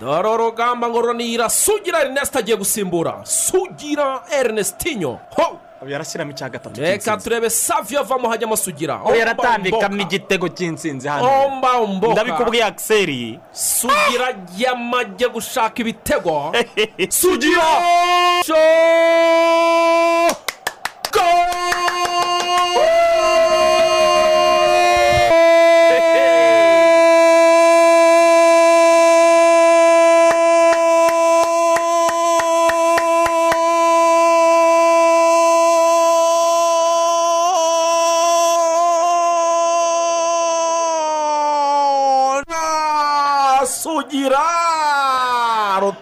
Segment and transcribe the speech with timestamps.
[0.00, 5.58] dore urugamba ngo runira sugira erineste agiye gusimbura sugira erinestinyo ho!
[5.82, 11.46] Ubu yarashyiramo icya gatatu reka turebe saviyo avamo hajyamo sugira ubu yaratambikamo igitego cy'insinzi hano.
[11.46, 12.12] Omba mboka.
[12.12, 16.52] Ndabikubwiye akiseri sugira yamajye gushaka ibitego
[17.20, 17.66] sugira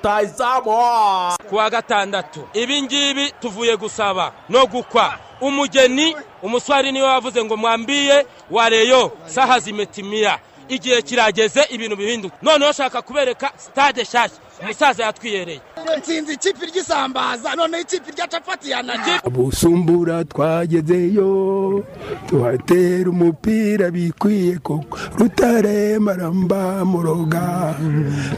[0.07, 5.15] rutayizamu kuwa gatandatu ibi ngibi tuvuye gusaba no gukwa.
[5.41, 10.39] Umugeni umuswari ni we wavuze ngo mwambiye wareyo saha zimetimiya
[10.69, 12.37] igihe kirageze ibintu bihinduka.
[12.43, 15.61] Noneho shaka kubereka sitade nshyashya umusaza yatwiyereye.
[15.99, 21.85] Nsinzi ikipe ry'isambaza noneho ikipe rya capati yananiye busumbura twagezeyo
[22.29, 24.99] tuhatera umupira bikwiye koko.
[25.19, 27.75] Rutare maramba muroga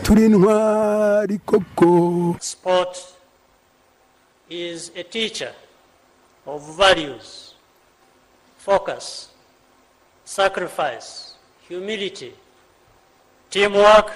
[0.02, 2.36] turi intwari koko.
[2.40, 2.98] Sport
[4.50, 5.52] is a teacher
[6.46, 7.54] of values,
[8.58, 9.28] focus,
[10.24, 11.34] sacrifice,
[11.68, 12.32] humility,
[13.50, 14.12] teamwork,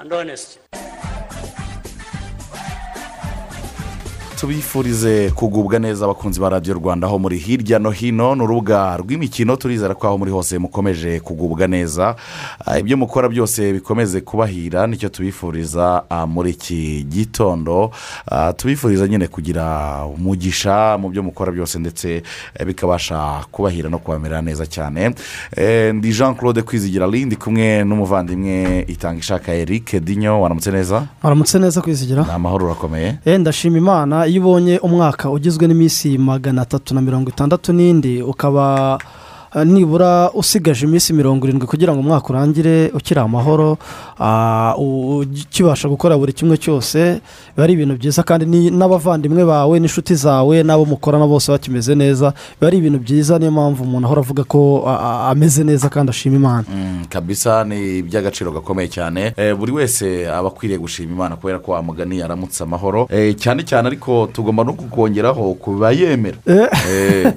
[0.00, 0.60] and honesty.
[4.40, 9.56] Tubifurize kugubwa neza abakunzi ba radiyo rwanda aho muri hirya no hino ni urubuga rw'imikino
[9.56, 12.16] turizera ko aho muri hose mukomeje kugubwa neza.
[12.66, 17.90] Ah, ibyo mukora byose bikomeze kubahira ni cyo tubifuriza ah, muri iki gitondo.
[18.26, 22.22] Ah, tubifuriza nyine kugira umugisha mu byo mukora byose ndetse
[22.58, 25.14] eh, bikabasha kubahira no kubamerera neza cyane.
[25.56, 31.04] Eh, ndi jean claude kwizigira rindi kumwe n'umuvandimwe itanga ishaka eric dinyo waramutse neza?
[31.22, 33.18] Waramutse neza kwizigira ni amahoro urakomeye.
[33.24, 38.98] Eh, ndashima imana iyo ubonye umwaka ugizwe n'iminsi magana atatu na mirongo itandatu n'indi ukaba
[39.64, 43.78] nibura usigaje iminsi mirongo irindwi kugira ngo umwaka urangire ukiri amahoro
[44.20, 47.20] ah, ukibasha gukora buri kimwe cyose
[47.56, 52.66] biba ari ibintu byiza kandi n'abavandimwe bawe n'inshuti zawe n'abo mukorana bose bakimeze neza biba
[52.68, 54.86] ari ibintu byiza niyo mpamvu umuntu ahora avuga ko
[55.30, 56.64] ameze neza kandi ashima imana.
[56.68, 59.32] Mm, kabisa ni iby'agaciro gakomeye cyane.
[59.36, 63.08] Eh, buri wese aba akwiriye gushima imana kubera ko wamugani yaramutse amahoro.
[63.10, 65.70] Eh, cyane cyane ariko tugomba no kukongeraho ku
[66.46, 67.32] Eh,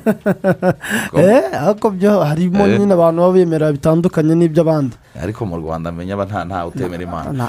[1.18, 2.80] Eh, ariko byo harimo Eh.
[2.80, 7.48] nyine abantu baba bemera bitandukanye n'iby'abandi ariko mu rwanda menya aba nta ntawe utemera imana.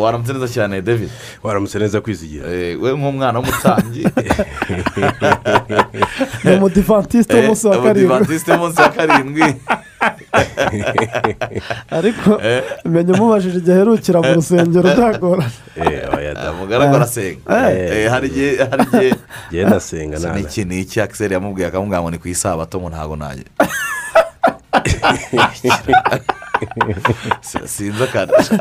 [0.00, 1.10] Waramutse neza cyane david?
[1.44, 2.48] Waramutse neza kwizigira.
[2.48, 4.02] Eh, we nk'umwana w'umutambyi.
[6.44, 8.04] Ni umudivantisite w'umunsi wa karindwi.
[8.04, 9.48] umudivantiste w'umunsi wa karindwi.
[11.98, 12.40] Ariko
[12.84, 17.40] menya umubajije igihe aherukira mu rusengero byagorana mugaragu arasenga.
[17.52, 19.10] Eh, hari igihe hari igihe.
[19.52, 23.16] Genda asenga nana iki ni iki akiseri yamubwiye akamubwira ngo ni ku isabato ngo ntabwo
[23.18, 23.44] Si-
[27.66, 28.02] sinzi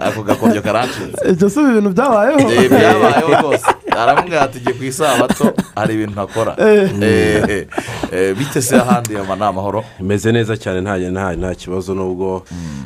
[0.01, 3.66] ako gakonjo karancitse ibyo si ibintu byabayeho Eh, byabayeho rwose
[3.97, 6.90] aramubwira ati igiye ku isabato hari ibintu ntakora Eh.
[7.01, 7.67] Eh,
[8.13, 12.44] eh, bite se ahandi yaba ni amahoro imeze neza cyane nta kibazo nubwo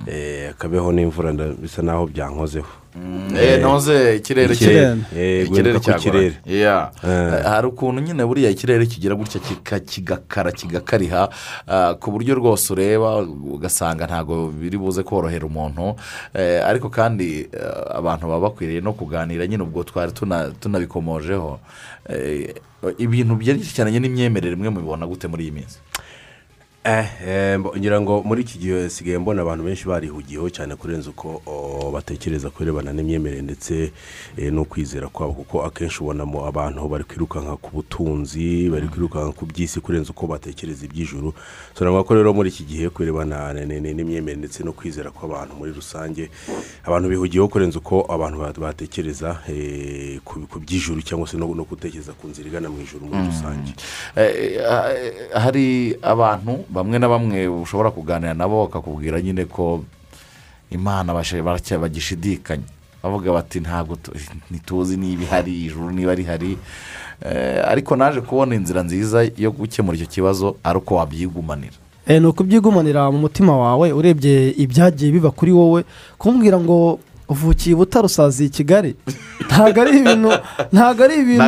[0.07, 2.67] eh, akabeho n'imvura bisa naho byankozeho
[3.39, 4.97] Eh, noze ikirere Ikirere.
[5.15, 5.47] Eh,
[5.97, 6.33] ikirere.
[6.45, 6.91] Yeah.
[7.03, 7.09] Eh.
[7.09, 11.29] Eh, hari ukuntu nyine buriya ikirere kigira gutya kika- kigakara kigakariha
[11.99, 15.95] ku buryo rwose ureba ugasanga ntabwo biri buze korohera umuntu
[16.35, 21.59] Eh, ariko kandi eh, abantu baba bakwiriye no kuganira nyine ubwo twari tuna- tunabikomojeho
[22.09, 22.55] Eh,
[22.97, 26.10] ibintu byerekeranye n'imyemerere imwe mubibona gute muri iyi minsi Eh, eh,
[27.77, 31.41] ngira ngo muri iki gihe hasigaye mbona abantu benshi barihugiyeho cyane kurenza uko
[31.93, 33.91] batekereza ku birebana n'imyemerere ndetse
[34.37, 35.33] eh, no kwizera kwabo.
[35.33, 40.85] Kuko akenshi ubonamo abantu bari kwirukanka ku butunzi bari kwirukanka ku by'isi kurenza uko batekereza
[40.85, 41.33] iby'ijuru.
[41.79, 46.29] Navuga ko rero muri iki gihe ku birebana n'imyemerere ndetse no kwizera kw'abantu muri rusange
[46.83, 52.25] abantu bihugiyeho kurenza uko abantu ba- batekereza eh, ku by'ijuru cyangwa se no gutekereza ku
[52.27, 53.73] nzira igana mu ijuru muri rusange.
[54.17, 59.83] Eh, eh, hari abantu bamwe na bamwe ushobora kuganira nabo bakakubwira nyine ko
[60.71, 61.13] imana
[61.77, 62.63] bagishidikanya
[63.03, 64.11] bavuga bati ntabwo tu-
[64.51, 66.57] ntituzi niba ihari ijuru niba rihari
[67.21, 71.77] Eh, ariko naje kubona inzira nziza yo gukemura icyo kibazo ari uko wabyigumanira.
[72.07, 75.85] Eh, ni ukubyigumanira mu mutima wawe urebye ibyagiye biba kuri wowe
[76.17, 76.97] kumbwira ngo
[77.31, 77.75] uvukiye
[78.45, 78.95] i kigali.
[79.47, 80.29] Ntabwo ari ibintu
[80.71, 81.43] ntabwo ari ibintu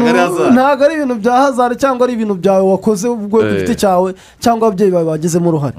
[0.56, 3.60] Ntabwo ari ibintu bya hazari cyangwa ari ibintu byawe wakoze ubwo ku Eh.
[3.60, 5.76] giti cyawe cyangwa ababyeyi bawe bagizemo uruhare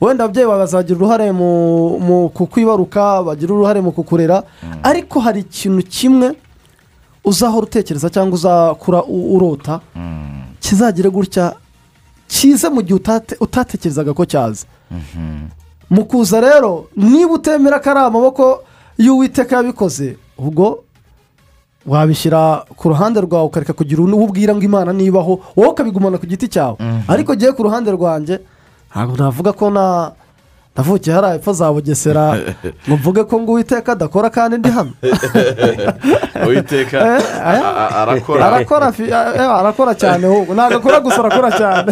[0.00, 4.42] wenda ababyeyi bawe bazagira uruhare mu kukwibaruka bagira uruhare mu kukurera.
[4.82, 6.28] Ariko hari ikintu kimwe
[7.24, 9.80] uzahora utekereza cyangwa uzakura urota
[10.60, 11.54] kizagire gutya
[12.28, 14.66] kize mu gihe utate- utatekerezaga ko cyaza.
[15.90, 18.44] Mu kuza rero niba utemera ko ari amaboko
[18.98, 20.84] y'uwiteka yabikoze ubwo
[21.86, 26.48] wabishyira ku ruhande rwawe ukareka kugira uwo ubwira ngo imana nibaho wowe ukabigumana ku giti
[26.48, 26.76] cyawe.
[27.08, 28.40] Ariko ngewe ku ruhande rwanjye
[28.90, 30.12] ntabwo navuga ko na
[30.78, 32.38] navukiye hariya epfo za bugesera.
[32.88, 34.92] Ngo mvuge ko ngo uwiteka adakora kandi ndi hano.
[36.46, 36.98] Uwiteka
[37.94, 38.46] arakora.
[38.46, 41.90] Arakora fi- arakora cyane ntabwo akora gusa arakora cyane.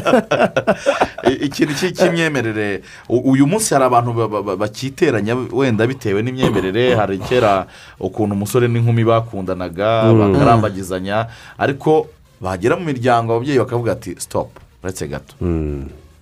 [1.47, 6.95] Ikintu cy'i- cy'imyemerere uyu munsi hari abantu ba- ba- ba- bakiteranya wenda bitewe n'imyemerere.
[6.95, 7.67] Hari kera
[7.99, 11.27] ukuntu umusore n'inkumi bakundanaga bakarambagizanya.
[11.59, 12.07] Ariko
[12.41, 15.35] bagera mu miryango ababyeyi bakavuga ati sitopu uretse gato.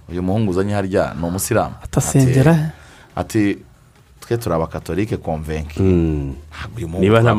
[0.09, 1.75] Uyu muhungu uzanye harya ni umusilamu.
[1.85, 2.71] Atasengera Ati-
[3.17, 3.59] ati
[4.21, 5.17] twe turi abakatolike
[6.77, 7.35] uyu muhungu niba nta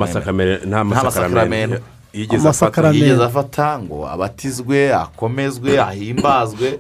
[0.84, 1.80] masakaramento.
[2.14, 3.06] yigeze afata Amasakaramentu.
[3.06, 6.80] yigeze afata ngo abatizwe akomezwe ahimbazwe.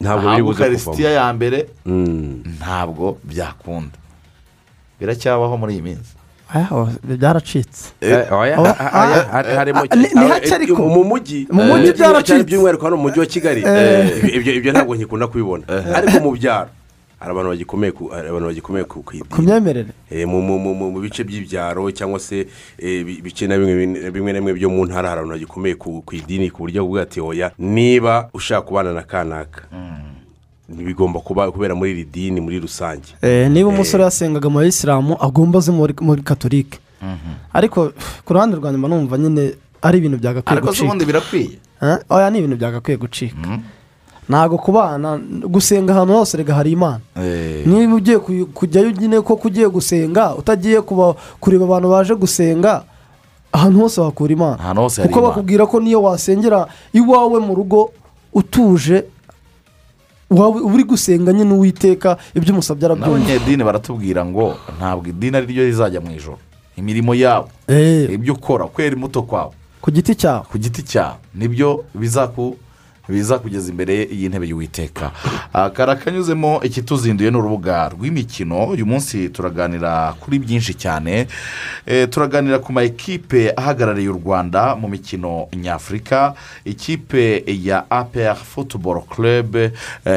[0.00, 1.58] Ntabwo biri buze ukarisitiya kuvamo ya mbere.
[1.86, 2.42] Mm.
[2.58, 3.96] ntabwo byakunda.
[5.00, 6.12] Biracyabaho muri iyi minsi.
[7.04, 9.32] Byaracitse Eh, ah, ah, ah,
[10.28, 10.82] hake eh, ariko.
[10.88, 12.26] mu mujyi Mu mujyi eh, byaracitse.
[12.26, 13.62] cyane by'umwihariko hano mu mujyi wa kigali.
[13.66, 15.64] Eh, ibyo ntabwo nkikunda kubibona
[15.94, 16.68] ariko mu byaro
[17.20, 17.92] hari abantu bagikomeye
[18.28, 22.46] abantu bagikomeye ku myemerere Eh, mu bice by'ibyaro cyangwa se
[22.78, 23.86] eh, bi- bice na bimwe
[24.32, 27.52] na bimwe byo mu ntara hari abantu bagikomeye ku idini ku buryo bwa ati oya
[27.58, 29.62] niba ushaka kubana na kanaka.
[30.74, 33.14] Ntibigomba kuba kubera muri iri dini muri rusange.
[33.22, 36.78] Eh, niba umusore yasengaga mu bayisilamu agomba aze muri katolike.
[37.52, 37.92] Ariko
[38.24, 41.58] ku ruhande rwa nyuma numva nyine ari ibintu byagakwiye ariko se ubundi gucika birakwiye.
[41.82, 43.36] Eh, oya ni ibintu byagakwiye gucika.
[44.28, 45.18] Ntabwo kubana
[45.48, 47.00] gusenga ahantu hose rega hari imana.
[47.16, 48.18] Eh, niba ugiye
[48.54, 52.84] kujyayo nyine koko ugiye gusenga utagiye kuba kureba abantu baje gusenga
[53.52, 54.74] ahantu hose wakura imana.
[55.02, 57.90] Kuko bakubwira ko niyo wasengera iwawe mu rugo
[58.32, 59.04] utuje
[60.30, 66.00] uri gusenga nyine uwiteka ibyo umusabye arabyumva n'abanyedini baratubwira ngo ntabwo idini ari ryo rizajya
[66.00, 66.38] mu ijoro.
[66.76, 69.52] Imirimo yabo Eh, ibyo ukora kwera imbuto kwawe.
[69.80, 70.44] Ku giti cyawe.
[70.50, 71.16] Ku giti cyawe.
[71.34, 72.56] Nibyo bizaku
[73.10, 75.10] bizakugeza imbere y'intebe y'uwiteka.
[75.52, 78.64] Ah, karakanyuzemo ikituzinduye ni urubuga rw'imikino.
[78.66, 81.26] Uyu munsi turaganira kuri byinshi cyane.
[81.86, 86.34] Eh, turaganira ku ma ekipe ahagarariye u rwanda mu mikino nyafurika
[86.64, 89.72] ikipe ya apr football club eh,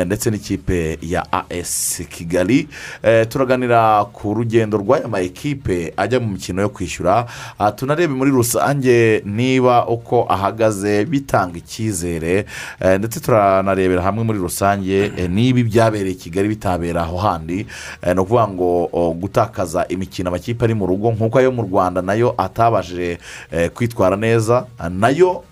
[0.05, 2.67] ndetse n'ikipe ya as kigali.
[3.03, 7.25] Eh, turaganira ku rugendo rw'aya ma ekipe ajya mu mikino yo kwishyura.
[7.59, 12.45] Ah, tunarebe muri rusange niba uko ahagaze bitanga icyizere.
[12.83, 17.67] Ndetse turanarebera hamwe muri rusange eh, niba ibyabereye i kigali bitabera aho handi
[18.01, 18.69] Eh, ni ukuvuga ngo
[19.15, 23.17] gutakaza imikino amakipe ari mu rugo nk'uko ayo mu rwanda na yo atabashije
[23.51, 25.43] eh, kwitwara neza na yo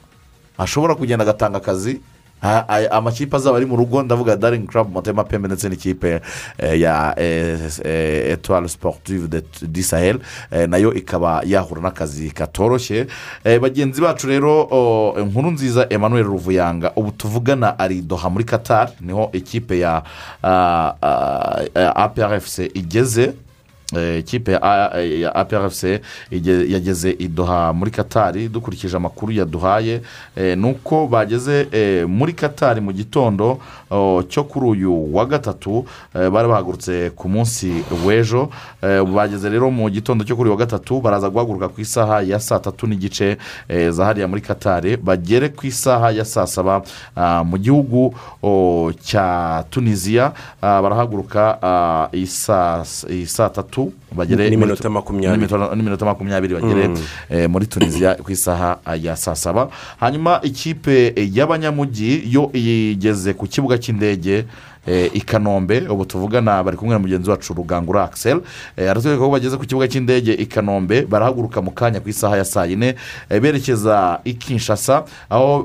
[0.57, 2.01] ashobora kugenda agatanga akazi
[2.91, 6.21] amakipe azaba ari mu rugo ndavuga daringi karabu motema pembe ndetse n'ikipe
[6.57, 7.15] eh, ya
[8.31, 9.27] etuwari siporutivu
[9.61, 13.07] di eh, na yo ikaba yahura n'akazi katoroshye.
[13.43, 14.67] Eh, bagenzi bacu rero
[15.19, 20.03] inkuru nziza emmanuel ruvuyanga ubu tuvugana ari doha muri qatar ni ho ikipe ya
[21.95, 23.33] aprfc igeze Eh,
[24.19, 24.51] ikipe
[25.21, 25.83] ya aprfc
[26.69, 30.01] yageze i doha muri katari dukurikije amakuru yaduhaye
[30.35, 33.59] eh, ni uko bageze eh, muri katari mu gitondo
[34.29, 38.49] cyo kuri uyu wa gatatu bari bahagurutse ku munsi w'ejo.
[39.13, 42.59] bageze rero mu gitondo cyo kuri uyu wa gatatu baraza guhaguruka ku isaha ya saa
[42.59, 43.37] tatu n'igice
[43.89, 46.81] za hariya muri katari bagere ku isaha ya saa saba
[47.43, 48.13] mu gihugu
[49.03, 52.09] cya tunisiya ah, barahaguruka ah,
[53.25, 54.49] saa tatu bagere
[55.75, 56.53] N'iminota makumyabiri.
[56.55, 56.89] bagere
[57.29, 59.69] eh, muri tunisiya ku isaha ah, ya saa saba.
[59.99, 64.45] Hanyuma ikipe y'abanyamujyi yo igeze ku kibuga cy'indege
[64.87, 68.41] i kanombe ubu tuvugana bari kumwe na mugenzi wacu rugangura akisel
[68.77, 72.65] aratwereka ko bageze ku kibuga cy'indege i kanombe barahaguruka mu kanya ku isaha ya saa
[72.65, 72.95] yine
[73.29, 75.63] eh, berekeza i kinshasa aho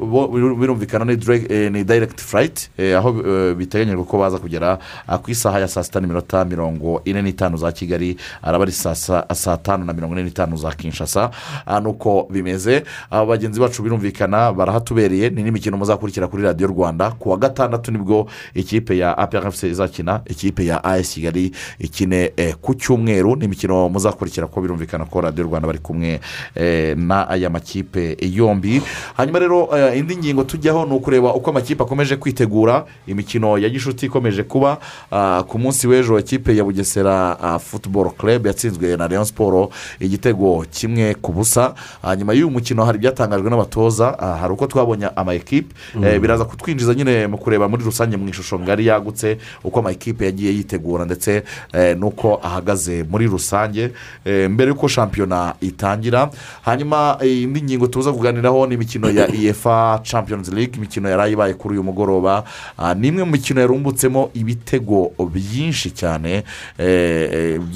[0.58, 1.16] birumvikana ni
[1.49, 5.82] eh, ni dayiregiti furayiti aho eh, biteganyijwe ko baza kugera ah, ku isaha ya saa
[5.82, 10.14] sita n'iminota mirongo ine n'itanu za kigali araba ari saa sa- saa tanu na mirongo
[10.14, 11.30] ine n'itanu za kinshasa.
[11.66, 17.30] Ah, nuko bimeze aba bagenzi bacu birumvikana barahatubereye ni n'imikino muzakurikira kuri radiyo rwanda ku
[17.30, 22.54] wa gatandatu ni bwo ikipe ya ya APRFC izakina ikipe ya as kigali ikine eh,
[22.60, 26.20] ku cyumweru ni imikino muzakurikira ko birumvikana ko radiyo rwanda bari kumwe
[26.54, 28.82] eh, n'aya makipe yombi.
[29.16, 32.84] Hanyuma rero eh, indi ngingo tujyaho ni ukureba uko amakipe akomeje kwitegura.
[33.06, 34.78] Imikino ya gishuti ikomeje kuba
[35.10, 39.70] ah, ku munsi w'ejo ikipe ya bugesera ah, football club yatsinzwe na leon siporo
[40.00, 41.75] igitego kimwe ku busa.
[42.02, 46.94] Hanyuma y'uyu mukino hari ibyatangajwe n'abatoza ah, hari uko twabonye ama ekipe eh, biraza kutwinjiza
[46.94, 51.42] nyine mu kureba muri rusange mu ishusho ngari yagutse uko ama ekipe yagiye yitegura ndetse
[51.72, 53.90] eh, n'uko ahagaze muri rusange
[54.24, 56.30] eh, mbere y'uko shampiyona itangira.
[56.62, 61.54] Hanyuma eh, indi ngingo tuza kuganiraho ni imikino ya efa champions league imikino yari ibaye
[61.54, 62.44] kuri uyu mugoroba.
[62.78, 66.42] Ah, ni imwe mu mikino yarumbutsemo ibitego byinshi cyane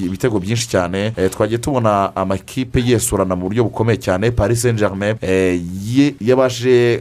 [0.06, 1.10] ibitego byinshi cyane.
[1.10, 4.30] Twagiye tubona amakipe yesurana mu buryo bukomeye cyane.
[4.30, 5.16] Paris saint germain
[6.20, 7.00] yabashije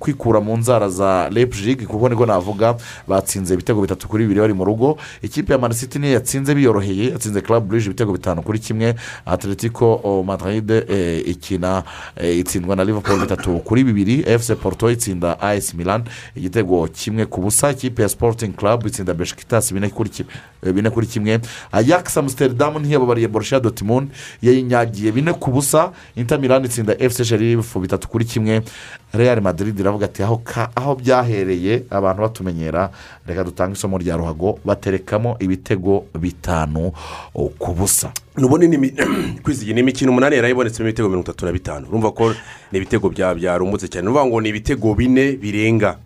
[0.00, 2.76] kwikura mu nzara za lepjig kuko niko navuga
[3.08, 4.98] batsinze ibitego bitatu kuri bibiri bari mu rugo.
[5.22, 8.94] Ikipe ya manisiti niyo yatsinze biyoroheye yatsinze club burije ibitego bitanu kuri kimwe.
[9.26, 11.82] Atletico madrid eh, ikina
[12.16, 14.38] eh, itsindwa na liverpool bitatu kuri bibiri.
[14.38, 16.04] Fc porto itsinda as milan
[16.36, 17.70] igitego kimwe ku busa.
[17.70, 20.32] Ikipe ya sporting club itsinda beshikitasi bine kuri kimwe.
[20.62, 21.40] Bine kuri kimwe.
[21.72, 24.08] Ajax amsterdam ntiyababariye borussia dortmund.
[24.42, 25.92] Yayinyagiye bine ku busa.
[26.16, 28.62] Inter milan itsinda fc sherifu bitatu kuri kimwe.
[29.12, 32.90] Real madrid iravuga ati aho ka- aho byahereye abantu batumenyera
[33.26, 36.92] reka dutange isomo rya ruhago baterekamo ibitego bitanu
[37.34, 38.12] oh, ku busa.
[38.36, 41.86] Imi- kwizigira ni imikino umunani yarayibonetsemo ibitego mirongo itatu na bitanu.
[41.88, 42.34] Urumva ko
[42.72, 44.04] ni ibitego bya byarumbutse cyane.
[44.04, 45.96] Ni ukuvuga ngo ni ibitego bine birenga.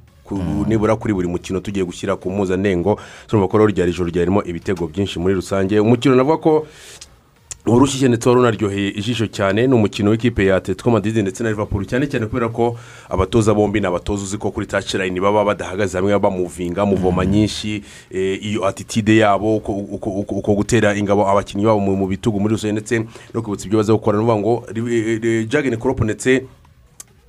[0.69, 4.87] Nibura kuri buri mukino tugiye gushyira ku mpuzandengo turumva ko rero ryari ijoro ryarimo ibitego
[4.87, 5.81] byinshi muri rusange.
[5.81, 6.67] Umukino navuga ko
[7.67, 9.67] urushyize ndetse wari unaryoheye ijisho cyane.
[9.67, 11.85] Ni umukino w'ikipe ya atletico madrid ndetse na liverpool.
[11.87, 12.76] Cyane cyane kubera ko
[13.09, 17.83] abatoza bombi ni abatoza uzi ko kuri tacirayini baba badahagaze hamwe bamuvinga muvoma nyinshi.
[18.11, 22.99] Eh, iyo atitide yabo uko- gutera ingabo abakinnyi babo mu bitugu muri rusange ndetse
[23.35, 24.19] no kwibutsa ibyo baza gukora.
[24.19, 24.67] Ni ukuvuga ngo
[25.47, 26.43] jagene koropo ndetse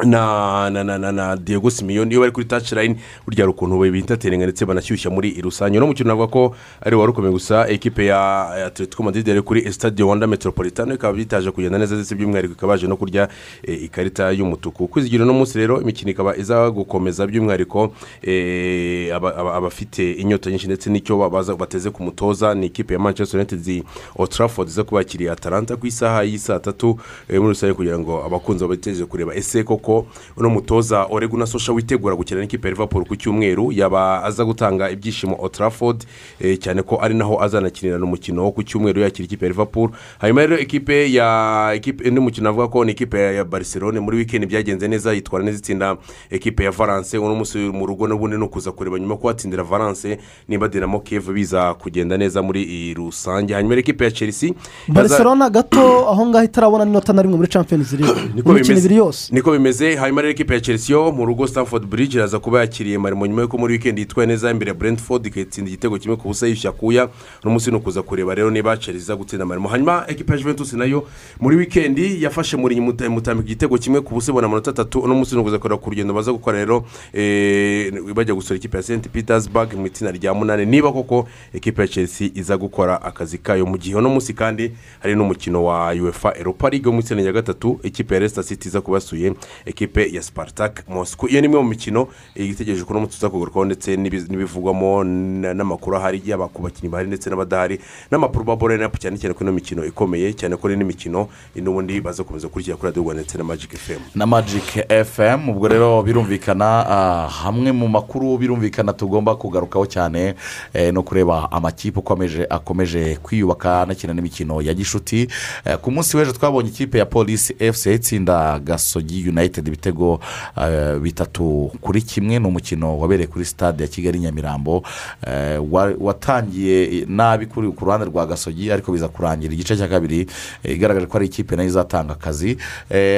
[0.05, 2.95] na na na na diego simiyoni iyo bari kuri tacirayini
[3.25, 5.77] burya hari ukuntu bitaterenga ndetse banashyushya muri rusange.
[5.77, 10.03] Uno mukino navuga ko ari wari ukomeye gusa ekipe ya atletico madrid yari kuri stade
[10.03, 13.27] wanda metropolitano ikaba bitaje kugenda neza ndetse by'umwihariko ikaba yaje no kurya
[13.63, 14.87] eh, ikarita y'umutuku.
[14.87, 20.67] Kwizigira uno munsi rero imikino ikaba iza gukomeza by'umwihariko eh, aba- aba- abafite inyota nyinshi
[20.67, 21.17] ndetse n'icyo
[21.57, 23.83] bateze ku mutoza ni ikipe ya manchester united
[24.15, 28.63] old trafford iza kubakiriye atalanta ku isaha y'isaa tatu eh, muri rusange kugira ngo abakunzi
[28.63, 29.35] babategereje kureba.
[29.35, 29.92] Ese koko
[30.37, 35.49] uno mutoza oreguna sosha witegura gukina n'ikipe ya liverpool ku cyumweru yaba aza gutanga ibyishimo
[35.49, 36.03] trafford
[36.39, 39.89] eh, cyane ko ari naho azanakinirana umukino wo ku cyumweru yakira ikipe ya liverpool.
[40.19, 44.47] Hanyuma rero ikipe ya ikipe undi mukino avuga ko ni ikipe ya- barcelone muri wikendi
[44.47, 45.97] byagenze neza yitwara neza itsinda
[46.29, 47.17] ekipe ya valence.
[47.17, 51.33] Uno munsi mu rugo n'ubundi ni ukuza kureba nyuma ko watsindira valence nimba dinamo keve
[51.33, 53.53] biza kugenda neza muri iyi rusange.
[53.53, 54.53] Hanyuma ikipe ya chelsea
[54.87, 58.21] barcelona gato aho ngaho itarabona n'inota na rimwe muri champions league.
[58.45, 59.33] Imikino ibiri yose.
[59.35, 59.72] Niko bimeze.
[59.81, 63.41] Hanyuma rero ikipe ya chelsea yo mu rugo stanford bridge iraza kuba yakiriye marimo nyuma
[63.41, 67.09] y'uko muri wikendi yitwaye neza imbere brentford ikatsinda igitego kimwe ku busa yishyuye akuya.
[67.43, 70.73] Uno munsi ni ukuza kureba rero niba chelsea iza gutsinda marimo hanyuma ekipe ya juventus
[70.73, 71.07] na yo
[71.39, 74.99] muri wikendi yafashe muri mutambika igitego kimwe ku busa ibona amanota atatu.
[74.99, 78.83] Uno munsi ni ukuza kureba ku rugendo baza gukora rero eh, bajya gusura ikipe ya
[78.83, 80.65] st petersburg mu itsinda rya munani.
[80.65, 85.15] Niba koko ekipe ya chelsea iza gukora akazi kayo mu gihe uno munsi kandi hari
[85.15, 88.81] n'umukino wa uefa europa league wo mu itsinda rya gatatu ikipe ya leicester city iza
[88.81, 89.33] kubasuye
[89.65, 91.29] ekipe ya spartak moscow.
[91.29, 95.53] Iyo ni imwe mu mikino eh, itegereje ko n'umunsi tuza kugarukaho ndetse n'ibi- n'ibivugwamo na-
[95.53, 97.79] n'amakuru ahari yaba ku bakinnyi bahari ndetse n'abadahari
[98.11, 102.23] n'amakuru babore napo cyane cyane ko ino mikino ikomeye cyane ko n'indi mikino n'ubundi baza
[102.23, 104.67] gukomeza kurikira kuri radiyo rwanda ndetse na magic fm na magic
[105.05, 110.35] fm ubwo rero birumvikana ah, hamwe mu makuru birumvikana tugomba kugarukaho cyane
[110.73, 115.27] eh, no kureba amakipe ukomeje akomeje kwiyubaka anakina n'imikino ya gishuti.
[115.65, 120.19] Eh, ku munsi w'ejo twabonye ikipe ya polisi fc itsinda gasogi united ibitego
[120.57, 124.83] eh, bitatu kuri kimwe ni umukino wabereye kuri stade ya kigali nyamirambo.
[125.27, 130.27] Eh, wa- watangiye nabi ku ruhande rwa gasogi ariko biza kurangira igice cya kabiri
[130.63, 132.57] eh, igaragaje ko ari ikipe na yo izatanga akazi.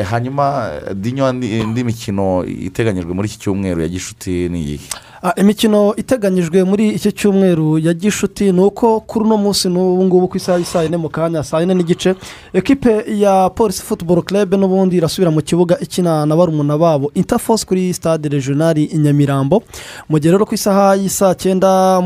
[0.09, 0.71] Hanyuma
[1.41, 4.79] indi mikino iteganyijwe muri iki cyumweru ya gishuti ni
[5.14, 10.27] Ah, imikino iteganyijwe muri iki cyumweru ya gishuti ni uko kuri uno munsi n'ubu ngubu
[10.27, 12.15] ku isaha y'isaa yine mu kanya saa yine n'igice
[12.53, 17.11] ekipe ya polisi futuboro club n'ubundi irasubira mu kibuga ikina na barumuna babo.
[17.15, 19.63] Interforce kuri stade regionali i nyamirambo.
[20.09, 21.99] Mu gihe rero ku isaha y'isaa cyenda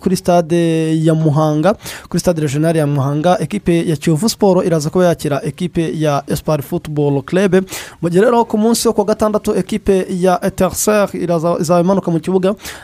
[0.00, 1.74] kuri stade ya muhanga
[2.08, 6.62] kuri stade regionali ya muhanga ekipe ya kiyovu siporo iraza kuba yakira ekipe ya esipari
[6.62, 7.64] futuboro club.
[8.02, 11.24] Mu gihe rero ku munsi wo ku wa gatandatu ekipe ya eteriseri
[11.60, 12.27] izaba imanuka mu kibuga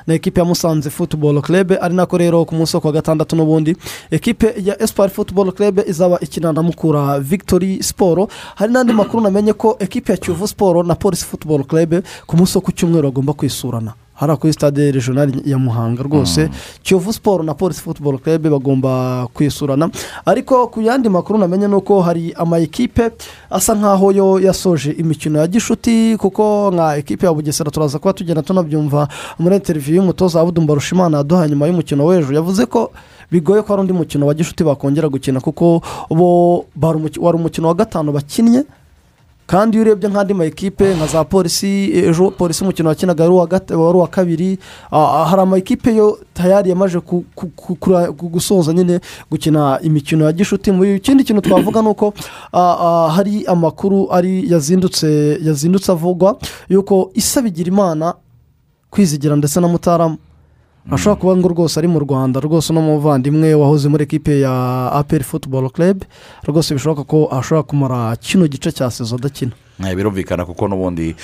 [0.07, 3.37] na ekipe ya musanze futuboro club ari nako rero ku munsi wo ku wa gatandatu
[3.37, 3.77] n'ubundi.
[4.11, 9.53] Ekipe ya esipari futuboro club izaba ikina na mukura victory siporo hari n'andi makuru namenye
[9.53, 13.33] ko ekipe ya kiyovu siporo na polisi futuboro club ku munsi wo ku cyumweru bagomba
[13.33, 14.04] kwisurana.
[14.15, 16.51] Hariya kuri stade regionali ya muhanga rwose
[16.83, 19.91] kiyovu siporo na polisi futuboro club bagomba kwisurana
[20.27, 23.11] ariko ku yandi makuru namenye ni uko hari ama ekipe
[23.51, 28.43] asa nkaho yo yasoje imikino ya gishuti kuko nka ekipe ya bugesera turaza kuba tugenda
[28.43, 32.33] tunabyumva muri interiviyu y'umutoza abudumba rushimana yaduhaye nyuma y'umukino w'ejo.
[32.35, 32.91] Yavuze ko
[33.31, 36.65] bigoye ko hari undi mukino wa gishuti bakongera gukina kuko bo
[37.21, 38.65] wari umukino wa gatanu bakinnye
[39.47, 44.09] kandi iyo urebye nk'andi ma ekipe nka za polisi ejo polisi umukino wakinaga wari uwa
[44.09, 44.59] kabiri
[45.29, 47.01] hari ama ekipe yo tayari yamaze
[48.33, 50.73] gusoza nyine gukina imikino ya gishuti.
[50.73, 52.15] Mu ikindi kintu twavuga ni uko
[53.15, 56.37] hari amakuru ari yazindutse yazindutse avugwa
[56.69, 58.15] yuko isa bigira imana
[58.91, 60.17] kwizigira ndetse na mutarama
[60.91, 64.53] ashobora kuba ngo rwose ari mu rwanda rwose uno muvandimwe wahoze muri ekipe ya
[64.93, 66.05] aperi futuboro club
[66.45, 69.53] rwose bishoboka ko ashobora kumara kino gice cya sezo adakina.
[69.81, 71.17] Eh, birumvikana kuko n'ubundi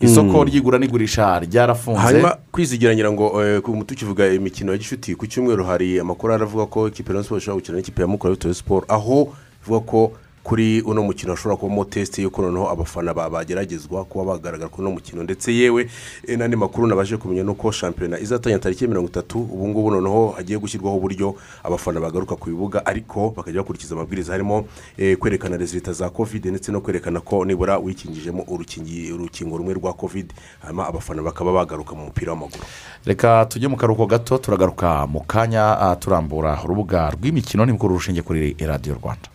[0.00, 2.00] isoko ry'igura n'igurisha ryarafunze.
[2.00, 6.88] Hanyuma kwizigira ngira ngo eh, tukivuga imikino ya gishuti ku cyumweru hari amakuru aravuga ko
[6.88, 9.28] ikipe ya siporo ishobora gukina n'ikipe ya mukura bitewe siporo aho
[9.60, 10.12] bivuga ko
[10.48, 14.94] kuri uno mukino hashobora kubamo tesite y'uko noneho abafana ba- bageragezwa kuba bagaragara kuri uno
[14.96, 15.22] mukino.
[15.22, 15.90] Ndetse yewe
[16.26, 20.28] eh, n'andi makuru nabashe kumenya ni uko shampiyona izatangira tariki mirongo itatu ubu ngubu noneho
[20.36, 24.64] hagiye gushyirwaho uburyo abafana bagaruka ku bibuga ariko bakajya bakurikiza amabwiriza harimo
[24.96, 30.34] eh, kwerekana rezilita za kovide ndetse no kwerekana ko nibura wikingijemo urukingo rumwe rwa kovide
[30.62, 32.64] hanyuma abafana bakaba bagaruka mu mupira w'amaguru.
[33.04, 38.56] Reka tujye mu karuhuko gato turagaruka mu kanya ah, turambura urubuga rw'imikino n'imikuru rushingiye kuri
[38.66, 39.28] radiyo rwanda.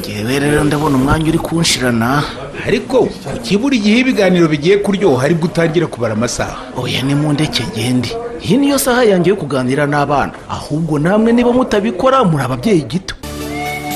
[0.00, 2.22] Ngewe rero ndabona umwanya uri kunshirana.
[2.66, 6.56] Ariko kuki buri gihe ibiganiro bigiye kuryoha ari bwo utangira kubara amasaha?
[6.76, 8.10] Oya ni mu ndeke ngende
[8.42, 10.32] iyi niyo saha yanjye yo kuganira n'abana.
[10.50, 13.14] Ahubwo namwe niba mutabikora muri ababyeyi gito.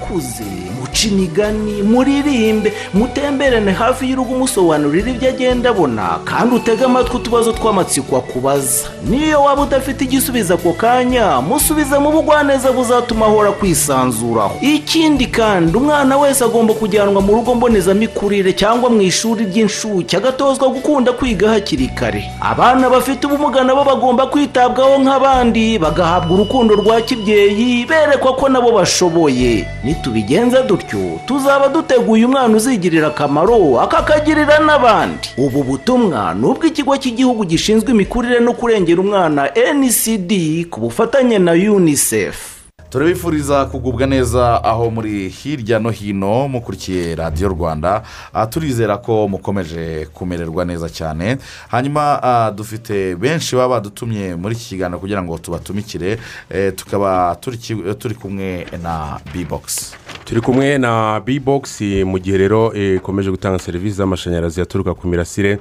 [0.00, 0.44] musakuze
[0.96, 8.16] muce imigani muririmbe mutemberane hafi y'urugo umusobanurira ibyo agenda abona kandi utege amatwi utubazo tw'amatsiko
[8.16, 8.88] akubaza.
[9.08, 16.16] Niyo waba udafite igisubizo ako kanya musubize mu bugwaneza buzatuma ahora kwisanzuraho ikindi kandi umwana
[16.18, 22.24] wese agomba kujyanwa mu rugo mbonezamikurire cyangwa mu ishuri ry'inshuke agatozwa gukunda kwiga hakiri kare.
[22.40, 29.66] Abana bafite ubumuga nabo bagomba kwitabwaho nk'abandi bagahabwa urukundo rwa kibyeyi berekwa ko nabo bashoboye.
[29.84, 35.28] Nitubigenza dutyo tuzaba duteguye umwana uzigirira akamaro akakagirira n'abandi.
[35.38, 40.30] Ubu butumwa ni ubw'ikigo cy'igihugu gishinzwe imikurire no kurengera umwana ncd
[40.70, 42.55] ku bufatanye na unicef.
[42.90, 48.02] Turabifuriza kugubwa neza aho muri hirya no hino mukurikiye radiyo rwanda.
[48.34, 51.36] Ah, turizera ko mukomeje kumererwa neza cyane.
[51.68, 56.18] Hanyuma ah, dufite benshi baba badutumye muri iki kiganiro kugira ngo tubatumikire.
[56.50, 57.36] Eh, tukaba
[57.98, 59.94] turi kumwe na bibogisi
[60.24, 65.58] turi kumwe na b-box mu gihe rero eh, ikomeje gutanga serivisi z'amashanyarazi aturuka ku mirasire.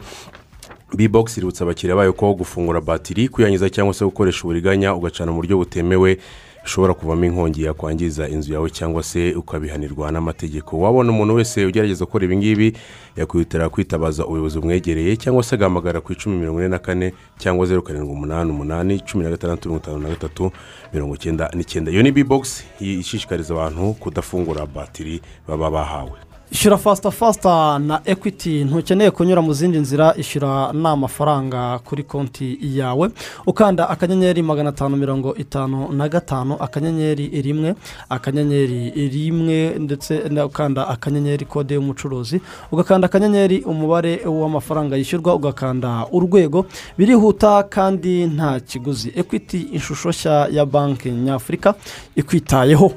[0.95, 5.57] B-box iributsa abakiriya bayo ko gufungura batiri kuyangiza cyangwa se gukoresha uburiganya ugacana mu buryo
[5.57, 6.17] butemewe.
[6.65, 10.79] Bishobora kuvamo inkongi yakwangiza inzu yawe cyangwa se ukabihanirwa n'amategeko.
[10.79, 12.73] Wabona umuntu wese ugerageza gukora ibi ngibi
[13.17, 17.81] yakwihutira kwitabaza ubuyobozi bumwegereye cyangwa se agahamagara ku icumi mirongo ine na kane cyangwa zeru
[17.81, 20.51] karindwi umunani umunani cumi na gatandatu mirongo itanu na gatatu
[20.93, 21.91] mirongo icyenda n'icyenda.
[21.91, 26.17] Iyo ni b-box ishishikariza abantu kudafungura batiri baba bahawe.
[26.51, 32.57] Ishyura fasita fasita na ekwiti ntukeneye kunyura mu zindi nzira ishyura ni amafaranga kuri konti
[32.61, 33.09] yawe.
[33.47, 37.75] Ukanda akanyenyeri magana atanu mirongo itanu na gatanu akanyenyeri rimwe
[38.09, 42.41] akanyenyeri rimwe ndetse ukanda akanyenyeri kode y'umucuruzi.
[42.71, 46.65] Ugakanda akanyenyeri umubare w'amafaranga yishyurwa ugakanda urwego.
[46.97, 49.11] Birihuta kandi nta kiguzi.
[49.15, 51.73] Ekwiti ishusho nshya ya banki nyafurika
[52.15, 52.91] ikwitayeho.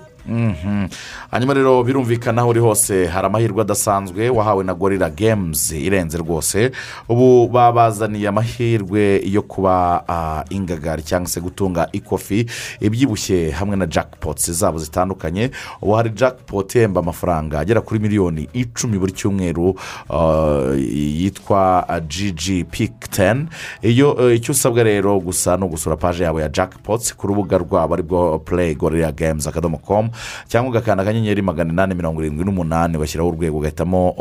[1.31, 6.71] Hanyuma rero birumvikana aho uri hose hari amahirwe adasanzwe wahawe na gorira games irenze rwose.
[7.09, 10.05] Ubu babazaniye amahirwe yo kuba
[10.51, 12.47] ingagari cyangwa se gutunga ikofi
[12.81, 15.51] ibyibushye hamwe na jackpots zabo zitandukanye.
[15.83, 19.75] Ubu hari jackpot ihemba amafaranga agera kuri miliyoni icumi buri cyumweru
[20.79, 23.49] yitwa gg pick ten.
[23.83, 27.95] Iyo eh, icyo usabwa rero gusa ni ugusura paje yabo ya jackpots ku rubuga rwabo
[27.95, 30.11] ari bwo play gorira games akadomo com.
[30.49, 34.15] Cyangwa ugakanda akanyenyeri magana inani mirongo irindwi n'umunani ugashyiraho urwego ugahitamo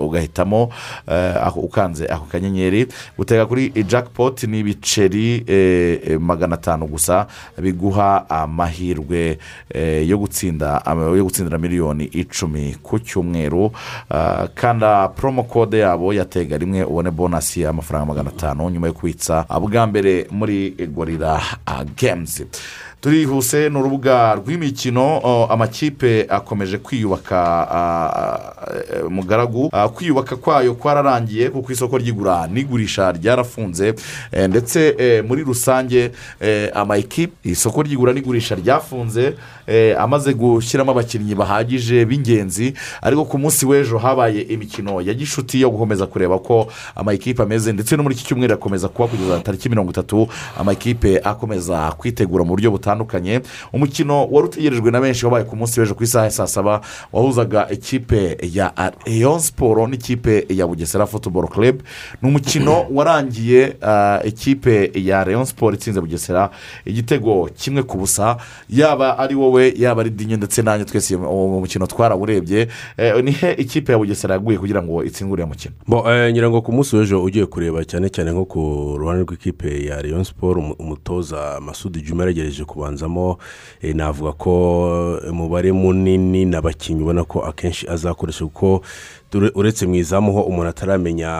[0.00, 0.68] ugahitamo
[1.08, 2.86] eh, ukanze ako kanyenyeri.
[3.16, 7.26] Gutega kuri jackpot ni ibiceri eh, magana atanu gusa
[7.58, 9.38] biguha amahirwe
[9.74, 10.82] eh, yo gutsinda
[11.16, 13.72] yo gutsindira miliyoni icumi ku cyumweru.
[14.10, 19.44] Ah, kanda promo code yabo yatega rimwe ubone bonasi y'amafaranga magana atanu nyuma yo kubitsa
[19.60, 22.42] bwa mbere muri gorira ah, games.
[23.02, 25.18] Turihuse ni urubuga rw'imikino
[25.50, 27.38] amakipe akomeje kwiyubaka
[27.70, 29.70] ah, mugaragu.
[29.94, 33.94] Kwiyubaka kwayo kwararangiye kuko isoko ry'igura n'igurisha ryarafunze.
[34.32, 36.10] Eh, ndetse eh, muri rusange
[36.74, 39.34] amakipe isoko ry'igura n'igurisha ryafunze.
[39.98, 46.06] Amaze gushyiramo abakinnyi bahagije b'ingenzi ariko ku munsi w'ejo habaye imikino ya gishuti yo gukomeza
[46.06, 50.28] kureba ko amakipe ameze ndetse no muri iki cyumweru akomeza kuba kugeza tariki mirongo itatu
[50.58, 52.91] amakipe akomeza kwitegura mu buryo butandukanye
[53.72, 56.80] umukino wari utegerejwe na benshi wabaye ku munsi w'ejo ku isaha ya saa saba
[57.12, 58.72] wahuzaga ikipe ya
[59.06, 61.82] eyon siporo n'ikipe ya bugesera futuboro club.
[62.22, 63.76] Ni umukino warangiye
[64.24, 66.50] ikipe ya leon siporo itsinze bugesera
[66.84, 68.36] igitego kimwe ku busa
[68.70, 72.68] yaba ari wowe yaba ari dinyo ndetse nanjye twese uwo mukino twarawurebye.
[72.96, 75.74] Eh, ni he ikipe ya bugesera yaguye kugira ngo itsinde uriya mukino?
[76.10, 78.60] Eh, ngira ngo ku munsi w'ejo ugiye kureba cyane cyane nko ku
[78.98, 83.38] ruhande rw'ikipe ya leon siporo umu- umutoza masudi juma yagerageje kubanzamo
[83.82, 88.82] eh, navuga ko umubare munini n'abakinnyi ubona ko akenshi azakoresha kuko
[89.54, 91.30] uretse mu izamu ho umuntu ataramenya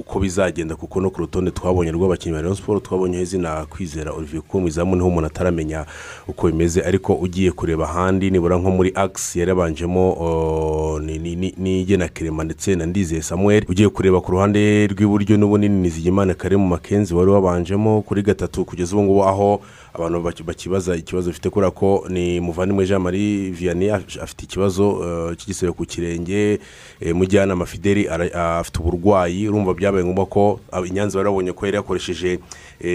[0.00, 4.40] uko bizagenda kuko no ku rutonde twabonye rw'abakinnyi ba leon siporo twabonyeho izina kwizera olivier
[4.42, 5.84] kuko mu izamu ni ho umuntu ataramenya
[6.28, 6.80] uko bimeze.
[6.80, 12.74] Ariko ugiye kureba ahandi nibura nko muri agisi yarabanjemo ni- ni- ni- n'igena kerema ndetse
[12.76, 13.64] na ndizeye samuel.
[13.68, 19.02] Ugiye kureba ku ruhande rw'iburyo n'ubunini nizigimana karemu makenzi wari wabanjemo kuri gatatu kugeza ubu
[19.04, 19.60] ngubu aho
[19.98, 24.84] abantu baki- bakibaza ikibazo bifite kubera ko ni muvandimwe jean marie vianney af- afite ikibazo
[25.04, 26.58] eh, cy'igisebe ku kirenge
[27.00, 31.76] eh, mujyanama fideli afite uburwayi urumva byabaye ngombwa ko ah, i nyanza barabonye ko yari
[31.76, 32.38] yakoresheje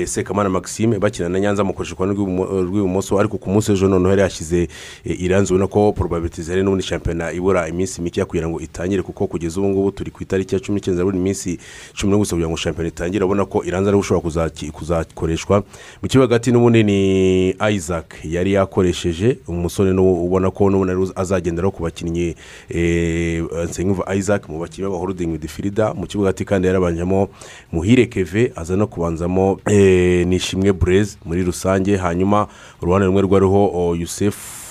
[0.05, 4.21] sekamana maxime bakina na nyanza ku ruhande rw'ibumo- rw'ibumoso ariko ku munsi w'ejo noneho yari
[4.21, 4.67] yashyize
[5.05, 9.27] eh, iranzi ubona ko porobabiliti zihari n'ubundi shampiyona ibura iminsi mike kugira ngo itangire kuko
[9.27, 11.59] kugeza ubu ngubu turi ku itariki ya cumi n'icyenda zaburi iminsi
[11.93, 15.63] cumi n'umwe gusa kugira ngo shampiyona itangire urabona ko iranzi ariho ushobora kuzakoreshwa.
[16.01, 22.35] Mu kibuga hagati n'ubundi ni isaac yari yakoresheje umusore ubona ko n'ubundi azagenderaho ku bakinnyi
[22.69, 27.29] eh, nsengimva isaac mu bakinnyi b'abahorodingi midifirida mu kibuga hagati kandi yarabanjemo
[27.71, 32.47] muhire keve aza no kubanzamo eh, nishimwe bureze muri rusange hanyuma
[32.81, 34.62] uruhande rumwe rwariho oh, yusefu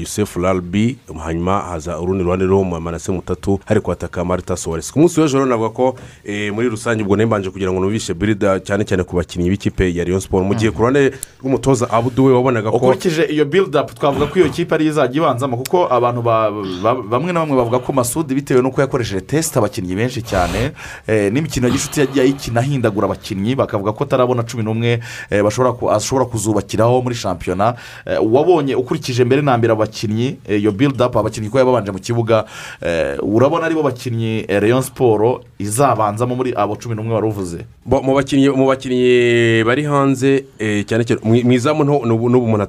[0.00, 5.20] yusefu ralbi hanyuma haza urundi ruhande ruriho manase mutatu hari kwataka marita sowaresi ku munsi
[5.20, 9.04] w'ejo rero navuga ko eh, muri rusange ubwo nembanje kugira ngo numvishe birida cyane cyane
[9.04, 13.22] ku bakinnyi b'ikipe ya leon siporo mu gihe ku ruhande rw'umutoza abuduwe wabonaga ko ukurikije
[13.30, 16.50] iyo build-up twavuga ko iyo kipe ariyo izajya ibanzamo kuko abantu ba-
[16.82, 20.72] ba- bamwe na bamwe bavuga ko masudi bitewe n'uko yakoresheje tesite abakinnyi benshi cyane
[21.06, 25.42] eh, n'imikino ya gishuti yagiye ayikina ahindagura abakinnyi bakavuga ko atarabona cumi n'umwe eh,
[25.94, 27.74] ashobora kuzubakiraho muri shampiyona.
[28.06, 32.44] Eh, wabonye ukurikije mbere na mbere abakinnyi eh, iyo build-up abakinnyi ko yababanje mu kibuga
[32.82, 37.58] eh, urabona ari bo bakinnyi eh, leon siporo izabanzamo muri abo cumi n'umwe wari uvuze?
[37.86, 42.66] Mu bakinnyi bari hanze eh, cyane cyane mu mu izamu n'ubu umuntu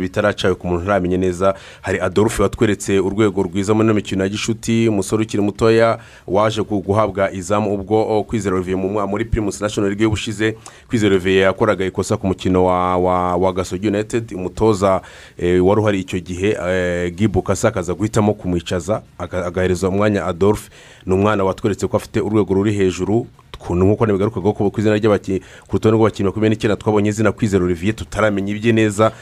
[0.00, 1.54] bitaracawe ku muntu ntaramenye neza.
[1.82, 6.82] Hari adolphe watweretse urwego rwiza muri ino mikino ya gishuti umusore ukiri mutoya waje gu-
[6.82, 7.74] guhabwa izamu.
[7.74, 10.56] Ubwo oh, kwizera olivier muri primus national league y'ubushize
[10.88, 15.00] kwizera olivier yakoraga ikosa ku mukino wa wa, wa gasogi united umutoza
[15.38, 20.70] eh, wari uhari icyo gihe eh, gibu kasa akaza guhitamo kumwicaza aga- agahereza umwanya adolphe.
[21.06, 23.26] Ni umwana watweretse ko afite urwego ruri hejuru.
[23.62, 25.38] Ukuntu nk'uko ntibigarukaga ko ku izina ry'abakinnyi
[25.70, 29.12] ku rutonde rw'abakinnyi makumyabiri n'icyenda twabonye izina kwizera olivier tutaramenya ibye neza.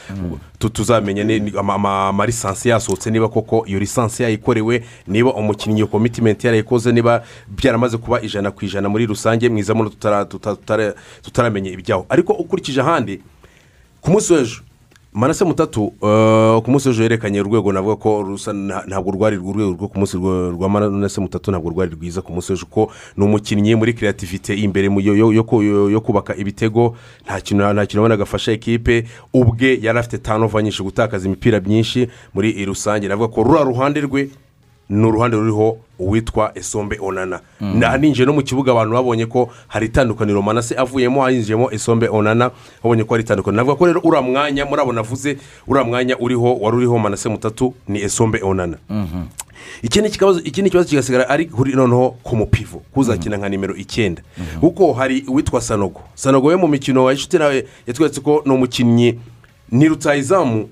[0.59, 5.77] Tu- tuzamenya ni- ni- ama- ama- amalisansi yasohotse niba koko iyo lisansi yayikorewe niba umukinnyi
[5.77, 7.21] iyo komitimenti yarayikoze niba
[7.53, 12.05] byaramaze kuba ijana ku ijana muri rusange mu izamu tutara- tuta- tutara- tutaramenya ibyaho.
[12.09, 13.21] Ariko ukurikije ahandi
[14.01, 14.61] ku munsi w'ejo
[15.13, 19.71] manase mutatu eh, ku munsi w'ejo yerekanye urwego navuga ko rusa nta- ntabwo rwari urwego
[19.73, 23.75] rwo ku munsi rwa manase mutatu ntabwo rwari rwiza ku munsi w'ejo kuko ni umukinnyi
[23.75, 26.95] muri kreativite imbere yo- yo- yo ku- yo- yo kubaka ibitego
[27.25, 32.07] nta kintu nta kintu abona agafasha ekipe ubwe yari afite tanova nyinshi gutakaza imipira myinshi
[32.33, 33.07] muri rusange.
[33.07, 34.29] Navuga ko ruriya ruhande rwe
[34.91, 37.39] ni uruhande ruriho uwitwa esombe onana.
[37.61, 37.81] Mm.
[37.99, 42.51] Ninjiye no mu kibuga abantu babonye ko hari itandukaniro manase avuyemo hinjiyemo esombe onana
[42.83, 43.57] babonye ko hari itandukaniro.
[43.63, 47.73] Navuga ko rero uriya mwanya muri abo navuze uriya mwanya uriho wari uriho manase mutatu
[47.87, 48.77] ni esombe onana.
[49.81, 54.21] Ikindi kibazo ikindi kibazo kigasigara ari kuri noneho ku mupivo kuzakina nka nimero icyenda.
[54.59, 56.01] Kuko hari uwitwa sanogo.
[56.15, 59.19] Sanogo we mu mikino wa inshuti nawe yatweretse ko ni umukinnyi
[59.71, 60.69] ni rutayizamu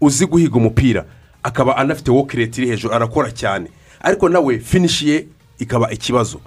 [0.00, 1.04] uzi guhiga umupira.
[1.44, 3.68] Akaba anafite wokireti iri hejuru arakora cyane.
[4.00, 5.26] Ariko nawe finishi ye
[5.58, 6.40] ikaba ikibazo.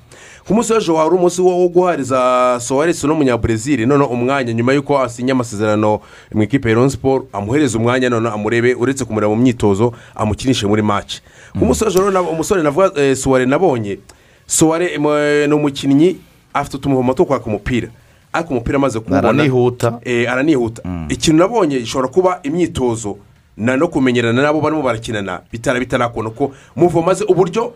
[0.47, 5.31] Ku munsi w'ejo wari umunsi wo wo guhariza sowaresi n'umunyaburezili noneho umwanya nyuma y'uko asinye
[5.31, 5.99] amasezerano
[6.33, 11.21] mu ikipe ya siporo amuhereza umwanya noneho amurebe uretse kumureba mu myitozo amukinishe muri maci
[11.51, 13.99] ku munsi w'ejo umusore navuga eh, suware nabonye.
[14.47, 16.17] Suware eh, ni umukinnyi
[16.53, 17.89] afite utumuhomo two kwaka umupira.
[18.33, 19.99] Ariko umupira amaze kuwubona Aranihuta.
[20.03, 20.81] Eh, aranihuta.
[21.09, 23.17] Ikintu nabonye gishobora kuba imyitozo.
[23.57, 27.73] No kumenyerana nabo barimo barakinana bitara bitarakubona ko muvo maze uburyo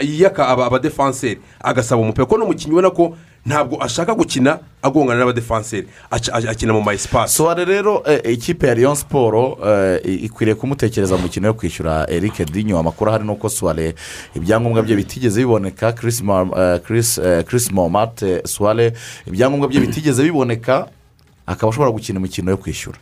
[0.00, 3.16] yiyaka aba abadefanseri agasaba umupira ko n'umukinnyi ubona ko
[3.46, 5.86] ntabwo ashaka gukina agongana n'abadefanseri
[6.48, 11.54] akina mu ma esipasi rero ikipe ya Rayon siporo eh, ikwiriye kumutekereza mu mukino wo
[11.54, 13.94] kwishyura eric dinyo amakuru ahari ni uko suware
[14.36, 15.92] ibyangombwa bye bitigeze biboneka.
[15.92, 18.92] Chris Ma- Chris, Chris momate suware
[19.26, 20.86] ibyangombwa bye bitigeze biboneka
[21.46, 22.98] akaba ashobora gukina imikino yo kwishyura.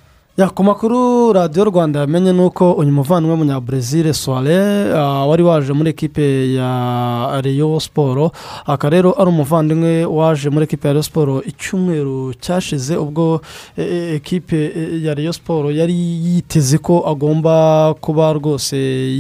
[0.55, 4.57] Ku makuru radiyo rwanda yamenye ni uko uyu muvandimwe w'umunyaburezile soire
[4.97, 8.33] ah, wari waje muri ekipe ya reyo siporo
[8.67, 13.41] akaba rero ari umuvandimwe waje muri ekipe ya reyo siporo icyumweru cyashize ubwo
[13.77, 18.77] eh, eh, ekipe eh, ya reyo siporo yari yiteze ko agomba kuba rwose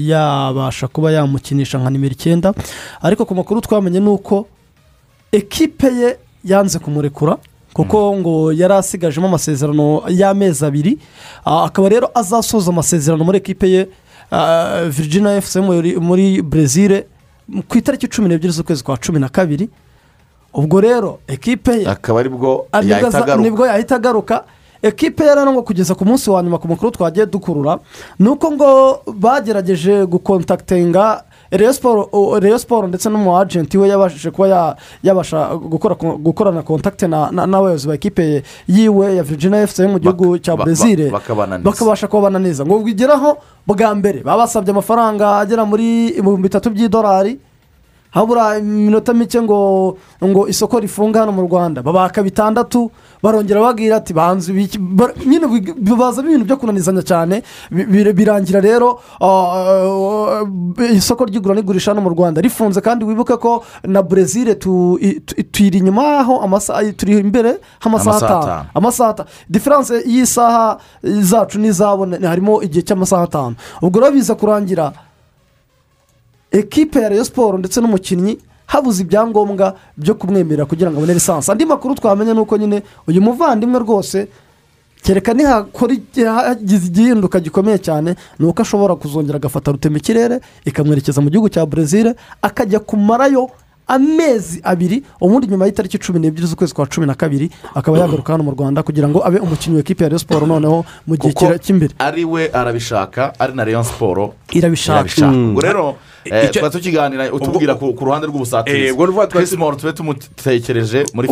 [0.06, 2.54] yabasha kuba yamukinisha nka nimero icyenda.
[3.02, 4.46] Ariko ku makuru twamenye ni uko
[5.32, 7.36] ekipe ye yanze kumurekura.
[7.74, 10.98] Kuko ngo yari asigajemo amasezerano y'amezi abiri
[11.44, 13.88] akaba rero azasoza amasezerano muri ekipe ye
[14.90, 17.04] virginia efuse muri- brezil
[17.68, 19.68] ku itariki cumi n'ebyiri z'ukwezi kwa cumi na kabiri.
[20.54, 24.44] Ubwo rero ekipe ye akaba ari bwo Ah, yahita agaruka.
[24.82, 27.78] ekipe ye rero ngo kugeza ku munsi wa nyuma ku makuru twagiye dukurura
[28.18, 35.56] ni uko ngo bagerageje gukontakitinga reyo siporo ndetse n'umu agenti we yabashije kuba ya- yabasha
[35.56, 40.38] gukora gukorana kontakite na- na- n'abayobozi ba ekipe yiwe ya virginia efuse yo mu gihugu
[40.38, 41.10] cya brezil
[41.64, 43.36] bakabasha kubabana neza ngo bigeraho
[43.66, 44.22] bwa mbere.
[44.24, 47.38] Babasabye amafaranga agera muri ibihumbi bitatu by'idolari.
[48.12, 51.82] Habura iminota mike ngo ngo isoko rifunga hano mu rwanda.
[51.82, 52.90] Babaka bitandatu
[53.22, 54.52] barongera babwira ati banze
[55.26, 55.46] nyine
[55.96, 60.44] bazamo ibintu byo kunanizanya cyane bi- bi- birangira rero ah,
[60.92, 62.40] isoko ry'igura n'igurisha hano mu rwanda.
[62.40, 64.02] Rifunze kandi wibuke ko na
[65.26, 68.68] tu- tuyiri inyuma aho amasaha turi imbere h'amasaha Amasaha atanu.
[68.74, 73.54] amasaha atanu diferanse y'isaha zacu n'izabo ni- harimo igihe cy'amasaha atanu.
[73.82, 74.92] Ubwo rero biza kurangira
[76.52, 81.50] ekipe ya reyo siporo ndetse n'umukinnyi habuze ibyangombwa byo kumwemerera kugira ngo abone lisansi.
[81.52, 84.28] Andi makuru twamenya ni uko nyine uyu muvandimwe rwose
[85.02, 85.34] kereka
[86.26, 91.66] hagize igihinduka gikomeye cyane ni uko ashobora kuzongera agafata rutema ikirere ikamwerekeza mu gihugu cya
[91.66, 93.50] brezil akajya kumarayo
[93.86, 98.44] amezi abiri ubundi nyuma y'itariki cumi n'ebyiri z'ukwezi kwa cumi na kabiri akaba yagaruka hano
[98.44, 101.94] mu rwanda kugira ngo abe umukinnyi w'ikipe ya reyo siporo noneho mu gihe cy'imbere.
[101.98, 105.26] ari we arabishaka ari na Rayon siporo Irabishaka.
[105.26, 105.50] Mm.
[105.50, 111.04] ubwo rero eh, twari tukiganira utubwira ku ruhande Eh, rw'ubusatirizi twari- Chris Moore tube tumutekereje
[111.14, 111.28] muri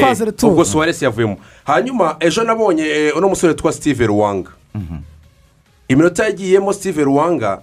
[0.00, 0.50] faze retour.
[0.52, 1.36] ubwo suwaresi yavuyemo.
[1.64, 4.50] Hanyuma ejo nabonye eh, uno musore witwa steve ruwanga.
[5.88, 7.62] Iminota yagiyemo steve ruwanga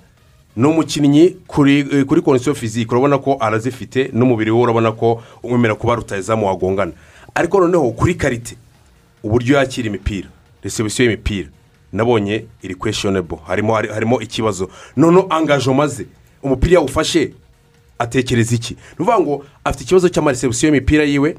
[0.58, 5.76] ni umukinnyi kuri eh, kuri kondisiyo fizike urabona ko arazifite n'umubiri we urabona ko umwemera
[5.76, 6.92] kuba rutayizamu wagongana.
[7.36, 8.56] Ariko noneho kuri karite
[9.24, 10.28] uburyo yakira imipira
[10.64, 11.50] resebusiyo y'imipira
[11.94, 14.70] nabonye iri kweshonebo harimo hari- harimo ikibazo.
[14.98, 16.06] Noneho angajoma ze
[16.44, 17.34] umupira yawufashe
[18.00, 18.74] atekereza iki?
[18.74, 21.36] Ni ukuvuga ngo afite ikibazo cy'amaresebusiyo y'imipira yiwe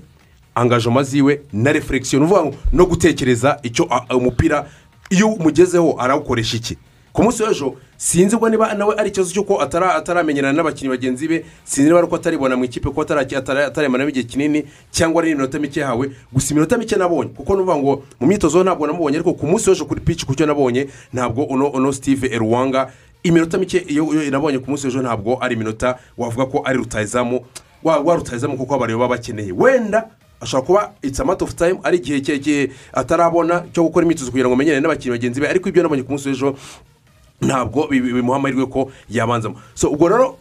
[0.54, 4.66] angajoma ziwe na refuregisiyo ni ukuvuga ngo no gutekereza icyo umupira
[5.10, 6.76] iyo umugezeho arawukoresha iki?
[7.18, 11.44] Ku munsi w'ejo sinzi ubwo niba nawe ari ikibazo cy'uko atara- ataramenyerana n'abakinnyi bagenzi be
[11.66, 14.62] sinzi niba ari uko ataribona mu ikipe ko ataremanamo igihe kinini
[14.94, 16.10] cyangwa ari iminota mike yahawe.
[16.32, 19.84] Gusa iminota mike nabonye kuko nuvuga ngo mu myitozo ntabwo namubonye ariko ku munsi w'ejo
[19.90, 22.86] kuri pici ku cyo nabonye ntabwo uno steve eruwanga.
[23.26, 27.42] Iminota mike iyo iyo nabonye ku munsi w'ejo ntabwo ari iminota wavuga ko ari rutayizamu
[27.82, 29.50] wa rutayizamu kuko abareba baba bakeneye.
[29.52, 30.06] Wenda
[30.40, 34.54] ashobora kuba it's a matter of time ari igihe atarabona cyo gukora imyitozo kugira ngo
[34.54, 36.54] amenyane n'abakinnyi bagenzi be ariko ibyo nabonye ku munsi w'ejo
[37.40, 40.36] ntabwo bi- bi- bimuha amahirwe ko yabanzamo so ubwo rero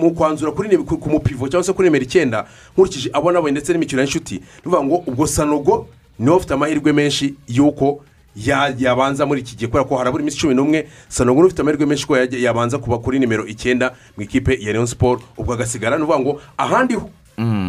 [0.00, 2.46] mu kwanzura kuri ku mupivo cyangwa se kuri nimero icyenda
[2.76, 5.86] nkurikije abo nabonye ndetse n'imikino y'inshuti ni ukuvuga ngo ubwo sanogo
[6.18, 8.04] ni we ufite amahirwe menshi y'uko
[8.36, 11.60] ya- yabanza muri iki gihe kubera ko harabura iminsi cumi n'umwe sanogo ni we ufite
[11.62, 15.96] amahirwe menshi ko yabanza kuba kuri nimero icyenda mu ikipe ya leon siporo ubwo agasigara
[15.98, 17.10] ni ukuvuga ngo ahandi ho.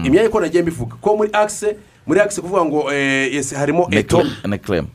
[0.06, 0.96] Imyanya ko nagiye mbivuga.
[1.02, 1.78] Ko muri akise
[2.08, 4.24] muri akise kuvuga ngo eh, harimo eto.
[4.48, 4.88] Nekeremu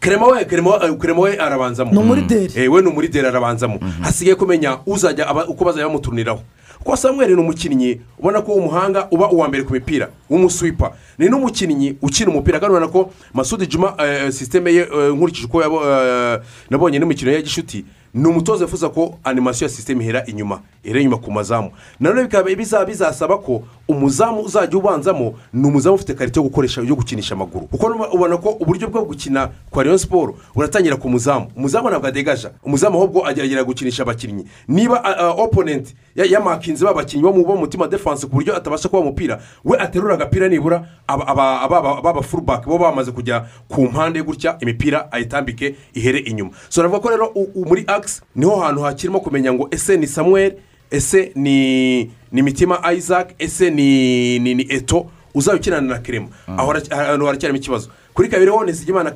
[0.00, 2.52] kerema we kerema we- kerema we arabanzamo Ni umurideri.
[2.56, 6.40] Eh, we ni umurideri arabanzamo hasigaye kumenya uzajya uko bazajya bamutuniraho
[6.78, 11.96] kuko samuel ni umukinnyi ubona ko umuhanga uba uwa mbere ku mipira w'umuswipa ni n'umukinnyi
[12.02, 16.98] ukina umupira kandi ubona ko masudi juma eh, sisiteme ye eh, nkurikije uko eh, nabonye
[16.98, 21.30] n'imikino ya gishuti ni umutoza wifuza ko animasiyo ya sisiteme ihera inyuma ihera inyuma ku
[21.32, 21.70] mazamu.
[22.00, 26.94] Nanone bikaba biza- bizasaba ko umuzamu uzajya ubanzamo ni umuzamu ufite karite yo gukoresha yo
[26.96, 27.66] gukinisha amaguru.
[27.66, 31.50] Kuko ubona ko uburyo bwo gukina kwa rayon siporo buratangira ku muzamu.
[31.56, 32.50] Umuzamu ntabwo adegaja.
[32.64, 34.44] Umuzamu ahubwo agerageza gukinisha abakinnyi.
[34.68, 35.00] Niba
[35.38, 40.48] oponenti yamakinze babakinnyi bo mu mutima defanse ku buryo atabasha kuba umupira we aterura agapira
[40.48, 46.50] nibura aba- furubake bo bamaze kujya ku mpande gutya imipira ayitambike ihere inyuma.
[46.68, 47.32] So navuga ko rero
[47.66, 50.52] muri akisi ni ho hantu hakirimo kumenya ngo ese ni samuel
[50.90, 56.72] ese ni ni mitima isaac ese ni ni ni eto uzaba ukinana na kerema aho
[56.72, 57.88] hara- ahantu haracyarimo ikibazo.
[58.14, 59.10] Kuri kabiri ho nizigimana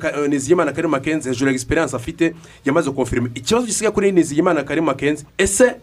[0.67, 2.33] eh, karema kenzi hejuru ya egisperiyanse afite
[2.65, 5.75] yamaze konfirima ikibazo gisigaye kuri nizigimana karema kenzi ese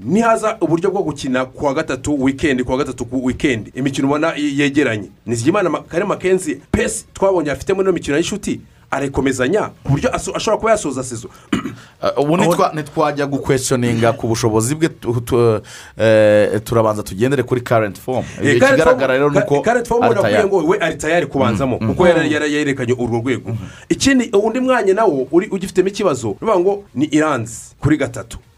[0.00, 4.32] nihaza uburyo bwo gukina ku wa gatatu wikendi ku wa gatatu ku wikendi imikino ubona
[4.36, 5.10] yegeranye.
[5.26, 10.32] Nizigimana Ma- karema kenzi pesi twabonye afite muri ino mikino y'inshuti arayikomezanya ku buryo aso-
[10.36, 11.28] ashobora kuba yasoza sezo.
[12.16, 15.60] Ubu nitwa- ntitwajya gukweshoninga ku bushobozi bwe tu- tu-
[15.98, 20.48] eh, turabanza tugendere kuri karenti fomu ikigaragara rero ni uko karenti fomu tayari.
[20.48, 23.56] ngo we ari tayari kubanzamo kuko yari yari yerekanye urwo rwego.
[23.88, 28.38] Ikindi undi mwanya nawo uri ugifitemo ikibazo ni ukuvuga ngo ni iranzi kuri gatatu.
[28.38, 28.49] kuko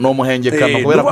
[0.00, 1.08] ni umuhengekano Eh, kubera ko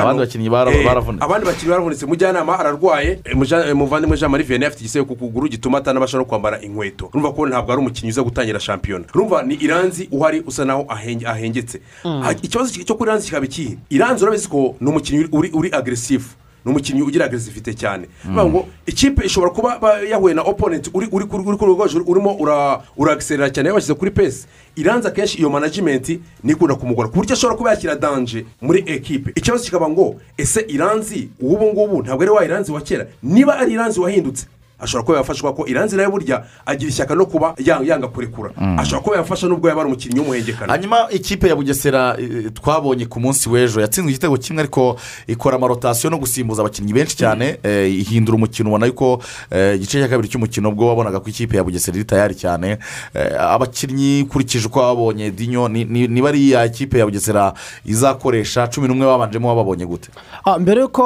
[0.00, 1.24] abandi bakinnyi Eh, baravunitse.
[1.24, 2.06] abandi bakinnyi baravunitse.
[2.06, 3.34] Mujyanama ararwaye eh,
[3.68, 7.10] eh, muvandimwe jean marie vianney afite igisebe ku kuguru gituma atanabasha no kwambara inkweto.
[7.12, 9.04] Urumva ko ntabwo ari umukinnyi uza gutangira shampiyona.
[9.14, 11.80] Urumva ni iranzi uhari usa naho ahenge- ahengetse.
[12.04, 12.22] Mm.
[12.42, 16.70] Ikibazo cyo kuri iranzi kikaba ikihe iranzi urabizi ko ni umukinnyi uri uri agresifu ni
[16.70, 18.06] umukinnyi ugira agresifite cyane.
[18.30, 22.04] Ngo ikipe ishobora kuba ba- yahuye na oponenti uri uri kuri uri ku rwego hejuru
[22.08, 23.68] urimo ura- uragiserera cyane.
[23.68, 24.46] Yabashyize kuri pesi
[24.76, 29.32] iranzi akenshi iyo manajimenti ni ikunda kumugora ku buryo ashobora kuba yakira danje muri ekipe
[29.36, 33.06] ikibazo kikaba ngo ese iranzi ubu ngubu ntabwo ari wa iranzi wa kera?
[33.22, 34.46] Niba ari iranzi wahindutse
[34.82, 38.50] ashobora kuba yafashwa ko iranzi nawe burya agira ishyaka no kuba ya- yanga kurekura.
[38.78, 40.72] Ashobora kuba yafasha nubwo yaba ari umukinnyi w'umuhengekano.
[40.72, 42.16] Hanyuma ikipe ya bugesera
[42.54, 47.58] twabonye ku munsi w'ejo yatsinzwe igitego kimwe ariko ikora amarotasiyo no gusimbuza abakinnyi benshi cyane.
[47.62, 51.64] Eh, ihindura umukino ubona yuko eh, igice cya kabiri cy'umukino bwo wabonaga ko ikipe ya
[51.64, 52.78] bugesera iri tayari cyane.
[53.14, 57.52] Eh, abakinnyi ukurikije uko wabonye dinyo ni- ni- niba ari iya kipe ya bugesera
[57.84, 58.66] izakoresha?
[58.68, 60.08] Cumi n'umwe babanjemo wababonye gute?
[60.44, 61.02] Ah, mbere y'uko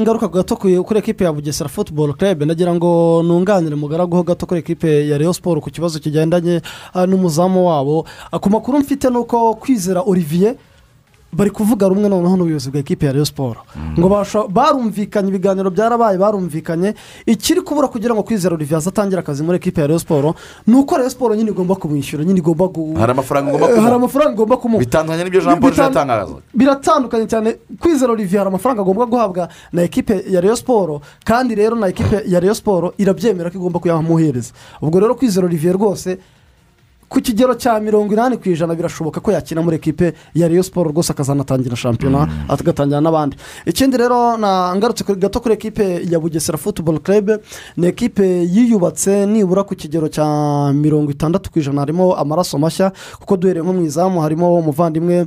[0.00, 4.60] ngaruka gato ku- kuri ekipe ya bugesera futuboro kerebe nagira ngo nunganire mugaraguho gato kuri
[4.60, 6.60] ekipe ya reyo siporo ku kibazo kigendanye
[6.94, 8.06] ah, n'umuzamu wabo.
[8.32, 10.54] Ah, ku makuru mfite ni uko kwizera olivier
[11.32, 13.60] bari kuvuga rumwe noneho n'ubuyobozi bwa ekipe ya reyo siporo
[13.98, 16.94] ngo basho- barumvikanye ibiganiro byarabaye barumvikanye.
[17.26, 20.34] Ikiri kubura kugira ngo kwizera olivier azatangire akazi muri ekipe ya reyo siporo
[20.66, 23.88] ni uko reyo siporo nyine igomba kumwishyura nyine igomba gu- hari amafaranga ugomba Eh, kumuha
[24.32, 27.56] igomba bitandukanye n'ibyo jean paul yatangaza biratandukanye cyane.
[27.80, 32.22] Kwizera olivier hari amafaranga agomba guhabwa na ekipe ya reyo siporo kandi rero na ekipe
[32.28, 34.52] ya reyo siporo irabyemera ko igomba kuyamuhereza.
[34.84, 36.18] Ubwo rero kwizera olivier rwose
[37.12, 40.88] ku kigero cya mirongo inani ku ijana birashoboka ko yakina muri ekipe ya reyo siporo
[40.90, 43.36] rwose akazanatangira shampiyona agatangira n'abandi.
[43.66, 47.36] Ikindi rero na ngarutse gato kuri ekipe ya bugesera futuboro kerebe
[47.76, 50.24] ni ekipe yiyubatse nibura ku kigero cya
[50.72, 51.80] mirongo itandatu ku ijana.
[51.84, 55.26] Harimo amaraso mashya kuko duhereye nko mu izamu harimo umuvandimwe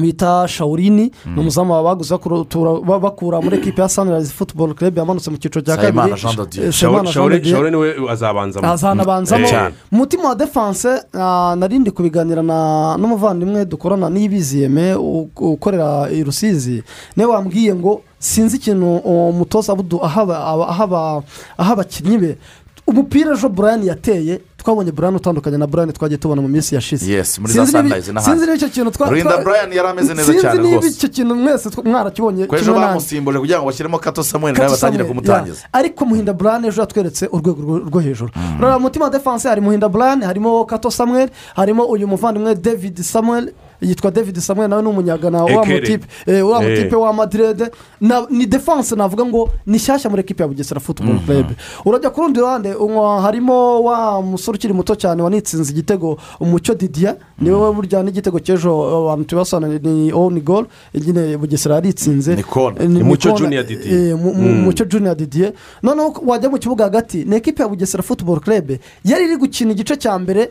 [0.00, 5.60] bita shawurini ni umuzamu baguze bakura- muri ekipe ya sanirayizi futuboro kerebe yamanutse mu cyiciro
[5.64, 6.64] cya kabiri Sayimana Jean de Dieu.
[6.66, 7.52] Eh, Sayimana Jean de Dieu.
[7.54, 9.74] shawuri ni we azabanzamo azanabanzamo Eh, cyane.
[9.92, 14.94] umutima wa defanse ah, narindi kubiganira na n'umuvandimwe dukorana n'ibiziyeme
[15.36, 16.82] ukorera i rusizi
[17.16, 21.22] ni we wambwiye ngo sinzi ikintu uwo mutoza abudu aha
[21.58, 22.38] abakinnyi be
[22.86, 27.12] umupira ejo burayani yateye twabonye burayani utandukanye na burayani twagiye tubona mu minsi yashize.
[27.12, 28.30] Yes, muri za Sinzi niba- Sunrise n'ahandi.
[28.30, 30.88] sinzi niba icyo kintu Rurinda Brian yari ameze neza sinzi cyane niba rwose.
[30.88, 35.62] icyo kintu mwese mwarakibonye ko ejo bamusimbuje kugira ngo bashyiremo kato samuel nawe batangire kumutangiza.
[35.72, 38.30] ariko muhinda burane ejo yatweretse urwego rwo- hejuru.
[38.60, 43.52] Rero mutima wa defanse hari muhinda burane harimo kato samuel harimo uyu muvandimwe david samuel
[43.82, 46.70] yitwa david samuel nawe ni umunyagana wa mutipe eh, wa Eh.
[46.70, 47.70] mutipe wa madrid.
[48.00, 51.46] Na- ni defense navuga ngo ni shyashya muri ekipi ya bugesera football club.
[51.84, 52.74] Urajya ku rundi ruhande
[53.22, 57.16] harimo wa musore ukiri muto cyane wanitsinze igitego umucyo didier.
[57.40, 58.70] Niwe burya n'igitego cy'ejo
[59.10, 62.36] abantu tubasana ni oni gol nyine bugesera yaritsinze.
[62.36, 64.08] Ni Mucyo kona, Junior Didier.
[64.10, 64.34] eh, mu-
[64.64, 65.52] mucyo junior didier.
[65.82, 68.70] Noneho wajya mu kibuga hagati ni ekipi ya bugesera football club.
[69.04, 70.50] Yari iri gukina igice cya mbere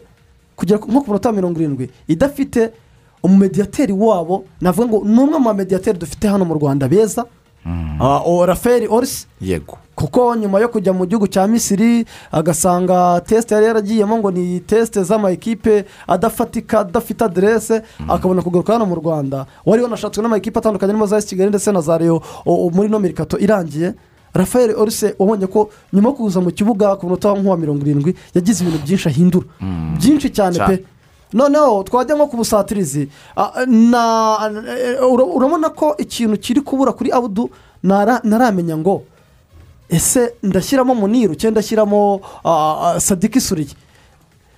[0.56, 1.90] kugera ku- nko ku minota mirongo irindwi.
[2.08, 2.72] Idafite
[3.24, 7.26] umumediyateri wabo navuga ngo ni umwe mu bamediyateri dufite hano mu rwanda beza.
[8.00, 9.78] Ah, o- rafael orisi yego.
[9.96, 15.04] Kuko nyuma yo kujya mu gihugu cya misiri agasanga tesite yari yaragiyemo ngo ni tesite
[15.04, 19.46] z'amakipe adafatika adafite aderese akabona kugaruka hano mu rwanda.
[19.66, 22.22] Wari wanashatswe n'amakipe atandukanye arimo za kigali ndetse na za reyo
[22.74, 23.94] muri ino mirikato irangiye.
[24.34, 28.64] Rafael orise wabonye ko nyuma yo kuza mu kibuga ku munota nk'uwa mirongo irindwi yagize
[28.66, 29.46] ibintu byinshi ahindura.
[30.00, 30.78] Byinshi cyane Cyane.
[30.78, 30.84] pe
[31.34, 33.10] noneho twajya nko ku busatirizi
[33.68, 34.04] na
[35.12, 37.50] ura- urabona ko ikintu kiri kubura kuri abudu
[38.24, 39.04] naramenya ngo
[39.90, 42.22] ese ndashyiramo muniru cyangwa ndashyiramo
[43.00, 43.76] sadiki suriye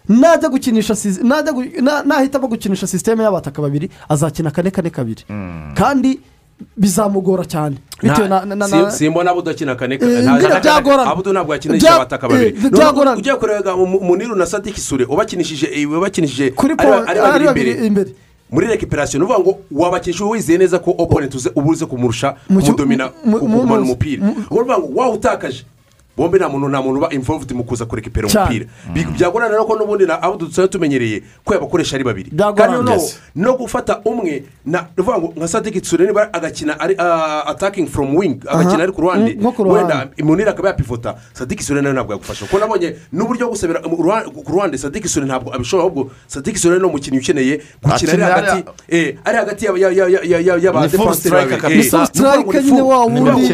[0.10, 0.94] najya gukinisha
[2.06, 5.24] nahitamo gukinisha sisiteme y'abataka babiri azakina kane kane kabiri.
[5.76, 6.20] Kandi
[6.78, 7.78] bizamugora cyane.
[8.92, 11.12] Simbona abudu akina kane Eh, byagorana.
[11.12, 13.18] abudu ntabwo yakinisha abataka babiri eh, Noneho byagorana.
[13.18, 15.88] ugiye kureba mu- muniru na sadiki sure ubakinishije eh,
[17.08, 18.12] ari- babiri babiri imbere.
[18.52, 23.10] muri rekiperasiyo ni ukuvuga ngo wabakinisha wizeye neza ko oponenti uze uba uze kumurusha kumudomina
[23.26, 24.26] mu- ku- mu- kugumana mu- umupira.
[24.28, 25.64] ni ukuvuga ngo wawe utakaje
[26.18, 28.66] bombi nta muntu nta muntu uba involved mu kuza kurekipera umupira.
[28.94, 32.30] Bi- byagorana rero ko n'ubundi na abudu dusanzwe tumenyereye ko yabakoresha ari babiri.
[32.54, 32.78] Kandi
[33.36, 37.88] no gufata umwe na ni ukuvuga ngo nka sadiki tsure niba agakina ari ah, attacking
[37.88, 39.34] from wing agakina ari ku ruhande.
[39.36, 39.42] Mm,
[39.74, 41.16] wenda munira akaba yapivota.
[41.34, 42.46] Sadiki sure nawe ntabwo yagufasha.
[42.46, 46.78] Kuko nabonye n'uburyo bwo gusabira ruhande- ku ruhande sadiki sure ntabwo abishobora ahubwo sadiki sure
[46.80, 48.12] ni umukinnyi ukeneye gukina.
[48.14, 51.16] Ari hagati eh, ari hagati y'aba- ya- ya- ya- ya- ya- y'aba Ni full defenseur
[51.42, 51.82] striker babiri.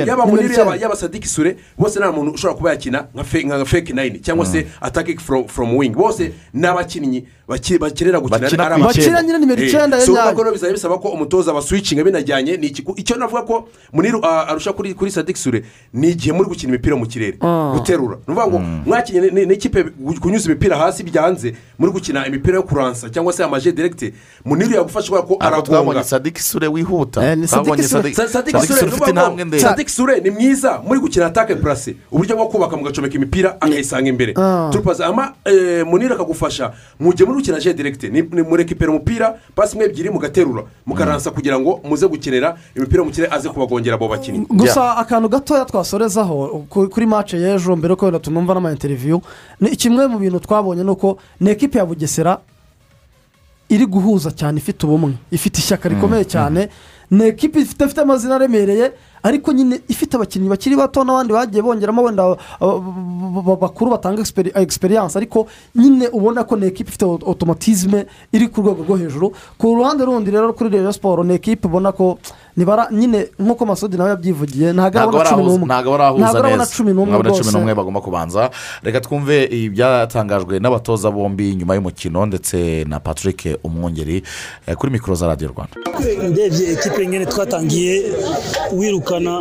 [0.01, 3.66] Eh, yaba munira yaba sadiki sure bose nta muntu ushobora kuba yakina nka fe- nka
[3.66, 5.89] fake nine cyangwa se attacking from from wing.
[5.89, 10.52] Bose ni abakinnyi baki- bakenera gukina Bakina nyine nimero Eh, icyenda ya nyayo.
[10.54, 14.93] bizaba bisaba ko umutoza abaswicinga binajyanye ni iki icyo navuga ko muniru ah, arusha kuri
[14.93, 17.38] kuri sadiki sure ni igihe muri gukina imipira mu kirere
[17.74, 18.18] guterura.
[18.28, 19.84] Ni ukuvuga ngo mwakinnye ni- ni- n'ikipe
[20.22, 24.14] kunyuza imipira hasi byanze muri gukina imipira yo kuransa cyangwa se amaje direkite
[24.45, 26.04] muniru yagufasha kubera ko aragonga.
[26.04, 27.24] sadiki sure wihuta.
[27.26, 28.02] Eh, ni Sadiki twabonye Sure.
[28.02, 32.78] sadiki Sa- Sadiki sadiki Sure sure ni mwiza muri gukina atake purase uburyo bwo kubaka
[32.78, 34.34] mugacomeka imipira akayisanga imbere.
[34.72, 38.12] Turupaza ama eh, munira akagufasha mu gihe muri gukina je direkite
[38.50, 43.48] murekipera umupira pasi imwe ebyiri mugaterura mukaransa kugira ngo muze gukenera imipira mu kirere aze
[43.50, 44.46] kubagongera abo bakinnyi.
[44.50, 49.22] Gusa akantu gatoya twasorezaho ku- kuri mace y'ejo mbere ko wenda tunumva n'amayinteriviyu
[49.62, 52.38] ni kimwe mu bintu twabonye ni uko ni ekipi ya bugesera
[53.70, 55.14] iri guhuza cyane ifite ubumwe.
[55.32, 56.70] Ifite ishyaka rikomeye cyane.
[57.12, 58.91] Ni ekipi ifite amazina aremereye
[59.24, 62.38] ariko nyine ifite abakinnyi bakiri bato n'abandi bagiye bongeramo wenda
[63.60, 64.22] bakuru batanga
[64.55, 65.16] experience.
[65.18, 69.34] Ariko nyine ubona ko ni ekipi ifite otomatizme iri ku rwego rwo hejuru.
[69.57, 72.18] Ku ruhande rundi rero kuri reyo siporo ni ekipi ubona ko
[72.60, 75.66] nibara nyine nk'uko masudi nawe yabyivugiye ntabwo arabona cumi n'umwe.
[75.66, 77.57] ntabwo arabona cumi n'umwe ntabwo arabona cumi rwose.
[77.57, 78.41] n'umwe bagomba kubanza.
[78.84, 84.24] Reka twumve ibyatangajwe n'abatoza bombi nyuma y'umukino ndetse na patrick umwungeri
[84.68, 85.76] eh, kuri mikoro za radiyo rwanda.
[86.32, 87.93] Ndebye ekipe nyine twatangiye
[88.76, 89.34] wirukana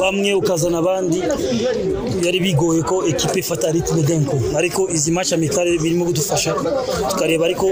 [0.00, 1.22] bamwe ukazana abandi.
[2.20, 4.36] Byari bigoye ko ekipe ifata ritme denko.
[4.58, 6.54] Ariko izi amikare birimo kudufasha.
[7.10, 7.66] Tukareba ariko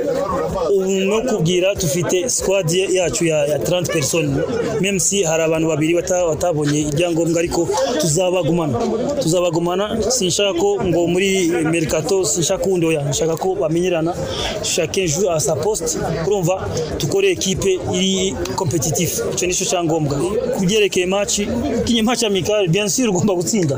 [0.76, 4.35] ubu no kubwira dufite squad yacu ya, ya 30
[4.80, 7.68] même si hari abantu babiri bata- batabonye ibyangombwa ariko
[8.00, 8.78] tuzabagumana.
[9.22, 13.02] Tuzabagumana sinshaka ko ngo muri mercato sinshaka kundi oya.
[13.10, 14.14] Nshaka ko bamenyerana.
[14.62, 16.68] Chacun joue à sa poste urumva
[16.98, 20.16] dukore ekipe iri competitif icyo ni cyo cyangombwa
[20.58, 21.40] ku byerekeye match
[21.84, 23.76] kinye match amikare bien sûr ugomba gutsinda.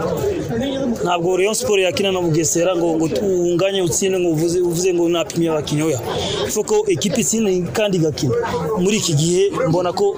[1.04, 5.82] Ntabwo Rayon Sport yakina na Bugesera ngo ngo tunganye utsinde ngo uvuze ngo napimye abakinnyi
[5.82, 6.00] oya.
[6.48, 8.34] Ifu ko ekipe itsinde kandi igakina.
[8.78, 10.16] Muri iki gihe mbona ko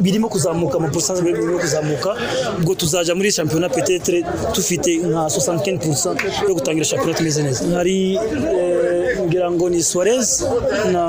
[0.00, 2.10] birimo kuzamuka mu pusanze birimo kuzamuka
[2.58, 4.22] ubwo tuzajya muri shampiyona petetre
[4.54, 7.62] dufite nka 65% yo gutangira shampiyona tumeze neza.
[7.76, 10.44] Hari eh, ngira ngo ni Suarez
[10.92, 11.04] na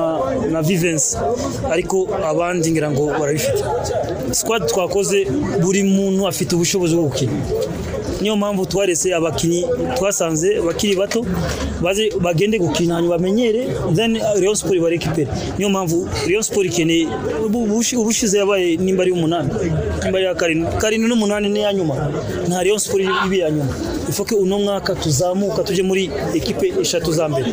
[0.51, 1.17] na Vivens.
[1.71, 3.61] Ariko abandi ngira ngo barabifite.
[4.31, 5.25] Squad twakoze
[5.61, 7.33] buri muntu afite ubushobozi bwo gukina.
[8.21, 9.65] Niyo mpamvu twarese abakinnyi
[9.97, 11.25] twasanze bakiri bato
[11.81, 17.07] baze bagende gukina hanyuma bamenyere then Rayon Sport barekipere niyo mpamvu Rayon Sport ikeneye
[17.45, 19.49] ubu- ubushi- ubushize yabaye nimba ari umunani
[20.03, 21.95] nimba ari karindwi karindwi n'umunani ni iya nyuma.
[22.47, 23.73] Nta Rayon Sport ibi iya nyuma.
[24.09, 27.45] Ifoke uno mwaka tuzamuka tujye muri ekipe eshatu za mbere.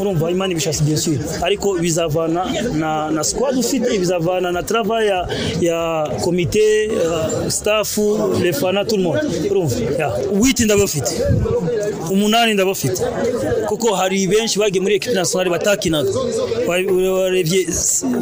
[0.00, 5.28] Urumva imana ibishatse bien sûr ariko bizavana na, na squad ufite bizavana na travail ya,
[5.60, 7.98] ya komite uh, staff
[8.42, 9.20] les fana tout le monde.
[9.50, 9.76] Urumva?
[9.98, 10.12] Yeah.
[10.40, 11.12] witi ndabafite
[12.10, 13.02] umunani ndabafite.
[13.68, 16.10] Kuko hari benshi bagiye muri ekipe nationale batakinaga
[16.68, 17.66] warebye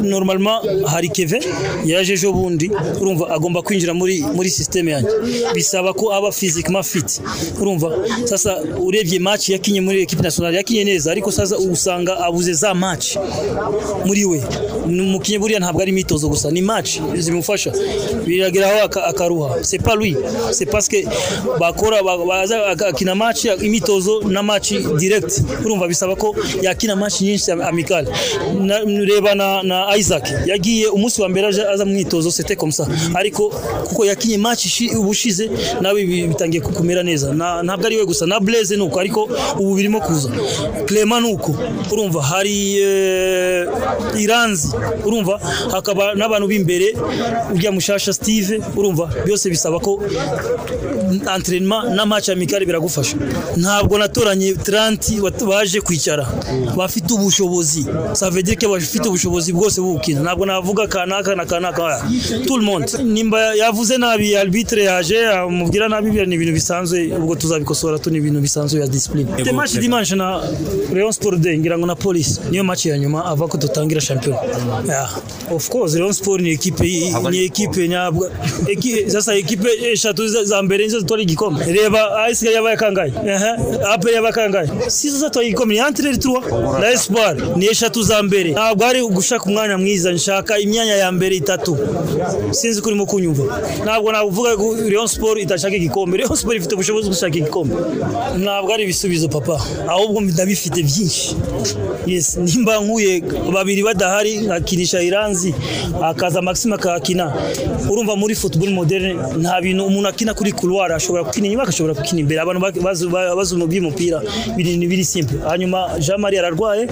[0.03, 1.39] normalement hari keve
[1.85, 2.71] yaje ejo bundi
[3.01, 5.09] urumva agomba kwinjira muri muri systeme yanjye.
[5.55, 7.21] Bisaba ko aba physiquement fit.
[7.61, 7.91] Urumva
[8.25, 13.17] sasa urebye match yakinye muri ekipe nationale yakinye neza ariko sasa usanga abuze za match.
[14.05, 14.43] Muri we
[14.85, 17.71] umukinnyi buriya ntabwo ari imyitozo gusa ni match zimufasha.
[18.25, 19.63] Birageraho aka- akaruha.
[19.63, 20.15] C'est pas lui.
[20.51, 20.97] C'est parce que
[21.59, 21.97] bakora
[22.87, 25.41] akina match imyitozo na match direct.
[25.65, 28.07] Urumva bisaba ko yakina match nyinshi amicale
[29.05, 30.25] reba na, na Isaac.
[30.45, 33.49] Yagiye umunsi wa mbere aza mu myitozo c'était comme ça ariko
[33.87, 35.49] kuko yakinye match ubushize
[35.81, 37.33] nawe bi- bitangiye kumera neza.
[37.63, 38.99] Ntabwo ari we gusa na Blaise nuko.
[38.99, 40.29] Ariko ubu birimo kuza.
[40.85, 41.55] Clement nuko.
[41.91, 43.67] Urumva hari eh,
[44.19, 44.67] Iranzi.
[45.05, 45.39] Urumva
[45.71, 46.93] hakaba n'abantu b'imbere
[47.55, 48.61] ujya mushasha Steve.
[48.75, 49.99] Urumva byose bisaba ko
[51.35, 53.17] entraînement na match amicale biragufasha.
[53.61, 56.25] Ntabwo natoranye 30 wat- baje kwicara.
[56.77, 57.85] Bafite ubushobozi.
[58.59, 61.83] Que bafite ubushobozi bwose bukina ntabwo navuga kanaka na kanaka.
[61.83, 61.99] Oya.
[62.47, 62.87] tout le monde.
[63.03, 66.97] Nimba yavuze nabi arbitre yaje amubwira nabi biriya ni ibintu bisanzwe.
[67.17, 69.27] Ubwo tuzabikosora tu ni ibintu bisanzwe ya discipline.
[69.43, 70.41] Te match dimanche na
[70.93, 72.39] Rayon Sport Day ngira ngo na Police.
[72.51, 74.35] Niyo match ya nyuma ava ko dutangira champion.
[74.87, 75.09] Yeah.
[75.51, 76.83] of course Rayon Sport ni equipe
[77.31, 78.31] ni equipe nyabwa
[79.07, 81.65] sasa equipe eshatu za- mbere nizo zitwara igikombe.
[81.65, 83.11] Reba AS yabaye kangahe?
[83.47, 86.41] Ehe APR yabaye kangahe si zo zatwaye igikombe ni les trois
[86.81, 88.51] na Espoir ni eshatu za mbere.
[88.51, 90.11] Ntabwo ari gushaka umwanya mwiza.
[90.11, 91.77] Nshaka imyanya ya mbere itatu.
[92.51, 93.43] Sinzi ko urimo kunyumva.
[93.83, 96.17] Ntabwo navuga ko Rayon Sport itashaka igikombe.
[96.17, 97.75] Rayon Sport ifite ubushobozi bwo gushaka igikombe.
[98.37, 99.61] Ntabwo ari ibisubizo papa.
[99.87, 101.35] Ahubwo ndabifite byinshi.
[102.05, 103.21] Yes nimba nkuye
[103.53, 105.53] babiri badahari nkakinisha iranzi
[106.03, 107.33] akaza maxime akakina
[107.91, 111.47] urumva muri football moderne nta bintu umuntu akina kuri couloir ashobora gukina.
[111.47, 112.39] Inyuma agashobora gukina imbere.
[112.41, 112.61] Abantu
[113.29, 114.17] ba- bazi bazi by'umupira
[114.57, 115.37] biri biri simple.
[115.49, 116.87] Hanyuma Jean Marie ararwaye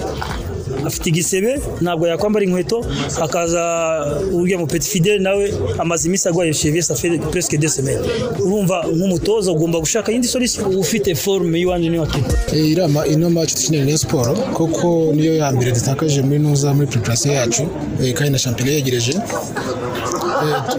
[0.88, 2.78] afite igisebe ntabwo yakwambara inkweto
[3.24, 3.62] akaza
[4.32, 5.44] urya mu petit fidele nawe
[5.78, 8.00] amaze iminsi arwaye cheville ça fait presque deux semaines.
[8.44, 10.62] Urumva nk'umutoza ugomba gushaka iyindi solution.
[10.84, 15.52] Ufite forme y'iwanjye niyo wakina Eh, irama ino match dukinira Rayon Sport koko niyo ya
[15.52, 17.62] mbere dutakaje muri nuza muri preparation yacu.
[18.02, 19.14] Eh, kandi na championnat yegereje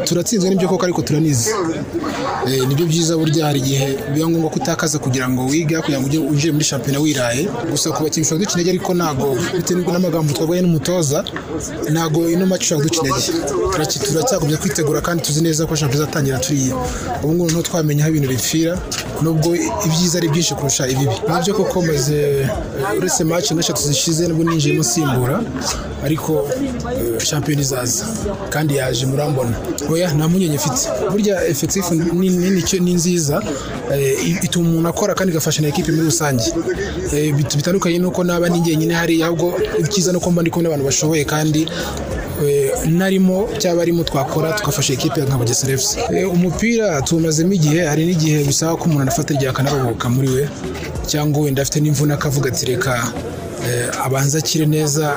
[0.06, 1.50] turatsinzwe n'ibyo koko ariko turanize
[2.48, 6.00] Eh, ni byo byiza burya hari igihe biba ngombwa ko utakaza kugira ngo wige kugira
[6.00, 7.44] ngo ujye muri shampiyona wiraye.
[7.72, 11.20] Gusa ku bakinnyi ushobora intege ariko ntabwo bitewe n'amagambo twabwaye n'umutoza
[11.94, 13.32] ntabwo ino match ushobora guca intege
[14.12, 16.76] turacyakomeza kwitegura kandi tuzi neza ko shampiyona izatangira turiya
[17.24, 18.74] ubu ngubu ni ho twamenya aho ibintu bipfira
[19.22, 19.50] nubwo
[19.86, 21.16] ibyiza ari byinshi kurusha ibibi.
[21.28, 25.38] Nabyo koko maze eh, uretse match nk'eshatu zishize nubwo ninjiyemo nsimbura
[26.08, 26.32] ariko
[26.96, 28.06] eh, shampiyona izaza.
[28.54, 29.57] Kandi yaje murambona
[29.90, 30.82] oya nta mpungenge mfite
[31.12, 31.94] burya efekitifu
[32.80, 33.44] ni nziza
[33.94, 36.44] eh, ituma umuntu akora kandi igafasha na ekipe muri rusange.
[37.14, 40.86] Eh, bit- bitandukanye nuko naba ni njyenyine hariya ahubwo icyiza nuko mba ndi kumwe n'abantu
[40.86, 41.68] bashoboye kandi
[42.46, 48.44] eh, narimo cyaba arimo twakora tugafasha ekipe nka bugesera efuse umupira tuwumazemo igihe hari n'igihe
[48.44, 50.44] bisaba ko umuntu anafata igihe akanaruhuka muri we
[51.08, 52.94] cyangwa wenda afite n'imvune akavuga ati reka
[54.04, 55.16] abanza akire neza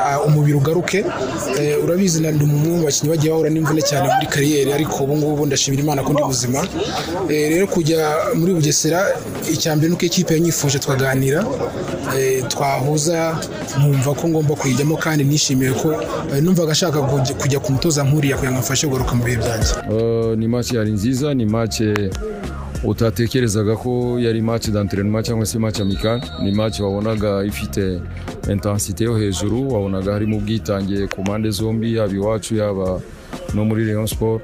[0.00, 1.04] ah, umubiri ugaruke.
[1.58, 2.46] Eh, urabizi na umwe
[2.78, 6.22] mu bakinnyi bagiye bahura n'imvune cyane muri kariyeri ariko ubu ngubu ndashimira imana ko ndi
[6.22, 6.60] muzima
[7.30, 8.00] Eh, rero kujya
[8.34, 9.00] muri bugesera
[9.52, 11.44] icya mbere nuko ikipe yanyifuje tukaganira.
[12.16, 13.38] Eh, twahuza
[13.78, 15.88] nkumva ko ngomba kuyijyamo kandi nishimiye ko
[16.32, 16.98] eh, numvaga ashaka
[17.40, 19.72] kujya- ku mutoza nk'uriya kugira ngo amfashe kugaruka mu bihe byanjye.
[20.36, 21.80] Ni match yari nziza ni match
[22.84, 26.20] utatekerezaga ko yari match d'entraînement cyangwa se match amical.
[26.42, 28.00] Ni match wabonaga ifite
[28.50, 33.00] intensité yo hejuru wabonaga harimo ubwitange ku mpande zombi yaba iwacu yaba
[33.54, 34.42] no muri Rayon Sport.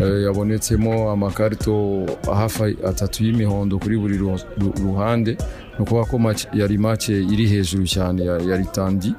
[0.00, 5.32] Eh, yabonetsemo amakarito hafi atatu y'imihondo kuri buri ru- ru- ruhande.
[5.78, 9.14] Ni ukuvuga ko yari match iri hejuru cyane ya- yari tandi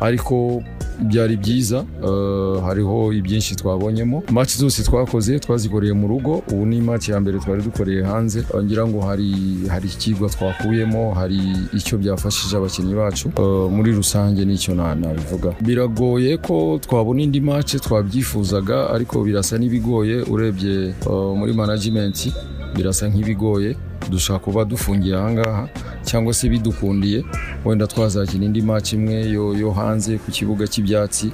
[0.00, 0.62] ariko
[1.02, 4.22] byari byiza eh, hariho ibyinshi twabonyemo.
[4.30, 8.44] Match zose twakoze twazikoreye mu rugo ubu ni match ya mbere twari dukoreye hanze.
[8.62, 9.32] Ngira ngo hari
[9.68, 11.40] hari ikigwa twakuyemo hari
[11.74, 13.28] icyo byafashije abakinnyi bacu.
[13.38, 15.54] Eh, muri rusange ni cyo na- nabivuga.
[15.60, 20.22] Biragoye ko twabona indi match twabyifuzaga ariko birasa n'ibigoye.
[20.22, 22.30] Urebye eh, muri management
[22.76, 23.76] birasa nk'ibigoye.
[24.10, 25.68] Dushaka kuba dufungiye ahangaha
[26.04, 27.24] cyangwa se bidukundiye.
[27.64, 31.32] Wenda twazakina indi match imwe yo, hanze ku kibuga cy'ibyatsi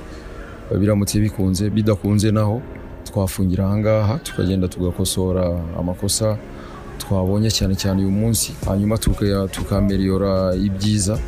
[0.80, 2.62] biramutse bikunze bidakunze naho.
[3.04, 6.36] Twafungira ahangaha tukagenda tugakosora amakosa.
[6.98, 8.52] Twabonye cyane cyane uyu munsi.
[8.66, 11.18] Hanyuma tuka- tukameriyora ibyiza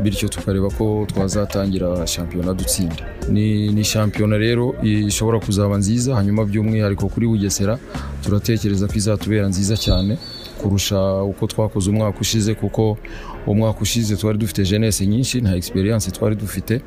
[0.00, 2.96] bityo tukareba ko twazatangira shampiyona dutsinda
[3.30, 7.78] ni shampiyona rero ishobora kuzaba nziza hanyuma by'umwihariko kuri bugesera
[8.22, 10.18] turatekereza ko izatubera nziza cyane.
[10.62, 12.98] Kurusha uko twakoze umwaka ushize kuko
[13.46, 16.80] umwaka ushize twari dufite jeunesse nyinshi nta experience twari dufite.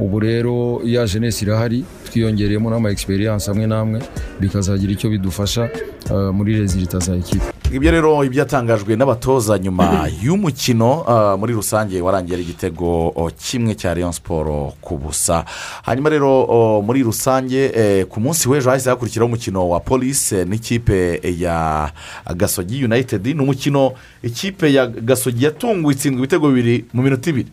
[0.00, 3.98] Ubu rero ya jeunesse irahari twiyongereyemo n'ama experience amwe n'amwe
[4.40, 5.68] bikazagira icyo bidufasha
[6.10, 12.34] uh, muri rezilita za ekipe ibyo rero ibyatangajwe n'abatoza nyuma y'umukino ah, muri rusange warangiye
[12.34, 15.44] ari igitego oh, kimwe cya leon siporo ku busa.
[15.82, 21.20] Hanyuma rero oh, muri rusange eh, ku munsi w'ejo hahise hakurikiraho umukino wa polisi n'ikipe
[21.38, 21.90] ya
[22.36, 23.26] gasogi united.
[23.26, 23.92] Ni umukino
[24.22, 27.48] ikipe ya gasogi yatunguwe itsindwa ibitego bibiri mu minota ibiri.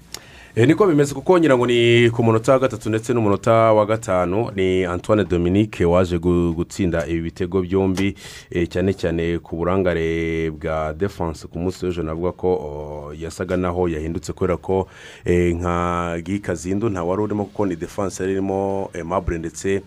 [0.65, 4.85] Niko bimeze kuko ngira ngo ni ku munota wa gatatu ndetse n'umunota wa gatanu ni
[4.85, 8.15] antoine dominique waje gu- gutsinda ibi bitego byombi
[8.51, 12.03] eh, cyane cyane ku burangare bwa defanse ku munsi w'ejo.
[12.03, 14.87] Navuga ko yasaga naho yahindutse kubera ko
[15.25, 19.81] eh, nka gikazindu nta wari urimo kuko ni defanse yari irimo emabure ndetse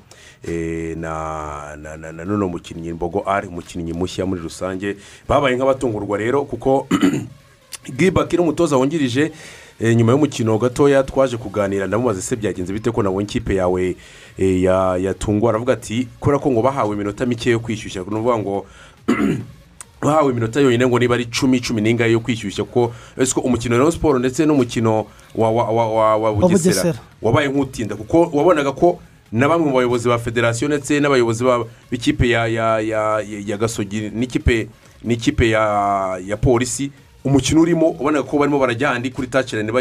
[0.48, 4.96] eh, na na na na n'uno mukinnyi mbogo ari umukinnyi mushya muri rusange.
[5.28, 6.86] Babaye nk'abatungurwa rero kuko
[7.96, 9.32] gibaki n'umutoza wungirije eh,
[9.80, 13.96] nyuma y'umukino gatoya twaje kuganira ndamubaze se byagenze bite ko nabonye ikipe yawe
[14.38, 18.02] eh, ya- yatungwa aravuga ati kubera ko ngo bahawe iminota mike yo kwishyushya.
[18.02, 18.66] Ni ukuvuga ngo
[20.02, 23.84] bahawe iminota yonyine ngo niba ari cumi cumi n'ingahe yo kwishyushya kuko ese ko umukino
[23.84, 28.98] wa siporo ndetse n'umukino wa wa wa wa wa bugesera wabaye nk'utinda kuko wabonaga ko
[29.32, 33.56] na bamwe mu bayobozi ba federasiyo ndetse n'abayobozi ba- b'ikipe ya ya ya ya- ya
[33.56, 34.68] gasogi n'ikipe
[35.04, 36.90] n'ikipe ya ya polisi
[37.24, 39.72] umukino urimo ubona ko barimo barajya ahandi kuri tacirane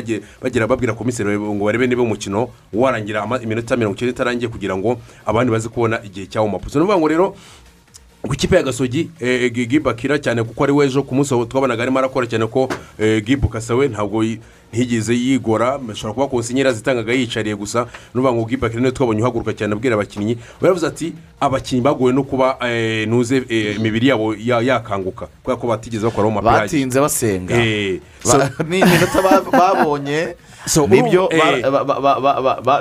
[0.42, 5.52] bagera babwira komiseri ngo barebe niba umukino warangira iminota mirongo icyenda itarangiye kugira ngo abandi
[5.52, 7.36] baze kubona igihe cyawo mapuso ni ngo rero
[8.22, 11.32] ku ikipe ya gasogi eh, Gi- gibu akira cyane kuko ari we ejo ku munsi
[11.48, 12.68] twabonaga arimo arakora cyane ko
[13.00, 14.20] eh, gibu kasawe ntabwo
[14.74, 17.88] ntiyigeze yigora ashobora kuba konsinyeri zitangaga yiyicariye gusa.
[18.14, 20.38] N'uvuga ngo akira ni we twabonye uhaguruka cyane abwira abakinnyi.
[20.62, 25.28] Baravuze ati abakinnyi bagowe no kuba eh, nuze eh, imibiri yabo ya- yakanguka.
[25.44, 27.56] Kubera ko batigeze bakoraho amapirage batinze basenga.
[27.58, 28.00] Eh,
[28.70, 30.36] ni iminota ba- babonye
[30.88, 31.30] ni byo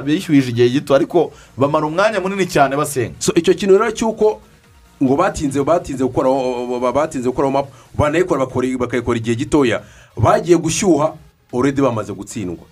[0.04, 0.94] bishyuhije igihe gito.
[0.94, 3.14] Ariko bamara umwanya munini cyane basenga.
[3.34, 4.40] Icyo kintu rero cy'uko
[5.02, 6.28] ngo batinze batinze gukora
[6.92, 8.46] batinze gukora mapu banayikora
[8.78, 9.80] bakayikora igihe gitoya.
[10.16, 11.14] Bagiye gushyuha
[11.52, 12.64] oredi bamaze gutsindwa.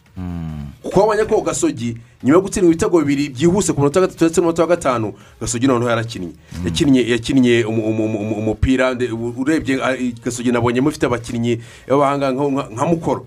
[0.82, 4.40] Kuko wabonye ko gasogi nyuma yo gutsindwa ibitego bibiri byihuse ku munota wa gatatu ndetse
[4.40, 6.32] n'umunota wa gatanu gasogi noneho yarakinnye.
[6.64, 8.96] Yakinnye yakinnye umu- umu- umu- umu- umupira
[9.36, 9.76] urebye
[10.24, 13.26] gasogi nabonyemo ifite abakinnyi b'abahanga nka- mukoro.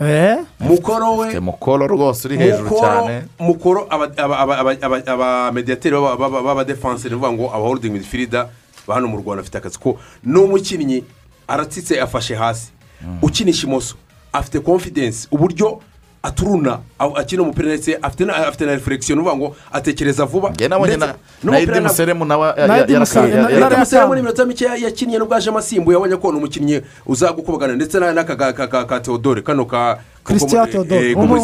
[0.00, 3.22] Eee mukoro we mukoro rwose uri hejuru Mukoro- cyane.
[3.38, 8.48] Mukoro aba- aba- aba- aba- aba- abamediyateri b'aba- b'aba- b'abadefanseri ni ukuvuga ngo abahorodingi midifirida
[8.88, 9.78] ba hano mu rwanda afite akazi.
[9.78, 11.04] Ko n'umukinnyi
[11.46, 12.72] aratsitse afashe hasi.
[13.22, 13.94] Ukinisha imoso.
[14.34, 15.78] Afite konfidensi uburyo
[16.22, 16.78] aturuna
[17.16, 20.52] akina umupira ndetse afite na afite na refuregisiyo ni ukuvuga ngo atekereza vuba.
[20.96, 21.06] Ndetse
[21.44, 23.66] na edi na- museremu nawe ya- Na ya- Edi yaraka- Musere- ya- na- ya- na-
[23.66, 27.74] Edi na- Musere muri minota mike yakinnye nubwo ajemo asimbuye abonye ko ni umukinnyi uzagukubagana
[27.76, 30.62] ndetse na- n'aka ka- ka- ka- ka teodore kano ka Christian
[30.94, 31.40] eh, wo muri.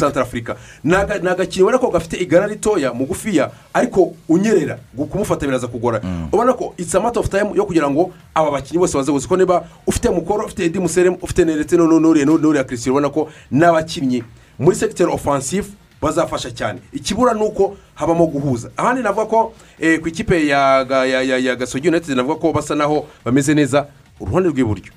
[0.00, 4.78] Central afurika ni aga- ni agakinnyi ubona ko gafite igara ritoya mugufiya ariko unyerera
[5.10, 6.00] kumufata biraza kugora.
[6.32, 9.28] Ubona ko it's a matter of time yo kugira ngo aba bakinnyi bose baze gusa
[9.28, 14.22] ko niba ufite mukoro ufite edi museremu ufite ndetse n'uriya n'uriya christian ubona ko n'abakinnyi
[14.58, 16.80] muri segiteri ofansifu bazafasha cyane.
[16.92, 18.70] Ikibura ni uko habamo guhuza.
[18.76, 22.52] Ahandi navuga ko eh, ku ikipe ya ga- ya- ya- ya gasogi united navuga ko
[22.52, 23.86] basa naho bameze neza
[24.20, 24.92] uruhande rw'iburyo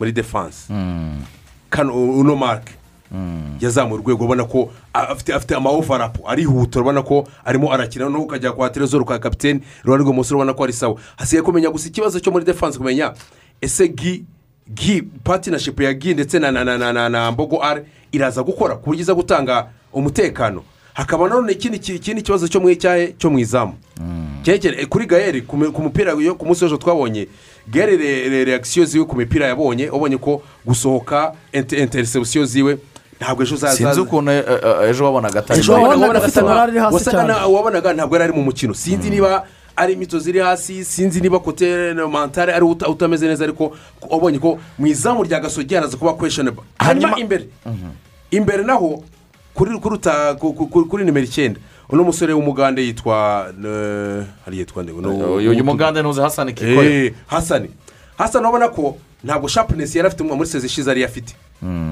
[0.00, 0.68] muri defanse
[1.70, 2.72] kano uno marike
[3.60, 8.04] yazamuye urwego ubona ko afite afite amawovarapu arihuta urabona ko arimo arakina.
[8.04, 10.96] Noneho ukajya kwa terezoro ka kapitene iruhande rw'umusore ubona ko ari sawa.
[11.16, 13.12] Hasigaye kumenya gusa ikibazo cyo muri defanse kumenya
[13.60, 14.24] ese gi
[14.74, 18.86] gi patinashipu ya gi ndetse na na na na na mbogo ari iraza gukora ku
[18.92, 20.62] buryo iza gutanga umutekano.
[20.94, 23.74] Hakaba nanone ikindi ki- ikindi kibazo cyo mu icyahe cyo mu izamu.
[24.42, 27.28] Cyerekeye kuri gaheri ku mu- ku mupira ku munsi w'ejo twabonye
[27.70, 32.78] gaheri re- re- reakisiyo ziwe ku mipira yabonye ubonye ko gusohoka interisebusiyo ziwe
[33.20, 36.80] ntabwo ejo za sinzi ukuntu eh, eh, ejo wabonaga atari Ejo wabonaga afite morale iri
[36.80, 37.28] hasi cyane.
[37.28, 38.74] na- wabonaga ntabwo yari ari mu mukino.
[38.74, 39.46] Sinzi niba
[39.76, 43.68] ari imyitozo iri hasi sinzi niba kote mantare ari uta- utameze neza ariko
[44.00, 47.48] ko- wabonye ko mu izamu rya gasogi haraza kuba kweshoneba hanyuma imbere.
[48.30, 49.02] Imbere naho
[49.54, 51.60] kuri nimero icyenda
[51.90, 54.82] uno musore w'umugande yitwa eh, hari yitwa
[55.36, 57.70] uyu mugande ntuzi hasani kikoye Eh, hasani
[58.18, 61.34] hasani urabona ko ntabwo shapunesi yari afite muri sezi ishize ariyo afite.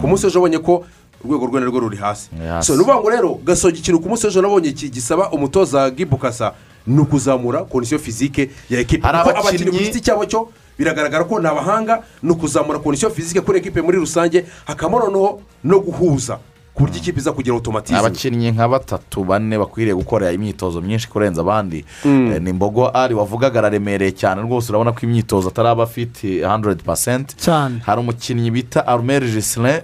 [0.00, 0.84] Ku munsi w'ejo ubonye ko
[1.24, 2.30] urwego rwe narwo ruri hasi.
[2.60, 6.52] So ni ukuvuga ngo rero gasogi ikintu ku munsi w'ejo nabonye gisaba umutoza gibukasa
[6.86, 11.46] ni ukuzamura kondisiyo fizike ya ekipa kuko abakinnyi ku giti cyabo cyo biragaragara ko ni
[11.48, 16.38] abahanga ni ukuzamura kondisiyo fizike kuri ekipe muri rusange hakaba noneho no guhuza.
[16.76, 21.40] Ku buryo ikipe iza kugira otomatizme abakinnyi nka batatu bane bakwiriye gukora imyitozo myinshi kurenza
[21.40, 21.84] abandi.
[22.04, 22.32] Mm.
[22.32, 27.80] Eh, ni mbogo ari wavugaga araremereye cyane rwose urabona ko imyitozo ataraba afite 100% cyane.
[27.86, 29.80] Hari umukinnyi bita arumeri jisire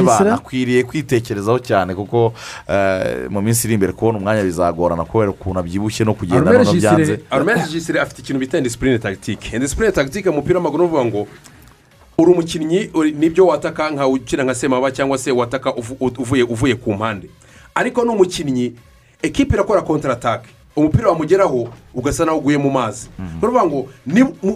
[0.00, 0.30] Gisele.
[0.32, 2.32] akwiriye kwitekerezaho cyane kuko
[2.68, 7.20] eh, mu minsi iri imbere kubona umwanya bizagorana kubera ukuntu abyibushye no kugenda noneho byanze
[7.30, 11.26] arumeri jisire afite ikintu bita indisipurine tagitike indisipurine tagitike mu mupira w'amaguru ni ukuvuga ngo
[12.22, 16.74] uri umukinnyi ni byo wataka nka ukina nka semaba cyangwa se wataka uvu- uvuye uvuye
[16.74, 17.30] ku mpande.
[17.74, 18.72] Ariko ni umukinnyi
[19.22, 23.08] ekipe irakora kontaratake umupira wamugeraho ugasa naho uguye mu mazi.
[23.18, 23.88] Ni ukuvuga ngo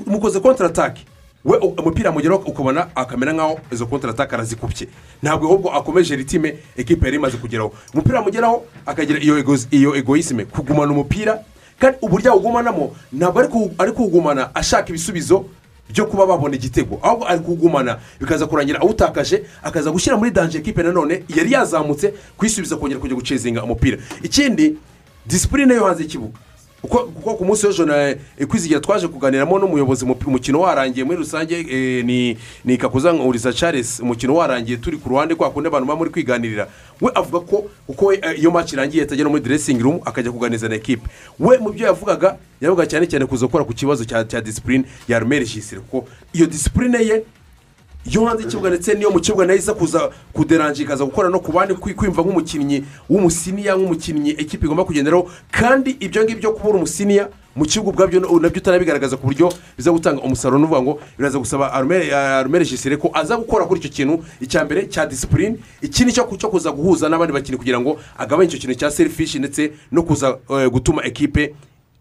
[0.07, 1.05] mukoze kontaratake
[1.45, 4.89] we umupira wamugeraho ukabona akamera nkaho izo kontaratake arazikubye.
[5.23, 7.73] Ntabwo ahubwo akomeje ritime ekipe yari imaze kugeraho.
[7.95, 11.39] Umupira wamugeraho akagira iyo ego- iyo egoyisime kugumana umupira
[11.79, 13.41] kandi uburyo awugumanamo ntabwo
[13.79, 15.45] ari kuwugumana ashaka ibisubizo
[15.91, 16.99] byo kuba babona igitego.
[17.03, 22.77] Ahubwo ari kugumana bikaza kurangira awutakaje akaza gushyira muri danje ekipe nanone yari yazamutse kuyisubiza
[22.77, 23.99] kongera kujya gucezinga umupira.
[24.23, 24.77] Ikindi
[25.27, 26.39] disipurine yo hanze y'ikibuga.
[26.89, 28.15] Kuko ku munsi w'ejo na
[28.49, 34.01] kwizigira twaje kuganiramo n'umuyobozi mu- umukino warangiye muri rusange eh, ni ni kakuza nkuriza charles.
[34.01, 36.69] Umukino warangiye turi ku ruhande kwa kundi abantu baba muri kwiganirira.
[37.01, 40.69] We avuga ko kuko eh, iyo match irangiye atajya no muri dressing room akajya kuganiriza
[40.69, 41.09] na ekipe
[41.41, 45.45] we mu byo yavugaga yavuga cyane cyane kuza gukora ku kibazo cya disipurine ya rumeri
[45.47, 47.25] jisire kuko iyo disipurine ye
[48.05, 51.41] yo hanze y'ikibuga ndetse n'iyo mu kibuga na yo iza kuza kuderanje ikaza gukora no
[51.41, 55.31] ku bandi kwi- kwiyumva nk'umukinnyi w'umusiniya nk'umukinnyi ekipa igomba kugenderaho.
[55.51, 59.49] Kandi ibyo ngibyo kuba uri umusiniya mu kibuga ubwabyo na byo utanabigaragaza ku buryo
[59.79, 60.59] biza gutanga umusaruro.
[60.61, 64.87] N'uvuga ngo biraza gusaba arumere arumere jisire ko aza gukora kuri icyo kintu icya mbere
[64.91, 69.39] cya disipurine ikindi cyo kuza guhuza n'abandi bakinnyi kugira ngo agabanye icyo kintu cya serifishi
[69.39, 71.55] ndetse no kuza eh, gutuma ekipe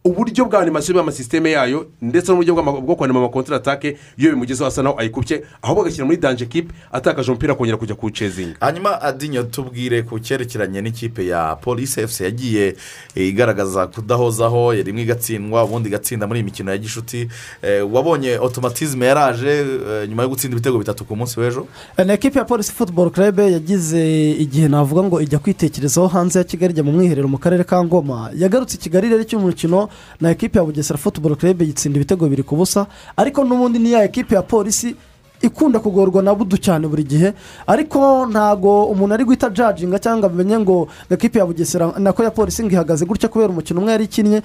[0.05, 5.43] uburyo bwa animasiyo y'amasisiteme yayo ndetse n'uburyo bwo kwanima amakontaratake iyo bimugezeho asa naho ayikubye
[5.61, 10.81] ahubwo agashyira muri danje kipe atakaje umupira akongera kujya kuwucezinga hanyuma adinyo tubwire ku cyerekeranye
[10.81, 12.75] n'ikipe ya polisi efuse yagiye
[13.15, 17.27] eh, igaragaza kudahozaho rimwe igatsindwa ubundi igatsinda muri iyi mikino ya gishuti.
[17.61, 21.67] Eh, wabonye otomatizme yaraje eh, nyuma yo gutsinda ibitego bitatu ku munsi w'ejo?
[22.05, 26.73] Ni ekipi ya polisi futuboro kerebe yagize igihe navuga ngo ijya kwitekerezaho hanze ya kigali
[26.73, 28.29] ijya mu mwiherero mu karere ka ngoma.
[28.35, 29.89] Yagarutse i kigali rero cy'umukino
[30.21, 32.87] na ekipi ya bugesera futuboro kerebe yitsinda ibitego bibiri ku busa.
[33.17, 34.95] Ariko n'ubundi ni ya ekipi ya polisi
[35.43, 37.33] ikunda kugorwa na budu cyane buri gihe
[37.67, 42.63] ariko ntago umuntu ari guhita jajinga cyangwa amenye ngo ekipi ya bugesera nako ya polisi
[42.63, 44.41] ngo ihagaze gutya kubera umukino umwe yari ikinnye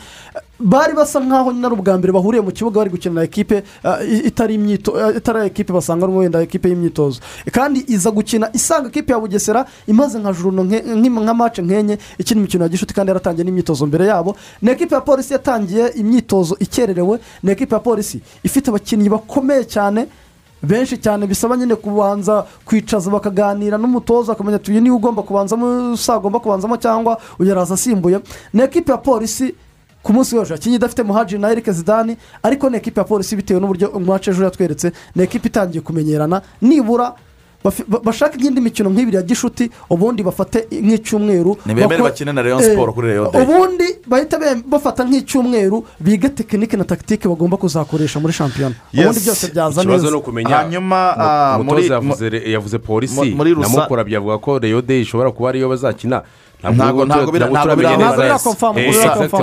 [0.60, 4.26] bari basa nkaho nyine ari ubwa mbere bahuriye mu kibuga bari gukina na ekipe eh,
[4.26, 7.20] itari imyito eh, ekipe basanganywe wenda ekipe y'imyitozo.
[7.52, 12.64] Kandi iza gukina isanga ekipe ya bugesera imaze nka nk'im- nka mace nkenye ikina imikino
[12.64, 14.34] ya gishuti kandi yaratangiye n'imyitozo mbere yabo.
[14.62, 17.18] Ni ekipe ya polisi yatangiye imyitozo ikererewe.
[17.42, 20.06] Ni ekipe ya polisi ifite abakinnyi bakomeye cyane
[20.62, 26.40] benshi cyane bisaba nyine kubanza kwicaza bakaganira n'umutoza akamenya ati ni we ugomba kubanzamo usagomba
[26.40, 28.20] kubanzamo cyangwa uyu araza asimbuye
[28.52, 29.54] ni ekipe ya polisi
[30.02, 30.54] ku munsi w'ejo.
[30.54, 34.44] Yakinnye idafite muhaji na erike zidani ariko ni ekipe ya polisi bitewe n'uburyo umwacu ejo
[34.44, 34.92] yatweretse.
[35.14, 36.42] Ni ekipe itangiye kumenyerana.
[36.62, 37.14] Nibura
[38.04, 41.56] bashaka iyindi mikino nk'ibiri ya gishuti ubundi bafate nk'icyumweru.
[41.66, 43.42] Ntibemere bakine na Rayon Eh, Sport kuri Rayon Day.
[43.42, 48.74] ubundi bahita bafata nk'icyumweru biga tekinike na takitike bagomba kuzakoresha muri shampiyona.
[48.94, 50.10] Ubundi byose byaza ikibazo neza.
[50.10, 53.34] ni ukumenya Hanyuma, mu- ah, umutoza muri- yavuze polisi.
[53.34, 56.22] na mukora byavuga ko reyo deyi ishobora kuba ariyo bazakina
[56.62, 57.32] ntabwo ntabwo
[57.76, 58.80] birakomfama.
[58.80, 58.94] Eh,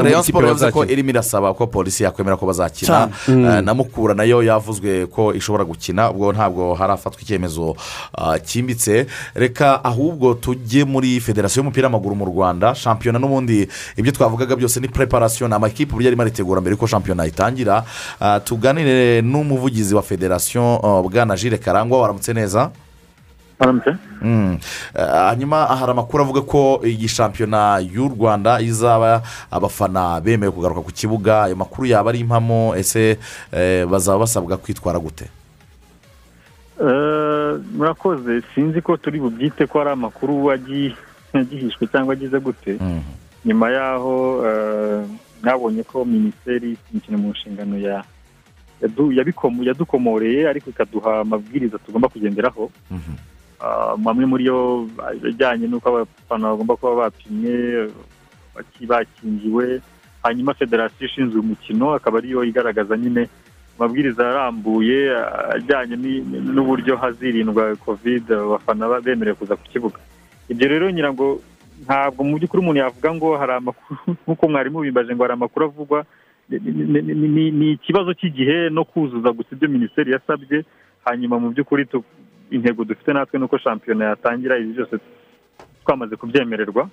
[0.04, 3.10] rayon siporo yavuze ko irimo irasaba ko polisi yakwemera ko bazakina.
[3.28, 7.76] Eh, na mukura na yo yavuzwe ko ishobora gukina ubwo ntabwo harafatwa icyemezo
[8.18, 14.56] ah, cyimbitse reka ahubwo tujye muri federasiyo y'umupira w'amaguru mu rwanda shampiyona n'ubundi ibyo twavugaga
[14.56, 17.84] byose ni preparation ni amakipe uburyo arimo aritegura mbere yuko shampiyona itangira
[18.20, 22.72] Ah, tuganire n'umuvugizi wa federasiyo ah, bwana jire karangwa waramutse neza Mm.
[22.72, 22.85] Eh,
[24.96, 31.44] hanyuma hari amakuru avuga ko iyi shampiyona y'u rwanda izaba abafana bemewe kugaruka ku kibuga.
[31.44, 33.18] Ayo makuru yaba ari impamo ese
[33.52, 35.26] eh, bazaba basabwa kwitwara gute?
[36.82, 38.42] Eh, murakoze.
[38.56, 40.96] Sinzi ko turi bubyite ko ari amakuru agi-
[41.34, 42.76] agihishwe cyangwa agize gute.
[43.46, 45.06] Nyuma y'aho eh,
[45.44, 48.04] mwabonye ko minisiteri imikino mu nshingano ya
[49.16, 52.72] yadukomoreye ariko ikaduha amabwiriza tugomba kugenderaho.
[52.92, 52.98] Ah,
[54.10, 54.88] amwe muri yo
[55.28, 57.90] ajyanye n'uko abafana bagomba kuba bapimwe
[58.56, 59.82] baki- bakingiwe
[60.24, 63.30] hanyuma federasiyo ishinzwe umukino akaba ariyo igaragaza nyine
[63.80, 65.96] amabwiriza arambuye ah, ajyanye
[66.54, 70.00] n'uburyo hazirindwa kovide abafana ba- bemerewe kuza ku kibuga.
[70.50, 71.42] Ibyo rero ngira ngo
[71.86, 76.00] ntabwo mu by'ukuri umuntu yavuga ngo hari amakuru nk'uko mwarimu bimbaje ngo hari amakuru avugwa
[76.50, 80.64] ni- ikibazo cy'igihe no kuzuza gusa ibyo minisiteri yasabye
[81.06, 81.86] hanyuma mu by'ukuri
[82.52, 84.96] intego dufite natwe ni uko shampiyona yatangira ibi byose
[85.84, 86.90] twamaze kubyemererwa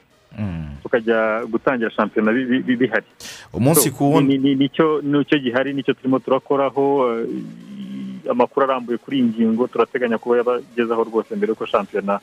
[0.83, 3.05] tukajya gutangira shampiyona bi- bi- bi- bihari.
[3.53, 8.31] Umunsi ku wundi- ni- ni- ni cyo ni cyo gihari ni cyo turimo turakoraho eh,
[8.31, 12.21] amakuru arambuye kuri iyi ngingo turateganya kuba yabagezaho rwose mbere y'uko shampiyona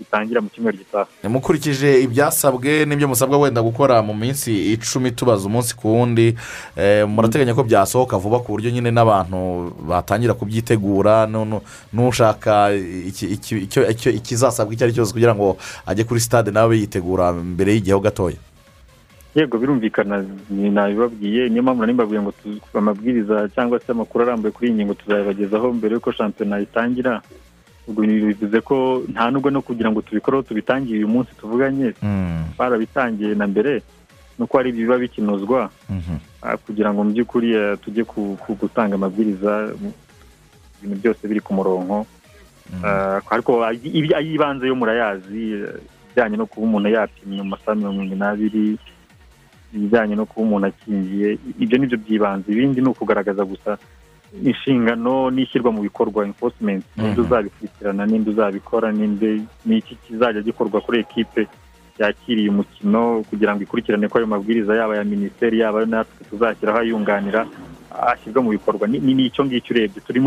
[0.00, 1.06] itangira mu cyumweru gitaha.
[1.28, 6.34] Mukurikije ibyasabwe n'ibyo musabwa wenda gukora mu minsi icumi tubaza umunsi ku wundi
[6.76, 12.72] eh, murateganya ko byasohoka vuba ku buryo nyine n'abantu batangira kubyitegura nu- nu- n'ushaka
[14.18, 18.36] ikizasabwa icyo ari cyo cyose kugira ngo ajye kuri sitade nawe yitegura mbere y'igihe gatoya.
[19.34, 22.32] Yego birumvikana ni- nabibabwiye niyo mpamvu nari mbabwiye ngo
[22.74, 27.22] amabwiriza cyangwa se amakuru arambuye kuri iyi ngingo tuzayabagezaho mbere y'uko shampiyona itangira.
[27.90, 31.92] Ubwo bivuze ko nta nubwo no kugira ngo tubikoreho tubitangiye uyu munsi tuvuganye
[32.58, 33.82] barabitangiye na mbere
[34.38, 35.70] nuko hari ibiba bikinozwa
[36.42, 38.04] ah, kugira ngo mu by'ukuri eh, tujye
[38.60, 39.74] gutanga amabwiriza
[40.80, 42.06] ibintu byose biri ku murongo.
[42.86, 43.60] Ah, ariko
[44.16, 45.66] ayibanze yo murayazi
[46.14, 48.64] ibijyanye no kuba umuntu yapimye mu masaha mirongo irindwi n'abiri
[49.74, 51.28] ibijyanye no kuba umuntu akingiye
[51.60, 53.70] ibyo ni byo by'ibanze ibindi ni ukugaragaza gusa
[54.44, 61.46] inshingano n'ishyirwa mu bikorwa enforcement ninde uzabikurikirana ninde uzabikora ninde n'iki kizajya gikorwa kuri ekipe
[61.98, 66.78] yakiriye umukino kugira ngo ikurikirane ko ayo mabwiriza yaba aya minisiteri yaba ayo natwe tuzashyiraho
[66.78, 67.46] ayunganira
[67.90, 68.88] ashyirwa mu bikorwa.
[68.88, 70.00] Ni ni icyo ngicyo urebye.
[70.06, 70.20] Turi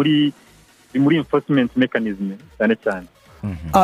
[1.00, 3.08] muri enforcement mechanism cyane cyane.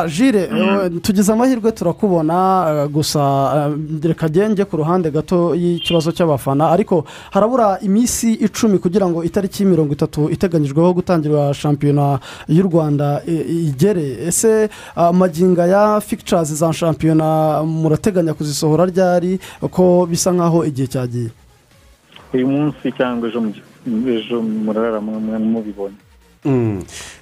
[0.08, 3.20] Jire eh, tugize amahirwe turakubona eh, gusa
[3.56, 6.70] eh, reka njye ku ruhande gato y'ikibazo cy'abafana.
[6.70, 14.26] Ariko harabura iminsi icumi kugira ngo itariki mirongo itatu iteganyijweho gutangira shampiyona y'u rwanda igere.
[14.26, 19.38] Ese amaginga ya fikicarazi za shampiyona murateganya kuzisohora ryari?
[19.70, 21.30] Ko bisa nk'aho igihe cyagiye?
[22.34, 23.40] Uyu munsi cyangwa ejo
[24.16, 26.09] ejo murarara mubibonye.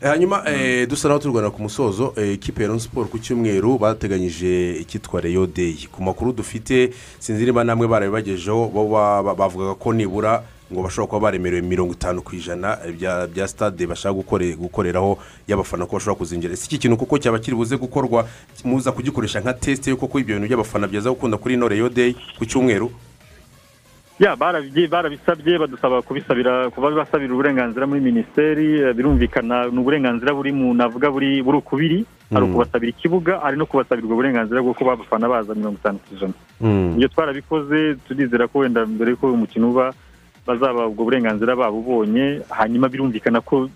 [0.03, 5.21] Hanyuma eh, dusa naho turwana ku musozo eh, ikipe ya siporo ku cyumweru bateganyije icyitwa
[5.21, 8.69] reyo deyi ku makuru dufite sinzi niba namwe barabibagejeho
[9.37, 10.43] bavugaga ko nibura
[10.73, 12.79] ngo bashobora kuba baremerewe mirongo itanu ku ijana
[13.35, 16.57] bya sitade bashaka gukore- gukoreraho y'abafana ko bashobora kuzinjira.
[16.57, 18.29] Si iki kintu kuko cyaba kiri buze gukorwa
[18.65, 22.15] muza kugikoresha nka tesite yo kuko ibyo bintu by'abafana byaza gukunda kuri ino reyo deyi
[22.39, 22.91] ku cyumweru?
[24.19, 30.75] Ya barabisabye badusaba kubisabira kuba basabira uburenganzira muri minisiteri eh, birumvikana ni uburenganzira buri mu
[30.75, 32.01] navuga buri buri ukubiri.
[32.35, 32.51] Hari Mm.
[32.51, 36.35] ukubasabira ikibuga hari no kubasabirwa uburenganzira bwo kuba abafana baza mirongo itanu ku ijana.
[36.95, 39.95] Ibyo twarabikoze turizera ko wenda mbere y'uko uyu mukino uba
[40.47, 43.71] bazaba ubwo burenganzira babubonye hanyuma birumvikana ko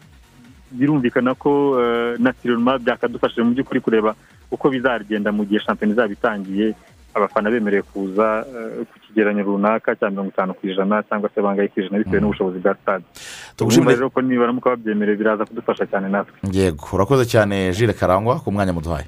[0.73, 4.15] birumvikana ko eh, na tiroma byakadufashije mu by'ukuri kureba
[4.51, 6.75] uko bizagenda mu gihe shampiyona izaba itangiye
[7.15, 11.69] abafana bemerewe kuza eh, ku kigereranyo runaka cya mirongo itanu ku ijana cyangwa se bangahe
[11.69, 13.05] ku ijana bitewe n'ubushobozi bwa stade.
[13.63, 13.95] Tugushimire.
[13.95, 18.53] Urumva rero ko nibaramuka babyemerewe biraza kudufasha cyane natwe yego urakoze cyane jire karangwa ku
[18.53, 19.07] mwanya muduhaye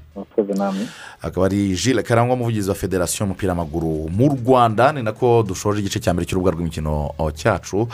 [1.22, 6.00] akaba ari jile karangwa umuvugizi wa federasiyo y'umupira w'amaguru mu rwanda ni nako dushoje igice
[6.00, 7.88] cya mbere cy'urubuga rw'imikino cyacu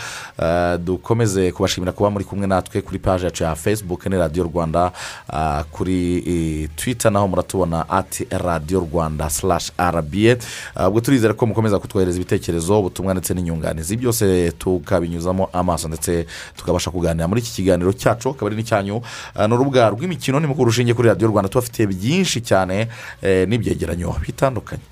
[0.85, 4.93] dukomeze kubashimira kuba muri kumwe natwe kuri paji yacu ya facebook ni radiyo rwanda
[5.71, 10.37] kuri twitter naho muratubona ati radiyo rwanda slash rba
[10.75, 16.90] Ah, ubwo turizera ko mukomeza kutwohereza ibitekerezo ubutumwa ndetse n'inyunganizi byose tukabinyuzamo amaso ndetse tukabasha
[16.90, 19.03] kuganira muri iki kiganiro cyacu akaba ari n'icyanyu.
[19.34, 22.88] Ah, ni urubuga rw'imikino ni mukuru rushingiye kuri radiyo rwanda tubafitiye byinshi cyane
[23.22, 24.82] eh, n'ibyegeranyo bitandukanye.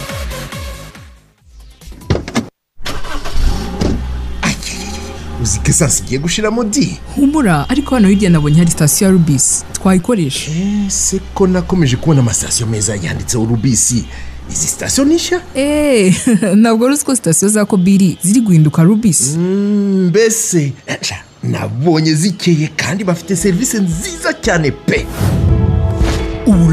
[5.43, 9.65] Uzi ko esansi igiye gushiramo di humura ariko hano hirya nabonye hari sitasiyo ya rubisi
[9.73, 10.51] twayikoresha
[10.87, 14.05] ese ko nakomeje kubona amasitasiyo meza yanditseho rubisi
[14.51, 16.15] izi sitasiyo ni nshya eee
[16.57, 23.05] ntabwo wari uzi ko sitasiyo za kobiri ziri guhinduka rubisi mbese Aca, nabonye zikeye kandi
[23.05, 25.07] bafite serivisi nziza cyane pe.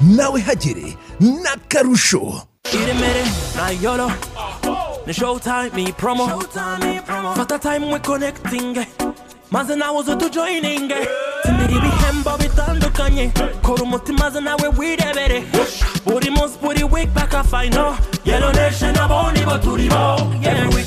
[0.00, 2.42] Nawe hagere n'akarusho
[2.72, 3.24] iremere
[3.56, 4.10] na yolo.
[5.06, 6.26] Ni showtime ni promo.
[7.36, 8.76] Fata time we connecting.
[9.50, 10.88] Maze nawe uze tujoyining
[11.42, 13.32] tsindira ibihembo bitandukanye.
[13.62, 15.44] Kora umutima maze nawe wirebere.
[16.04, 20.86] Buri munsi buri week paka fayino yelo nation abo nibo turi bo every week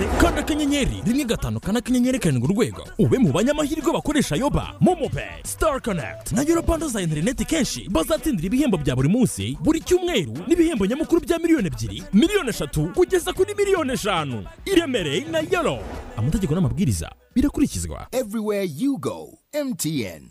[0.00, 2.84] akarapto kanda akanyenyeri rimwe gatanu kane akanyenyeri karindwi urwego.
[2.98, 8.46] Ube mu banyamahirwe bakoresha yoba momopeyi star connect na yoro bando za interineti kenshi bazatsindira
[8.46, 13.54] ibihembo bya buri munsi buri cyumweru n'ibihembo nyamukuru bya miliyoni ebyiri miliyoni eshatu kugeza kuri
[13.54, 14.44] miliyoni eshanu.
[14.64, 15.78] Iremereye na yoro
[16.16, 18.06] amategeko n'amabwiriza birakurikizwa.
[18.12, 20.22] Everywhere you go, MTN.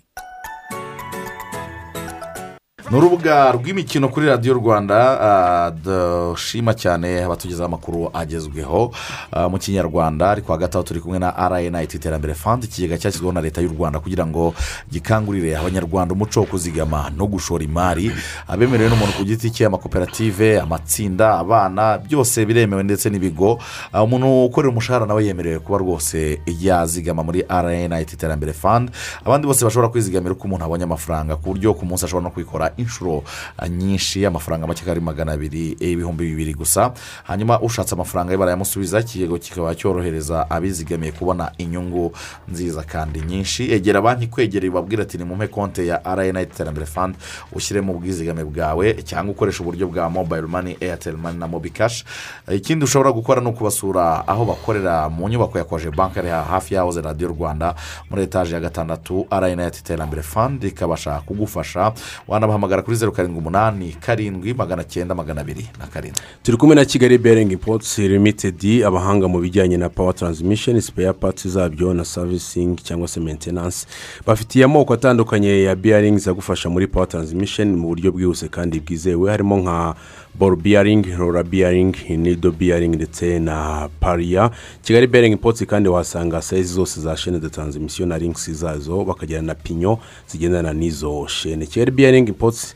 [2.92, 8.92] Ni urubuga rw'imikino kuri radiyo rwanda ah, dushima cyane abatugezaho amakuru agezweho
[9.32, 10.30] ah, mu kinyarwanda.
[10.32, 14.00] Ariko hagati aho turi kumwe na rnit iterambere fund ikigega cyashyizweho na leta y'u rwanda
[14.00, 14.54] kugira ngo
[14.92, 18.12] gikangurire abanyarwanda umuco wo kuzigama no gushora imari.
[18.48, 23.60] Abemerewe n'umuntu ku giti cye amakoperative amatsinda abana byose biremewe ndetse n'ibigo.
[23.94, 28.90] Ah, umuntu ukorera umushahara nawe yemerewe kuba rwose yazigama muri rnit iterambere fund.
[29.26, 32.72] Abandi bose bashobora kwizigamira uko umuntu abonye amafaranga ku buryo ku munsi ashobora no kwikora
[32.80, 33.24] inshuro
[33.58, 36.94] ah, nyinshi amafaranga make ari magana abiri eh, ibihumbi bibiri gusa.
[37.24, 42.12] Hanyuma ushatse amafaranga ye barayamusubiza ikigego kikaba cyorohereza abizigamiye kubona inyungu
[42.48, 43.72] nziza kandi nyinshi.
[43.74, 47.16] Egera banki kwegereye ubabwira ati ni mumpe konti ya rnit iterambere fund
[47.52, 52.06] ushyiremo ubwizigame bwawe cyangwa ukoresha uburyo bwa mobile money airtel money na mobi cash.
[52.52, 57.02] Ikindi ushobora gukora ni ukubasura aho bakorera mu nyubako ya koje banki ari hafi yahoze
[57.02, 57.76] radiyo rwanda
[58.10, 61.94] muri etaje ya gatandatu rnit iterambere fund ikabasha kugufasha.
[62.28, 66.22] Wanabahamagara kuri zeru karindwi umunani karindwi magana cyenda magana abiri na karindwi.
[66.44, 71.50] Turi kumwe na kigali beringi potsi limitedi abahanga mu bijyanye na pawa taransimisheni sipeya pati
[71.50, 73.88] zabyo na savisingi cyangwa se mentenanse
[74.26, 79.32] bafitiye amoko atandukanye ya biyaringi agufasha muri pawa taransimisheni mu buryo bwihuse kandi bwizewe.
[79.32, 79.96] Harimo nka
[80.36, 84.52] boro biyaringi rora biyaringi nido biyaringi ndetse na pariya
[84.84, 89.42] kigali beringi potsi kandi wahasanga sayizi zose za shene de taransimisiyo na ringisi zazo bakagira
[89.42, 91.66] na pinyo zigendana n'izo shene.
[91.66, 92.76] Kigali biyaringi potsi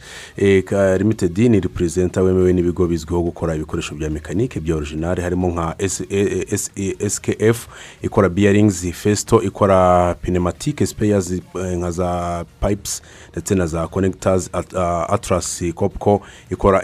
[0.97, 5.75] limitedi ni reperezida wemewe n'ibigo bizwiho gukora ibikoresho bya mekanike bya orijinali harimo nka
[7.09, 7.67] skf
[8.01, 11.41] ikora biyaringizi fesito ikora pinematike sipeyazi
[11.77, 13.01] nka za payipusi
[13.31, 14.49] ndetse na za konegitazi
[15.09, 16.83] atarasi kopko ikora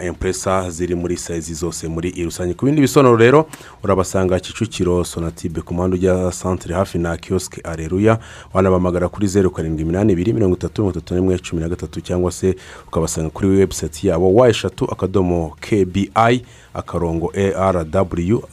[0.60, 2.54] empuresa ziri muri sayizi zose muri rusange.
[2.54, 3.46] Ku bindi bisobanuro rero
[3.84, 8.18] urabasanga kicukiro sonatibe ku muhanda ujya santire hafi na kiyosike areruya
[8.54, 12.32] wanabamagara kuri zeru karindwi iminani ibiri mirongo itatu mirongo itatu n'imwe cumi na gatatu cyangwa
[12.32, 12.56] se
[12.88, 16.10] ukabasanga kuri webusayiti yabo wa eshatu akadomo kbi
[16.74, 17.80] akarongo arw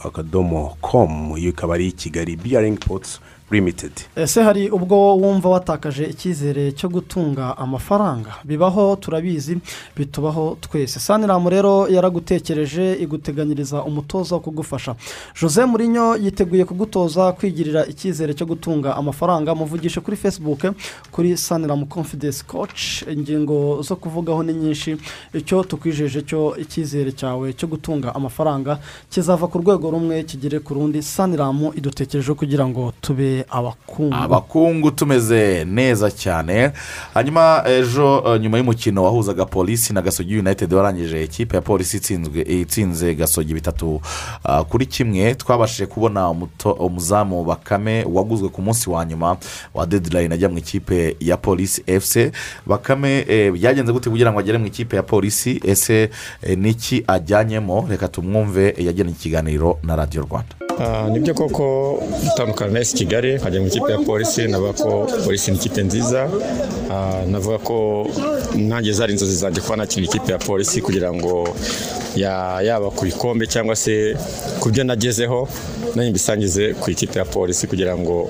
[0.06, 3.20] akadomo komu iyo ikaba ari kigali biyaringi potsi
[3.52, 8.32] limitedi ese hari ubwo wumva watakaje icyizere cyo gutunga amafaranga?
[8.44, 9.58] Bibaho turabizi
[9.98, 11.00] bitubaho twese.
[11.00, 14.96] Saniramu rero yaragutekereje iguteganyiriza umutoza wo kugufasha.
[15.42, 19.56] Jose murinyo yiteguye kugutoza kwigirira icyizere cyo gutunga amafaranga.
[19.56, 20.62] Muvugishe kuri facebook
[21.12, 23.04] kuri saniramu confidence coach.
[23.12, 24.98] Ingingo zo kuvugaho ni nyinshi.
[25.34, 28.80] Icyo tukwijeje cyo icyizere cyawe cyo gutunga amafaranga
[29.10, 31.02] kizava ku rwego rumwe kigere ku rundi.
[31.04, 34.16] Saniramu idutekerejeho kugira ngo tube abakungu.
[34.16, 36.72] Abakungu tumeze neza cyane.
[37.14, 41.98] Hanyuma ejo eh, nyuma y'umukino wahuzaga polisi na gasogi united warangije ikipe ya polisi
[42.46, 44.02] itsinze gasogi bitatu.
[44.44, 46.30] Ah, kuri kimwe twabashije kubona
[46.80, 49.38] umuzamu bakame waguzwe ku munsi wa nyuma
[49.74, 52.32] wa dedirayini ajya mu ikipe ya polisi efuse
[52.66, 56.10] bakame eh, byagenze gute kugira ngo agere mu ikipe ya polisi ese
[56.42, 57.86] eh, niki ajyanyemo?
[57.90, 60.67] Reka tumwumve yagiranye ikiganiro na radiyo rwanda.
[61.12, 65.52] Ni byo koko gutandukana na esi kigali nkajya mu ikipe ya polisi navuga ko polisi
[65.52, 66.30] ni ikipe nziza.
[66.92, 68.08] Ah, navuga ko
[68.56, 71.48] nanjye zari inzozi zanjye kuba nakina ikipe ya polisi kugira ngo
[72.16, 74.16] ya- yaba ku bikombe cyangwa se
[74.60, 75.48] ku byo nagezeho
[75.96, 78.30] nanjye mbisangize ku ikipe ya polisi kugira ngo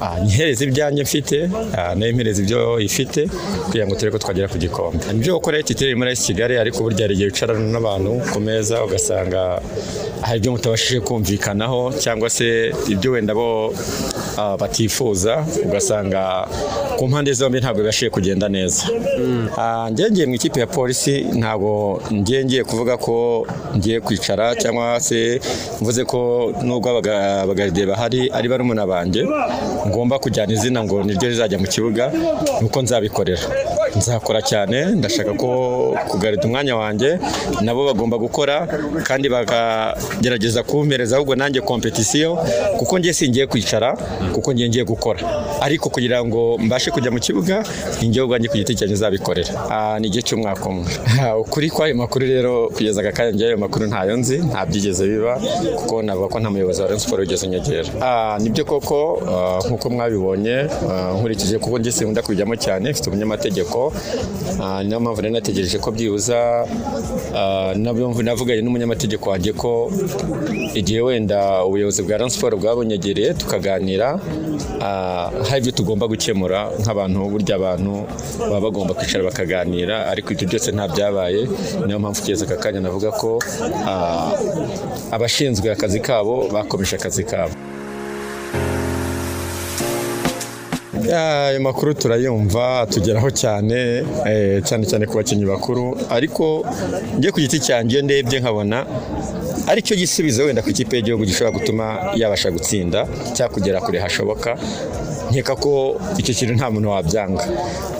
[0.00, 3.26] ah, nyihereze ibyanjye mfite ah, na yo mpereze ibyo ifite
[3.64, 4.98] kugira ngo turebe ko twagera ku gikombe.
[5.12, 9.62] Nibyo gukora etiteri muri esi kigali ariko burya hari igihe wicarana n'abantu ku meza ugasanga
[10.20, 11.00] hari ibyo mutabashije
[11.62, 13.72] kumvikanaho cyangwa se ibyo wenda bo
[14.60, 16.48] batifuza ugasanga
[16.98, 18.84] ku mpande zombi ntabwo bibashije kugenda neza.
[19.58, 25.40] Ah, ngiye mu ikipe ya polisi ntabwo ngiye ngiye kuvuga ko ngiye kwicara cyangwa se
[25.80, 29.22] mvuze ko nubwo abaga- abagaride bahari ari barumuna banjye
[29.88, 32.12] ngomba kujyana izina ngo niryo rizajya mu kibuga
[32.60, 33.42] nuko nzabikorera.
[33.96, 35.48] Nzakora cyane ndashaka ko
[36.08, 37.18] kugarida umwanya wanjye
[37.60, 38.64] nabo bagomba gukora
[39.04, 42.38] kandi bakagerageza kumpereza ahubwo nanjye kompetisiyo
[42.78, 43.96] kuko njye singiye kwicara
[44.34, 45.20] kuko ngiye ngiye gukora.
[45.60, 47.64] Ariko kugira ngo mbashe kujya mu kibuga
[48.00, 49.52] ninjyewe ubwanjye ku giti cyanjye nzabikorera.
[50.00, 50.86] Ni igihe cy'umwaka umwe.
[51.42, 55.34] Ukuri kw'ayo makuru rero kugeza aka kanya njyewe ayo makuru ntayo nzi nta byigeze biba
[55.78, 57.88] kuko navuga ko nta muyobozi wa Rayon Sports wigeze unyegera.
[58.42, 60.56] Nibyo koko ah, nk'uko mwabibonye
[60.90, 63.92] ah, nkurikije kuko njye sinkunda kubijyamo cyane mfite umunyamategeko.
[64.62, 66.66] Ah, niyo mpamvu nari nategereje ko byibuza
[67.76, 69.90] navuganye n'umunyamategeko wanjye ko
[70.74, 74.11] igihe wenda ubuyobozi bwa Rayon bwabunyegereye tukaganira
[75.48, 77.94] hari ibyo tugomba gukemura nk'abantu burya abantu
[78.38, 81.40] baba bagomba kwicara bakaganira ariko ibyo byose nta byabaye.
[81.86, 83.38] Niyo mpamvu kugeza aka kanya navuga ko
[83.90, 84.32] ah,
[85.14, 87.54] abashinzwe akazi kabo bakomeje akazi kabo.
[91.12, 95.98] Ayo makuru turayumva atugeraho cyane eh, cyane cyane ku bakinnyi bakuru.
[96.10, 96.64] Ariko
[97.18, 98.86] njye ku giti cyanjye ndebye nkabona
[99.70, 101.84] ari cyo gisubizo wenda ku ikipe y'igihugu gishobora gutuma
[102.20, 103.00] yabasha gutsinda
[103.34, 104.50] cyangwa kugera kure hashoboka.
[105.32, 107.44] Nkeka ko icyo kintu nta muntu wabyanga.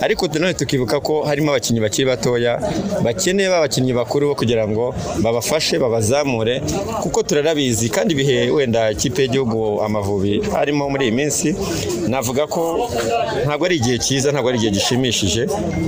[0.05, 2.53] Ariko nanone tukibuka ko harimo abakinnyi bakiri batoya
[3.05, 6.61] bakeneye ba bakinnyi bakuru bo kugira ngo babafashe babazamure
[7.03, 7.89] kuko turarabizi.
[7.89, 11.49] Kandi ibihe wenda ikipe y'igihugu amavubi arimo muri iyi minsi
[12.09, 12.63] navuga ko
[13.47, 15.43] ntabwo ari igihe cyiza ntabwo ari igihe gishimishije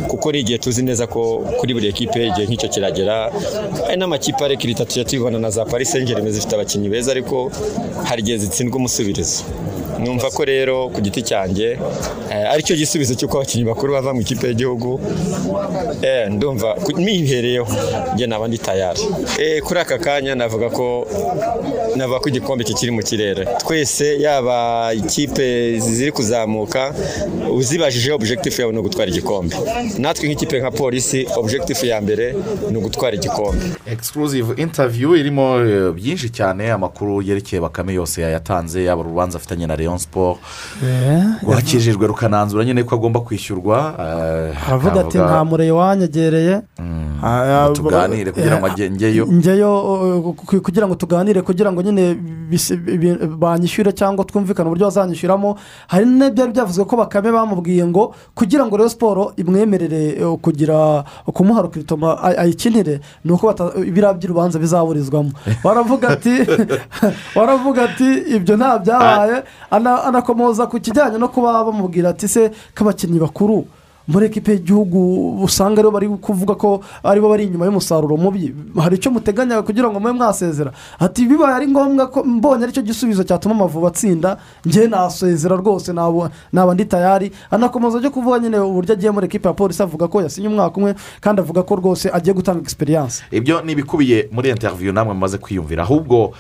[0.09, 3.17] kuko ari igihe tuzi neza ko kuri buri ekipe igihe nk'icyo kiragera
[3.87, 5.93] hari n'amakipe arekirita tujya tubibona na za paris
[6.35, 7.51] zifite abakinnyi beza ariko
[8.09, 9.43] hari igihe zitsindwa umusubirizo.
[9.99, 11.79] Numva ko rero ku giti cyanjye
[12.33, 15.01] eh, ari cyo gisubizo cy'uko abakinnyi bakuru bava mu ikipe y'igihugu
[16.03, 17.67] eh, ndumva mihereyeho
[18.15, 19.01] njye naba ndi tayari.
[19.39, 21.07] Eh, kuri aka kanya navuga ko
[21.97, 23.45] navuga ko igikombe kikiri mu kirere.
[23.59, 26.95] Twese yaba ikipe ziri kuzamuka
[27.53, 29.57] uzibajije objectif yawe ni ugutwara igikombe.
[29.99, 32.35] Natwe nk'ikipe nka polisi objectif ya mbere
[32.71, 33.65] ni ugutwara igikombe.
[33.87, 35.59] Exclusive interview irimo
[35.95, 40.39] byinshi cyane amakuru yerekeye bakame yose yayatanze yaba urubanza afitanye na leon sport
[41.43, 46.61] rwakijijwe rukananzura nyine ko agomba kwishyurwa eh, aravuga ati akavuga- nta mureye wanyegereye.
[47.25, 48.69] Ah, ah, tuganire kugira ngo
[49.33, 49.73] njyeyo
[50.27, 52.17] uh, ku- kugira ngo tuganire kugira ngo nyine
[53.39, 55.57] banyishyure cyangwa twumvikane uburyo bazanyishyuramo.
[55.89, 62.21] Hari n'ibyari byavuzwe ko bakame bamubwiye ngo kugira ngo rero siporo imwemerere kugira kumuha rukiritoma
[62.23, 65.31] ay- ayikinire ni uko biriya by'urubanza bizaburizwamo.
[65.65, 66.35] Baravuga ati
[67.37, 69.33] baravuga ati ibyo nta byabaye.
[69.33, 69.43] Ana-
[69.79, 73.67] anakomoza ku kijyanye no kuba bamubwira ati se k'abakinnyi bakuru
[74.09, 78.53] muri ekipe y'igihugu usanga ari bo bari kuvuga ko ari bo bari inyuma y'umusaruro mubi.
[78.77, 80.73] Hari icyo muteganya kugira ngo mube mwasezera?
[81.01, 84.37] Ati bibaye ari ngombwa ko mbonye ari cyo gisubizo cyatuma amavubi atsinda.
[84.65, 85.93] Njye nasezera rwose
[86.53, 87.33] naba ndi tayari.
[87.51, 90.95] Anakomeza byo kuvuga nyine uburyo agiye muri ekipe ya polisi avuga ko yasinye umwaka umwe
[91.25, 95.83] kandi avuga ko rwose agiye gutanga egisperiyanse ibyo ni ibikubiye muri interiviyu namwe mumaze kwiyumvira.
[95.83, 96.37] Ahubwo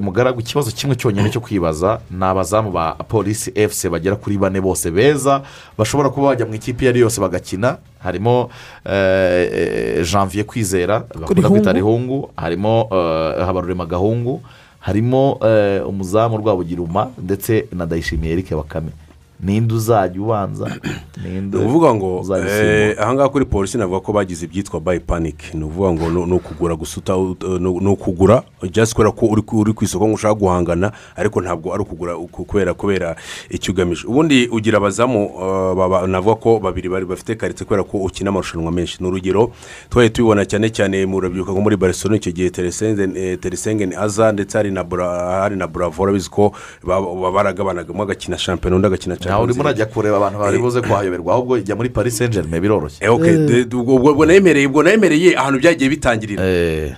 [0.00, 4.90] mugaragu ikibazo kimwe cyonyine cyo kwibaza ni abazamu ba polisi efuse bagera kuri bane bose
[4.90, 5.42] beza
[5.78, 7.76] bashobora kuba bajya mu ikipe iyo ari yo yose bagakina.
[8.02, 8.50] Harimo
[8.84, 12.30] eh, eh, janvier kwizera bakunda kwita rihungu.
[12.36, 14.40] Harimo eh, habarurema gahungu.
[14.80, 18.90] Harimo eh, umuzamu rwabugiruma ndetse na dayishimiye erike bakame.
[19.44, 20.66] Ninde uzajya ubanza?
[21.24, 25.64] Ninde ni ukuvuga ngo eh, ahangaha kuri polisi navuga ko bagize ibyitwa bayi paniki ni
[25.64, 28.42] ukuvuga ngo ni- ukugura gusa uta- ut- ni ukugura
[28.72, 32.74] just kubera ko uri ku- isoko ngo ushaka guhangana ariko ntabwo ari ukugura uku- kubera
[32.74, 33.16] kubera
[33.50, 38.28] icyo ugamije ubundi ugira abazamu eh, navuga ko babiri bari bafite karitsiye kubera ko ukina
[38.30, 38.96] amarushanwa menshi.
[39.00, 39.52] Ni urugero
[39.90, 42.50] twari tubibona cyane cyane mu rubyiruko nko muri barcelona icyo gihe
[43.36, 47.92] teresengeni aza ndetse hari na Bra- hari na buravo urabizi ko ba- ba- baragabanaga.
[47.92, 51.76] Umwe agakina shampiyona undi agakina nawe urimo urajya kureba abantu bari buze kuhayoberwa ahubwo ijya
[51.76, 53.04] muri paris saint germain biroroshye.
[53.28, 56.42] Eh, de- ubwo nemereye ubwo nemereye ahantu byagiye bitangirira.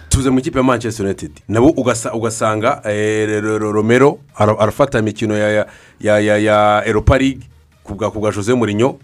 [0.09, 1.31] Tuze mu ikipe ya manchester united.
[1.49, 5.67] Nabo ugasa- ugasanga eh, Ro- Ro- romero ara- arafata imikino ya ya
[6.01, 7.41] ya ya ya eropa league.
[7.85, 8.99] Ku bwa jose murinyo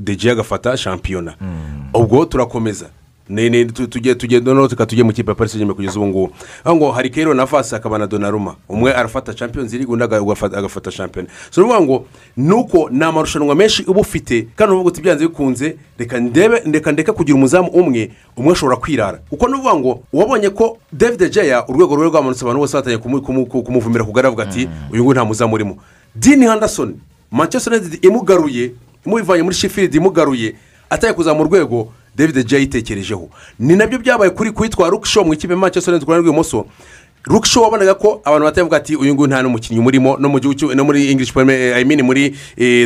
[0.00, 1.34] deji agafata shampiyona.
[1.94, 2.86] Ubwo turakomeza.
[3.28, 6.00] Ni ni tu- tujye tujye noneho tuka tujye mu kipe ya paris saint germain kugeza
[6.00, 6.32] ubu ngubu
[6.64, 10.56] aho ngo hari kero na vasi akaba na donaruma umwe arafata champions league undi aga-
[10.58, 11.28] agafata so ni
[11.66, 12.04] ukuvuga ngo
[12.36, 16.92] ni uko ni amarushanwa menshi uba ufite kandi uvuga uti byanze bikunze reka ndebe reka
[16.92, 19.18] ndeka kugira umuzamu umwe umwe ashobora kwirara.
[19.30, 23.22] Kuko ni ukuvuga ngo wabonye ko david jaya urwego rwe rwamanutse abantu bose batangiye kumu-
[23.22, 25.76] kumu- kumuvumira ku gare bavuga ati uyu nguyu nta muzamu urimo.
[26.14, 26.94] Dini handasoni
[27.30, 28.72] manchester united imugaruye
[29.06, 30.54] imuvanye muri sheffield imugaruye
[30.90, 33.28] atari kuzamura urwego david jay yitekerejeho.
[33.58, 36.66] Ni na byo byabaye kuri kwitwa rukisho mu ikipe manchester united ku ruhande rw'ibumoso.
[37.26, 40.84] Rukisho wabonaga ko abantu batavuga ati uyu nguyu nta n'umukinnyi umurimo no mu gihugu no
[40.84, 42.30] muri english premier i mean muri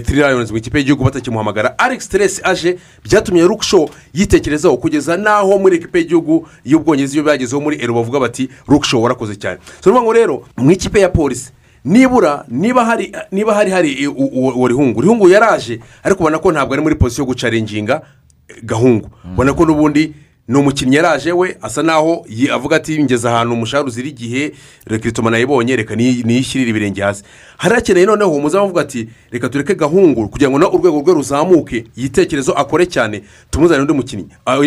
[0.01, 1.78] three lions mu ikipe y'igihugu batakimuhamagara.
[1.78, 7.76] Alex teresi aje byatumye rukisho yitekerezaho kugeza n'aho muri ekipe y'igihugu y'ubwongereza iyo bagezeho muri
[7.85, 9.59] ero bavuga bati rukisho warakoze cyane.
[9.81, 11.51] Ukuvuga ngo rero mu ikipe ya polisi
[11.85, 16.72] nibura niba hari niba hari hari u- uwo rihungu rihungu yaraje ariko ubona ko ntabwo
[16.74, 18.05] ari muri pozisiyo yo gucarenginga eh,
[18.62, 19.11] gahungu.
[19.32, 20.14] Ubona ko n'ubundi
[20.51, 24.53] ni umukinnyi yaraje we asa naho avuga ati ngeze ahantu umushahara uzira igihe
[24.87, 27.22] rekiritoma nayibonye reka niyi- niyishyirire ibirenge hasi.
[27.57, 31.85] Hari hakeneye noneho umuzamu avuga ati reka tureke gahungu kugira ngo na urwego rwe ruzamuke
[31.97, 34.27] igitekerezo akore cyane tumuzanire undi mukinnyi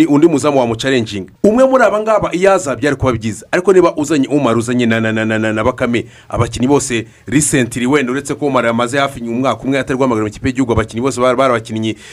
[0.09, 4.27] undi muzamu wamucarenginga umwe muri aba ngaba iyo aza byari kuba byiza ariko niba uzanye
[4.27, 8.97] umara uzanye na na na na bakame abakinnyi bose risentiri wenda uretse ko umara yamaze
[8.97, 11.35] hafi umwaka umwe atari guhamagarira mu ikipe y'igihugu abakinnyi bose bari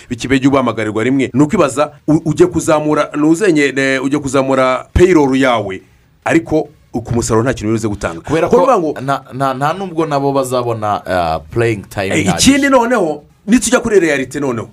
[0.09, 1.31] b'ikipe y'igihugu bahamagarwa rimwe.
[1.35, 1.93] Ni ukwibaza
[2.25, 5.81] ujye kuzamura ntuzanye ne- ujye kuzamura payroll yawe.
[6.25, 8.21] Ariko ku musaruro nta kintu uzi gutanga.
[8.21, 8.57] Kubera ko
[9.55, 11.01] nta- nubwo nabo bazabona
[11.51, 14.69] pureyingi tayimu Eh, ikindi noneho nitujya kuri realite noneho.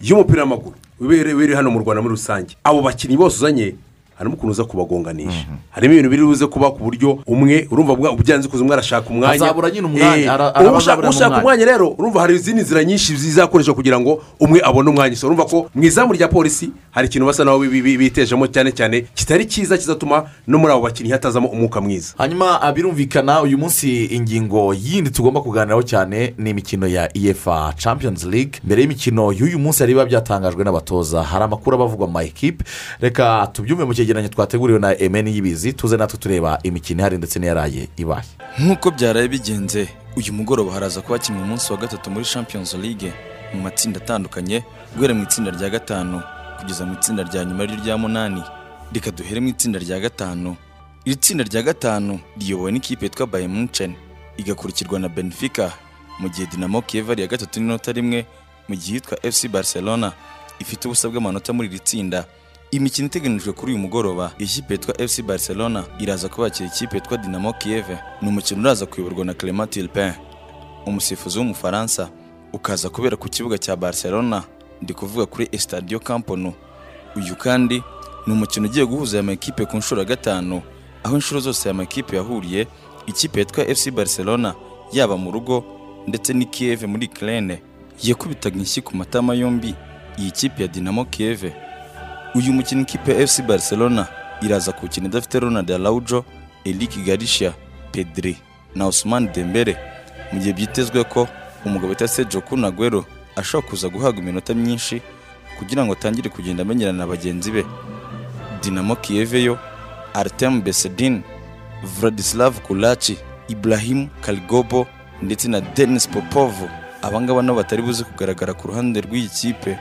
[0.00, 2.56] Y'umupira w'amaguru wibere hano mu rwanda muri rusange.
[2.64, 3.74] Abo bakinnyi bose uzanye
[4.18, 5.46] harimo ukuntu uza kubagonganisha.
[5.70, 9.34] Harimo ibintu biri buze kuba ku buryo umwe urumva bwa- byanze kuza umwe arashaka umwanya.
[9.34, 10.78] Azabura nyine umwanya, Eh,
[11.08, 11.64] ushaka umwanya.
[11.64, 15.16] rero urumva hari izindi nzira nyinshi zizakoreshwa kugira ngo umwe abone umwanya.
[15.16, 18.72] So urumva ko mu izamu rya polisi hari ikintu basa naho bi- bi- bitejemo cyane
[18.72, 22.14] cyane kitari cyiza kizatuma no muri abo bakinnyi hatazamo umwuka mwiza.
[22.18, 28.24] Hanyuma ah, birumvikana uyu munsi ingingo yindi tugomba kuganiraho cyane ni imikino ya efa champions
[28.24, 28.60] league.
[28.64, 31.22] Mbere y'imikino y'uyu munsi hari biba byatangajwe n'abatoza.
[31.22, 32.64] Hari amakuru aba avugwa mu ma ekipe
[33.00, 37.88] reka tubyumve mu cyegeranyo twateguriwe na emeni y'ibizi tuze natwe tureba imikino ihari ndetse n'iyaraye
[37.96, 38.24] ibaye.
[38.58, 43.12] Nk'uko byaraye bigenze uyu mugoroba haraza kuba kimwe umunsi wa gatatu muri champions league
[43.54, 44.64] mu matsinda atandukanye
[44.96, 46.22] guhera mu itsinda rya gatanu
[46.60, 48.42] kugeza mu itsinda rya nyuma ari ryo rya munani.
[48.92, 50.56] Reka duhere mu itsinda rya gatanu.
[51.04, 53.92] Iri tsinda rya gatanu riyobowe n'ikipe yitwa bayern munchen
[54.36, 55.68] igakurikirwa na benfica
[56.18, 58.24] mu gihe dinamo kiev ari gatatu n'inota rimwe
[58.68, 60.12] mu gihe yitwa fc barcelona
[60.60, 62.24] ifite ubusa bw'amanota muri iri tsinda.
[62.70, 67.84] Imikino iteganijwe kuri uyu mugoroba ikipe yitwa fc barcelona iraza kubakira ikipe yitwa dinamo kiev.
[68.22, 70.12] Ni umukino uraza kuyoborwa na clement tilpin.
[70.86, 72.08] Umusifuzi w'umufaransa
[72.52, 74.42] ukaza kubera ku kibuga cya barcelona.
[74.82, 76.52] Ndi kuvuga kuri estadio camponu
[77.16, 77.82] uyu kandi
[78.26, 80.62] ni umukino ugiye guhuza aya makipe ku nshuro ya gatanu
[81.04, 82.66] aho inshuro zose aya makipe yahuriye
[83.06, 84.54] ikipe yitwa fc barcelona
[84.92, 85.64] yaba mu rugo
[86.06, 87.62] ndetse ni kiev muri kirene
[88.02, 89.74] yakubitaga inshyi ku matama yombi.
[90.18, 91.44] Iyi kipe ya dinamo kiev.
[92.38, 94.06] Uyu mukino ikipe fc barcelona
[94.42, 96.24] iraza kuwukina idafite ronald araujo
[96.64, 97.52] eric garishia
[97.92, 98.36] pedri
[98.74, 99.76] na osman dembere
[100.32, 101.28] mu gihe byitezwe ko
[101.64, 103.04] umugabo wita sergio kunagwero
[103.36, 105.02] ashobora kuza guhabwa iminota myinshi
[105.58, 107.64] kugira ngo atangire kugenda amenyerana na bagenzi be.
[108.62, 109.58] Dinamo kiev yo
[110.14, 111.22] artem besedin
[111.82, 114.86] vladislav kulaci ibrahim kaligobo
[115.22, 116.52] ndetse na denis popov.
[117.02, 119.78] Abangaba nabo batari buze kugaragara ku ruhande rw'iyi kipe.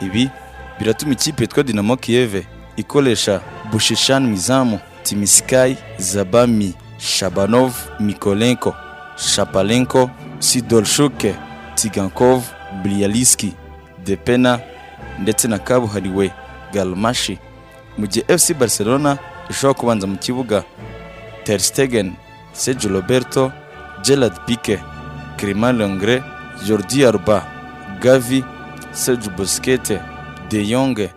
[0.00, 0.30] Ibi
[0.82, 2.34] biratuma ikipe yitwa dinamo kiev
[2.76, 3.40] ikoresha
[3.72, 8.74] bushishan mizamu timisikayi zabami shabanov mikolenko
[9.16, 11.34] shapalenko sidolshuke
[11.74, 12.42] tigankov
[12.82, 13.52] briyaliski
[14.04, 14.60] depena
[15.18, 16.30] ndetse na kabuhariwe
[16.72, 17.38] galmashi.
[17.98, 19.18] Mu gihe fc barcelona
[19.50, 20.64] ishobora kubanza mu kibuga
[21.44, 22.12] terstegen
[22.52, 23.52] sergio roberto
[24.04, 24.78] gerard pique
[25.36, 26.22] clement lengre
[26.66, 27.46] jordi arba
[28.00, 28.44] gavi
[28.92, 30.00] sergio busquete
[30.52, 31.08] de Jong,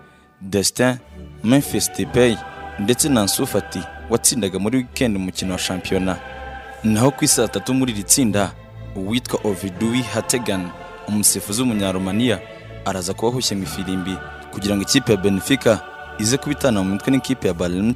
[0.41, 0.97] destin
[1.43, 2.37] memphis depay
[2.79, 3.79] ndetse na Ansu Fati
[4.09, 6.17] watsindaga muri wikendi umukino wa shampiyona
[6.83, 8.51] naho ku isi atatu muri iri tsinda
[8.95, 10.69] uwitwa oviduwi hategan
[11.07, 12.39] umusifuzi w'umunyaromaniya
[12.85, 14.17] araza kuba ahushye mu ifirimbi
[14.51, 15.79] kugira ngo ikipe ya benefica
[16.19, 17.95] ize kubitana mu mitwe n'ikipe ya bayern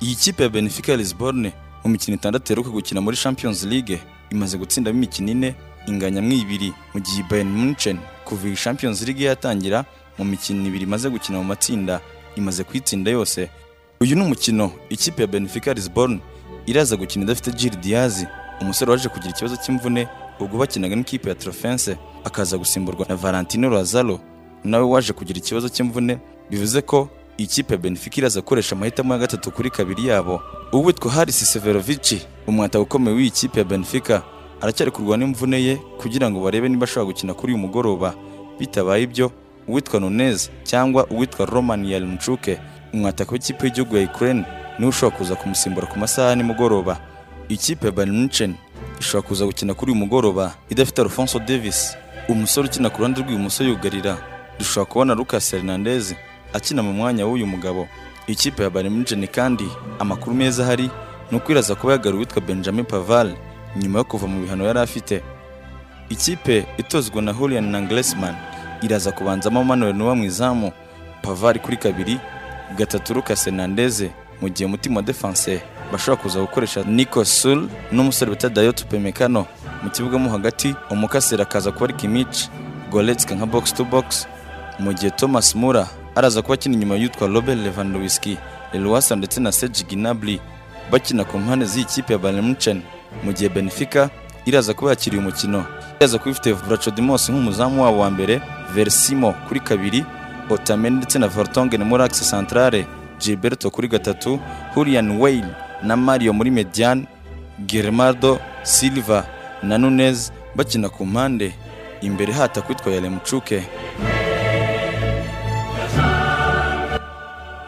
[0.00, 1.52] iyi kipe ya benefica lisbonne
[1.84, 3.98] mu mikino itandatu iheruka gukina muri champions league
[4.30, 5.54] imaze gutsindamo imikino ine
[5.86, 9.84] inganyamo ibiri mu gihe bayern munchen kuva iyi champions league yatangira
[10.18, 12.00] mu mikino ibiri imaze gukina mu matsinda
[12.36, 13.48] imaze kuyitsinda yose.
[14.00, 16.20] Uyu ni umukino ikipe ya benefica lisbonne
[16.66, 18.24] iraza gukina idafite Gil Diaz.
[18.60, 20.08] Umusore waje kugira ikibazo cy'imvune
[20.40, 24.20] ubwo bakinaga n'ikipe ya Trofense akaza gusimburwa na Valentino Lazaro
[24.64, 26.18] nawe waje kugira ikibazo cy'imvune.
[26.50, 30.40] Bivuze ko iyi kipe ya Benfica iraza gukoresha amahitamo ya gatatu kuri kabiri yabo.
[30.72, 34.22] Uwitwa Haris Severovic umwata ukomeye w'iyi kipe ya Benfica
[34.60, 38.14] aracyari kurwana n'imvune ye kugira ngo barebe niba ashobora gukina kuri uyu mugoroba.
[38.58, 39.32] Bitabaye ibyo
[39.68, 42.40] uwitwa Nunez cyangwa uwitwa Roman Yaremchuk
[42.92, 44.44] umwataka w'ikipe y'igihugu ya Ukraine
[44.78, 47.00] ni we ushobora kuza kumusimbura ku masaha ya nimugoroba.
[47.48, 48.54] Ikipe ya Bayern
[49.00, 51.96] ishobora kuza gukina kuri uyu mugoroba idafite Alphonso Davis
[52.28, 54.16] umusore ukina ku ruhande rw'ibumoso yugarira.
[54.58, 56.14] Dushobora kubona Lucas Hernandez
[56.52, 57.88] akina mu mwanya w'uyu mugabo.
[58.26, 59.64] Ikipe ya Bayern kandi
[59.98, 60.90] amakuru meza ahari
[61.30, 63.34] ni uko iraza kuba yagaruye uwitwa Benjamin Pavard
[63.76, 65.22] nyuma yo kuva mu bihano yari afite.
[66.08, 68.34] Ikipe itozwa na Julian Nagelsmann.
[68.82, 70.72] Iraza kubanzamo Manuel Neuer mu izamu
[71.22, 72.18] Pavard kuri kabiri
[72.76, 74.02] gatatu Lucas Hernandez
[74.40, 75.62] mu gihe umutima wa defense
[75.92, 79.46] bashobora kuza gukoresha Nico Sul n'umusore bita Dayot Pemekano
[79.82, 82.48] mu kibuga mo hagati umukasira akaza kuba ari Kimmich
[82.90, 84.26] Goretzka nka box to box.
[84.78, 88.36] Mu gihe Thomas Mura araza kuba akina inyuma y'utwa Robert Lewandowski
[88.72, 90.40] Leluwasa ndetse na Serge Gnabry
[90.90, 92.82] bakina ku mpande z'iyi kipe ya Bayern Munchen
[93.24, 94.08] mu gihe Benfica
[94.44, 95.64] iraza kuba yakiriye umukino.
[96.00, 98.40] Iraza kuba ifite Vrachodimus nk'umuzamu wabo wa mbere
[98.76, 100.04] Versimo kuri kabiri
[100.50, 102.86] Otamendi ndetse na Vertonghen muri axe centrale
[103.18, 104.40] Gilberto kuri gatatu
[104.74, 105.44] Julian Weil
[105.82, 107.06] na Mario muri mediane
[107.66, 109.24] Gerardo Silva
[109.62, 111.54] na Nunez bakina ku mpande
[112.00, 113.50] imbere hata kwitwa Yaremchuk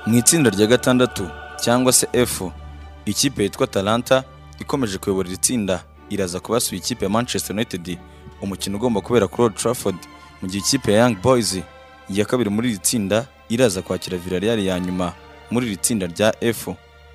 [0.06, 1.28] mu itsinda rya gatandatu
[1.60, 2.42] cyangwa se F
[3.04, 4.24] ikipe yitwa Talanta
[4.60, 5.80] ikomeje kuyobora iri tsinda
[6.10, 7.98] iraza kubasuye ikipe ya Manchester United
[8.42, 9.96] umukino ugomba kubera kuri Old Trafford.
[10.42, 11.58] Mu gihe ikipe ya Young Boys
[12.10, 15.12] iya kabiri muri iri tsinda iraza kwakira Villarreal ya nyuma
[15.50, 16.68] muri iri tsinda rya F.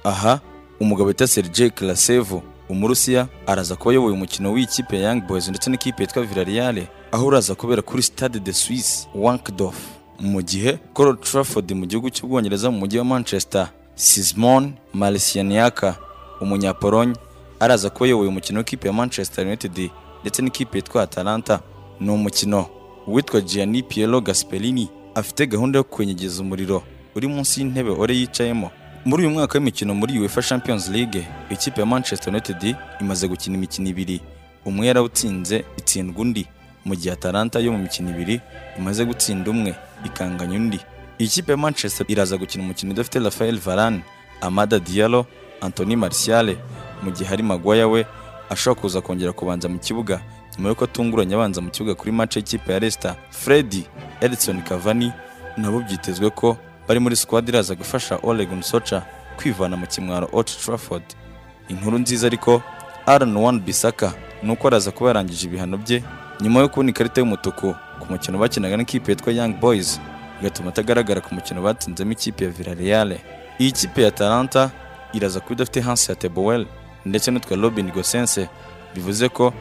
[0.04, 0.40] Aha
[0.80, 2.34] umugabo wita Sergei Krasev
[2.70, 7.56] umurusiya araza kuba ayoboye umukino w'ikipe ya Young Boys ndetse n'ikipe yitwa Villarreal aho uraza
[7.56, 9.76] kubera kuri Stade de Suisse Wankdorf.
[10.20, 15.95] Mu gihe Old Trafford mu gihugu cy'ubwongereza mu mujyi wa Manchester Simon Marcianiaka
[16.41, 17.14] umunyapolonye
[17.60, 19.90] araza kuba ayoboye umukino w'ikipe ya Manchester United
[20.22, 21.60] ndetse n'ikipe yitwa Atalanta.
[22.00, 22.66] Ni umukino
[23.07, 26.84] uwitwa Gianni Piero Gasperini afite gahunda yo kwenyegeza umuriro
[27.15, 28.71] uri munsi y'intebe ore yicayemo.
[29.05, 33.89] Muri uyu mwaka w'imikino muri UEFA Champions League ikipe ya Manchester United imaze gukina imikino
[33.89, 34.21] ibiri.
[34.65, 36.47] Umwe yarawutsinze itsindwa undi.
[36.85, 38.41] Mu gihe Atalanta yo mu mikino ibiri
[38.80, 39.75] imaze gutsinda umwe
[40.05, 40.80] ikanganya undi.
[41.19, 44.01] Iyi kipe ya Manchester iraza gukina umukino udafite Rafael Varane
[44.41, 45.25] Amada Diallo
[45.61, 46.55] Anthony Martial.
[47.03, 48.05] Mu gihe hari Maguire we
[48.49, 50.21] ashobora kuza kongera kubanza mu kibuga
[50.57, 53.84] nyuma y'uko atunguranye abanza mu kibuga kuri match y'ikipe ya Leicester Freddy
[54.21, 55.11] Edson Cavani
[55.57, 56.57] nabo byitezwe ko
[56.88, 59.03] bari muri squad iraza gufasha Ole Gunnar Solskjaer
[59.38, 61.03] kwivana mu kimwaro Old Trafford.
[61.69, 62.61] Inkuru nziza ariko
[63.07, 64.13] Aaron Wan Bissaka
[64.43, 66.03] nuko araza kuba yarangije ibihano bye
[66.41, 69.99] nyuma yo kubona ikarita y'umutuku ku mukino bakinaga n'ikipe yitwa Young Boys
[70.39, 73.17] bigatuma atagaragara ku mukino batsinzemo ikipe ya Villarreal.
[73.59, 74.71] Iyi kipe ya Atalanta
[75.13, 76.65] iraza kuba idafite Hans Yateboel
[77.05, 78.49] ndetse n'utwa Robin Gosense
[78.95, 79.53] bivuze ko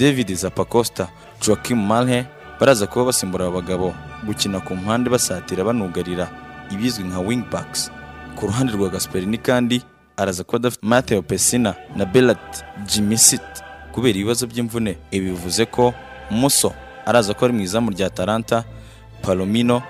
[0.00, 1.08] David Zapacosta
[1.46, 2.24] Joachim Malhe
[2.60, 3.94] baraza kuba basimbura aba bagabo
[4.26, 6.28] gukina ku mpande basatira banugarira
[6.72, 7.90] ibizwi nka wingbacks
[8.36, 9.82] ku ruhande rwa Gasperini kandi
[10.16, 13.42] araza kuba adafite Matteo Pessina na Belat Jimisit.
[13.92, 15.94] Kubera ibibazo by'imvune ibi bivuze ko
[16.30, 16.72] Muso
[17.06, 18.64] araza ko ari mu izamu rya Atalanta
[19.22, 19.82] Palomino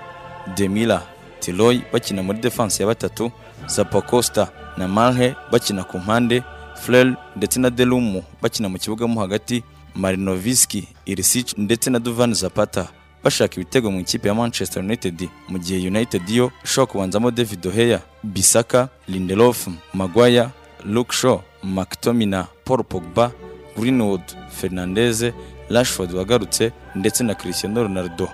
[0.57, 1.01] Demila
[1.39, 3.31] Tiloy bakina muri defense ya batatu
[3.67, 4.47] Zapacosta
[4.77, 6.43] na Malhe bakina ku mpande
[6.75, 9.63] Frel ndetse na Delumu bakina mu kibuga mo hagati
[9.95, 12.87] Marinoviski Irisic ndetse na Duvan Zapata
[13.23, 18.01] bashaka ibitego mu ikipe ya Manchester United mu gihe United yo ishobora kubanzamo David Oheya
[18.23, 20.49] Bisaka Lindelof Maguire
[20.85, 23.31] Luke Shaw McTominay Paul Pogba
[23.77, 25.23] Greenwood Fernandez
[25.69, 28.29] Rashford wagarutse ndetse na Cristiano Ronaldo.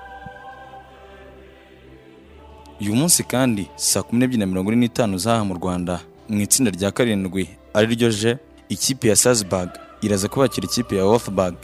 [2.82, 6.72] Uyu munsi kandi saa kumi n'ebyiri na mirongo ine n'itanu zaha mu Rwanda mu itsinda
[6.72, 8.38] rya karindwi ari ryo je
[8.70, 9.70] ikipe ya Salzburg.
[10.02, 11.56] Iraza kubakira ikipe ya Wolfsburg.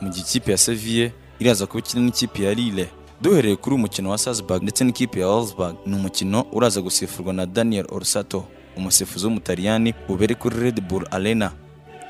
[0.00, 2.88] Mu gihe ikipe ya Sevilla iraza kuba ikina n'ikipe ya Lille.
[3.22, 5.76] Duhereye kuri uyu mukino wa Salzburg ndetse n'ikipe ya Wolfsburg.
[5.86, 8.44] Ni umukino uraza gusifurwa na Daniel Orsato
[8.76, 11.52] umusifuzi w'umutaliyani ubere kuri Red Bull Arena.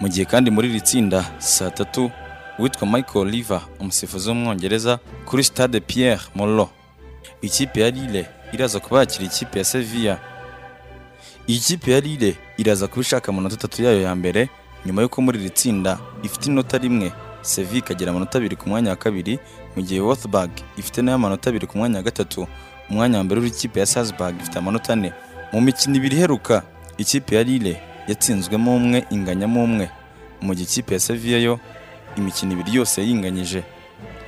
[0.01, 2.11] Mu gihe kandi muri iri tsinda saa tatu
[2.59, 6.69] uwitwa Michael Oliver umusifuzi w'umwongereza kuri Stade Pierre Molo
[7.43, 10.21] ikipe ya Lille iraza kuba yakira ikipe ya Sevilla.
[11.49, 14.49] Iyi kipe ya Lille iraza kuba ishaka amanota atatu yayo ya mbere
[14.87, 18.97] nyuma y'uko muri iri tsinda ifite inota rimwe Sevilla ikagira amanota abiri ku mwanya wa
[18.97, 19.39] kabiri
[19.77, 22.47] mu gihe Wolfsburg ifite na yo amanota abiri ku mwanya wa gatatu
[22.91, 25.13] umwanya wa mbere w'ikipe ya Salzburg ifite amanota ane.
[25.53, 26.63] Mu mikino ibiri iheruka
[26.99, 29.91] ikipe ya Lille yatsinzwemo umwe inganyamo umwe.
[30.41, 31.59] Mu gihe ikipe ya Sevilla yo
[32.17, 33.63] imikino ibiri yose yinganyije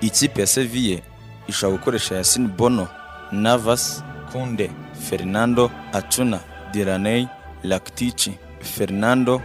[0.00, 1.00] ikipe ya Sevilla
[1.48, 2.88] ishobora gukoresha Yasin Bono
[3.32, 4.02] Navas
[4.32, 4.70] Kunde
[5.08, 6.40] Fernando Acuna
[6.72, 7.26] Diraney
[7.64, 8.30] Rakitic
[8.60, 9.42] Fernando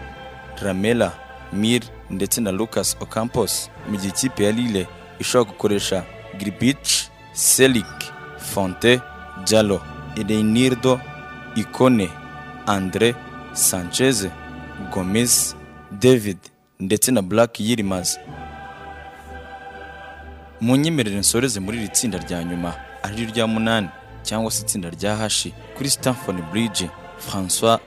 [0.61, 1.11] Ramela
[1.53, 4.87] Mir ndetse na Lucas Ocampos mu gihe ikipe ya Lille
[5.19, 6.03] ishobora gukoresha
[6.39, 6.77] Grbic
[7.33, 7.85] Selik
[8.37, 9.01] Fonte
[9.45, 9.81] Jalo
[10.27, 10.99] Reinildo
[11.55, 12.09] Ikone
[12.67, 13.15] Andre
[13.53, 14.27] Sanchez
[14.93, 15.55] Gomez
[15.91, 16.37] David
[16.79, 18.17] ndetse na Black Yilmaz.
[20.61, 22.73] Mu nyemerere nsoreze muri iri tsinda rya nyuma
[23.03, 23.89] ari rya munani
[24.23, 26.89] cyangwa se itsinda rya hashi kuri Stamford Bridge
[27.29, 27.79] François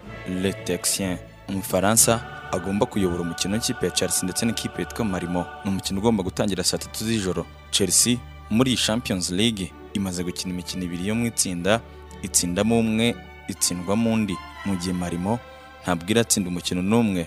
[0.43, 1.19] Letexien
[1.49, 2.21] umufaransa
[2.53, 6.79] agomba kuyobora umukino w'ikipe ya Chelsea ndetse n'ikipe yitwa Marimo ni umukino ugomba gutangira saa
[6.79, 7.47] tatu z'ijoro.
[7.71, 8.19] Chelsea
[8.51, 11.81] muri Champions League imaze gukina imikino ibiri yo mu itsinda
[12.23, 13.17] itsindamo umwe
[13.49, 14.37] itsindwamo undi.
[14.65, 15.39] Mu gihe Marimo
[15.83, 17.27] ntabwo iratsinda umukino n'umwe.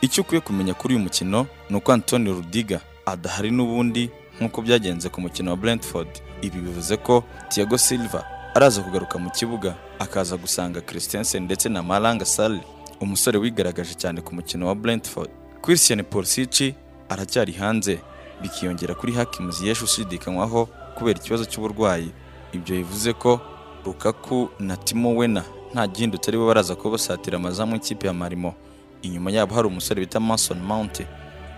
[0.00, 4.10] Icyo ukwiye kumenya kuri uyu mukino ni uko Antonio Rudiga adahari n'ubundi
[4.40, 6.08] nk'uko byagenze ku mukino wa Brentford.
[6.42, 8.24] Ibi bivuze ko Thiago Silva
[8.54, 12.60] araza kugaruka mu kibuga akaza gusanga Christensen ndetse na Malanga Sarri
[13.04, 15.30] umusore wigaragaje cyane ku mukino wa Brentford.
[15.62, 16.74] Christian Pulisic
[17.08, 17.98] aracyari hanze
[18.42, 20.66] bikiyongera kuri Hakim Ziyech ushidikanywaho
[20.96, 22.10] kubera ikibazo cy'uburwayi.
[22.52, 23.40] Ibyo bivuze ko
[23.84, 28.54] Lukaku na Timo Werner nta gihindutse ari bo baraza kuba basatira amazamu y'ikipe ya Marimo
[29.02, 31.02] inyuma yabo hari umusore bita Mason Mount.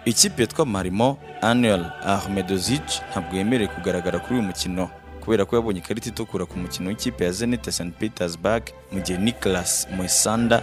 [0.05, 4.91] Ikipe yitwa Marimo Anuel Ahmedozic ntabwo yemerewe kugaragara kuri uyu mukino
[5.21, 8.63] kubera ko yabonye ikarita itukura ku mukino w'ikipe ya Zenit St Petersburg
[8.93, 10.63] mu gihe Nicolas Moisanda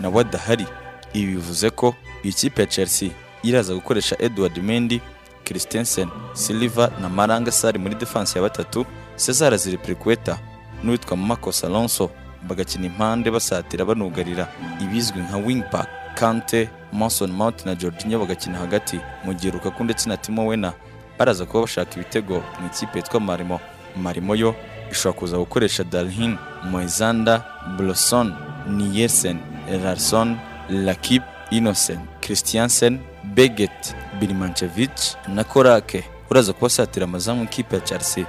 [0.00, 0.66] nawe adahari
[1.12, 1.94] ibi bivuze ko
[2.24, 3.10] iyi kipe ya Chelsea
[3.42, 5.00] iraza gukoresha Edward Mendy
[5.44, 10.38] Christensen Silva na Maranga Sari muri defense ya batatu Cesar Azpilicueta
[10.84, 12.10] n'uwitwa Marcos Alonso
[12.48, 14.48] bagakina impande basatira banugarira.
[14.82, 19.00] Ibizwi nka wing back Kante Mason Mount na Jorginho bagakina hagati.
[19.24, 20.72] Mu gihe Lukaku ndetse na Timo Werner
[21.18, 23.60] baraza kuba bashaka ibitego mu ikipe yitwa Marimo
[23.96, 24.54] Marimo yo
[24.92, 26.36] ishobora kuza gukoresha Dalhin
[26.70, 27.44] Moisanda
[27.76, 28.34] Blosson
[28.68, 29.38] Nielsen
[29.68, 30.36] Larson
[30.70, 32.98] Lakip Innocent Christiansen
[33.34, 36.04] Beget Bilimancevic na Korake.
[36.30, 38.24] Uraza kuba asatira amazamu y'ikipe ya Chelsea.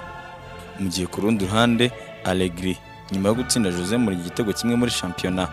[0.79, 1.91] Mu gihe ku rundi ruhande
[2.23, 2.77] Allegri
[3.11, 5.47] nyuma yo gutsinda Jose muri igitego kimwe muri shampiyona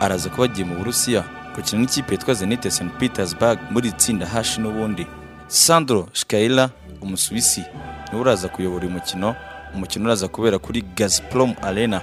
[0.00, 1.24] araza kuba agiye mu Burusiya
[1.56, 5.06] gukina n'ikipe yitwa Zenit St Petersburg muri iri tsinda hashi n'ubundi.
[5.48, 6.70] Sandro Shkaila
[7.00, 9.34] umusuwisi ni we uraza kuyobora uyu mukino.
[9.74, 12.00] Umukino uraza kubera kuri Gazprom Arena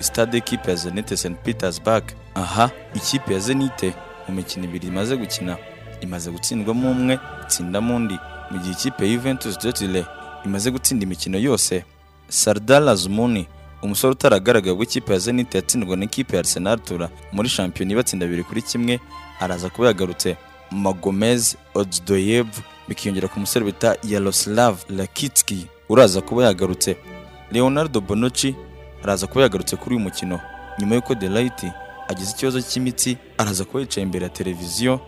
[0.00, 2.04] stade y'ikipe ya Zenit St Petersburg.
[2.36, 3.82] Aha ikipe ya Zenit
[4.28, 5.56] mu mikino ibiri imaze gukina
[6.00, 8.18] imaze gutsindwamo umwe itsindamo undi.
[8.50, 10.04] Mu gihe ikipe Juventus Jotile
[10.44, 11.84] imaze gutsinda imikino yose
[12.28, 13.46] Sardar Azmouni
[13.82, 18.62] umusore utaragaragaye w'ikipe ya Zenit yatsindwa n'ikipe ya Arsenal Tura muri shampiyona ibatsinda bibiri kuri
[18.62, 19.00] kimwe
[19.40, 20.36] araza kuba yagarutse
[20.70, 22.46] Magomez Odzdoyev
[22.88, 26.96] bikiyongera ku musore bita Yaroslav Rakitski uraza kuba yagarutse.
[27.52, 28.54] Leonardo Bonucci
[29.02, 30.40] araza kuba yagarutse kuri uyu mukino.
[30.78, 31.64] Nyuma y'uko Delight
[32.08, 35.00] agize ikibazo cy'imitsi araza kuba yicaye imbere ya televiziyo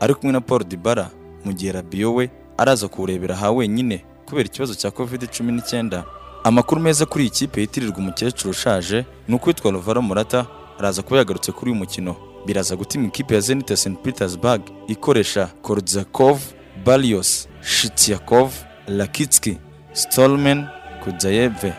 [0.00, 1.10] ari kumwe na Paul Dybala
[1.44, 6.04] mu gihe Rabiot we araza kuwurebera aha wenyine kubera ikibazo cya covid cumi n'icyenda.
[6.44, 10.46] Amakuru meza kuri iyi kipe yitirirwa umukecuru ushaje ni uko witwa Alvaro Morata
[10.78, 12.16] araza kuba yagarutse kuri uyu mukino.
[12.46, 16.38] Biraza gutima ikipe ya Zenit St Petersburg ikoresha Kordzakov,
[16.84, 18.52] Barrios, Shityakov,
[18.98, 19.58] Rakitski,
[19.92, 20.66] Stolmen,
[21.04, 21.72] Kudzayeve,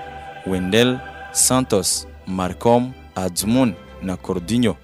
[0.48, 1.00] Wendell,
[1.32, 3.74] Santos, Marcom, Adzmun
[4.06, 4.76] na Cordinho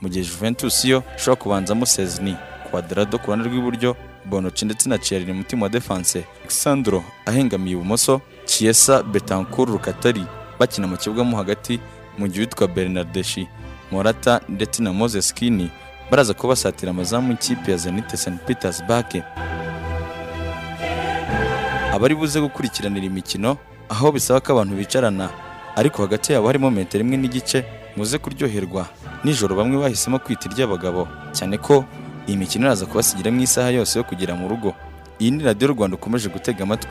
[0.00, 2.36] mu gihe Juventus yo ishobora kubanzamo Sezni,
[2.70, 9.02] Cuadrado ku ruhande rw'iburyo, Bonucci ndetse na Chiellini mutima wa defense, Alexandro ahengamiye ibumoso, Chiesa
[9.02, 10.24] Betancourt Rukatari
[10.58, 11.80] bakina mu kibuga mo hagati
[12.18, 13.48] mu gihe witwa Bernardeshi,
[13.90, 15.70] Morata ndetse na Moses Kini
[16.10, 19.22] baraza kuba basatira amazamu y'ikipe ya Zenit St Petersburg.
[21.92, 23.56] Abari buze gukurikiranira imikino
[23.88, 25.28] aho bisaba ko abantu bicarana
[25.76, 27.64] ariko hagati yabo harimo metero imwe n'igice
[27.96, 28.86] muze kuryoherwa.
[29.24, 31.84] Nijoro bamwe bahisemo kwita iry'abagabo cyane ko
[32.26, 34.74] iyi mikino iraza kubasigiramo isaha yose yo kugera mu rugo.
[35.20, 36.90] Iyi ni radiyo rwanda ukomeje gutega amatwi.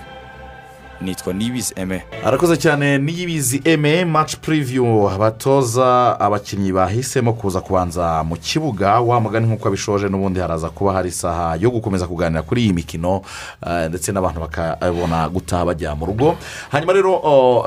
[1.02, 8.36] Nitwa nibizi eme arakoze cyane n'iyibizi eme maci puriviyu abatoza abakinnyi bahisemo kuza kubanza mu
[8.36, 9.00] kibuga.
[9.00, 13.22] Wa mugani nk'uko abishoje n'ubundi haraza kuba hari isaha yo gukomeza kuganira kuri iyi mikino
[13.68, 16.36] eh, ndetse n'abantu bakabona gutaha bajya mu rugo.
[16.72, 17.14] Hanyuma rero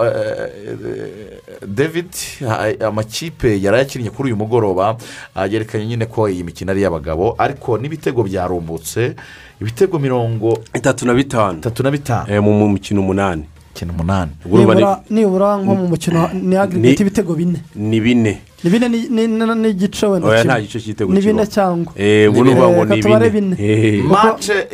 [0.04, 2.12] eh, eh, david
[2.86, 4.96] amakipe yari ayakinnye kuri uyu mugoroba
[5.50, 9.14] yerekanye nyine ko iyi mikino ari iy'abagabo ariko n'ibitego byarumbutse.
[9.62, 11.58] Ibitego mirongo itatu na bitanu.
[11.58, 12.42] Itatu na bitanu.
[12.42, 13.44] Mu mikino umunani.
[13.74, 14.30] Mikino umunani.
[15.10, 17.58] Nibura nko mu mukino ni agirigati ibitego bine.
[17.76, 18.38] ni bine.
[18.64, 20.54] Ni bine ni- ni- ni- n'igice wenda oya kimwe.
[20.54, 23.56] nta gice cy'igitego ni bine cyangwa Eh, ubu ni ngo ni Reka tubare bine.
[23.58, 24.04] Eh.
[24.04, 24.66] Mace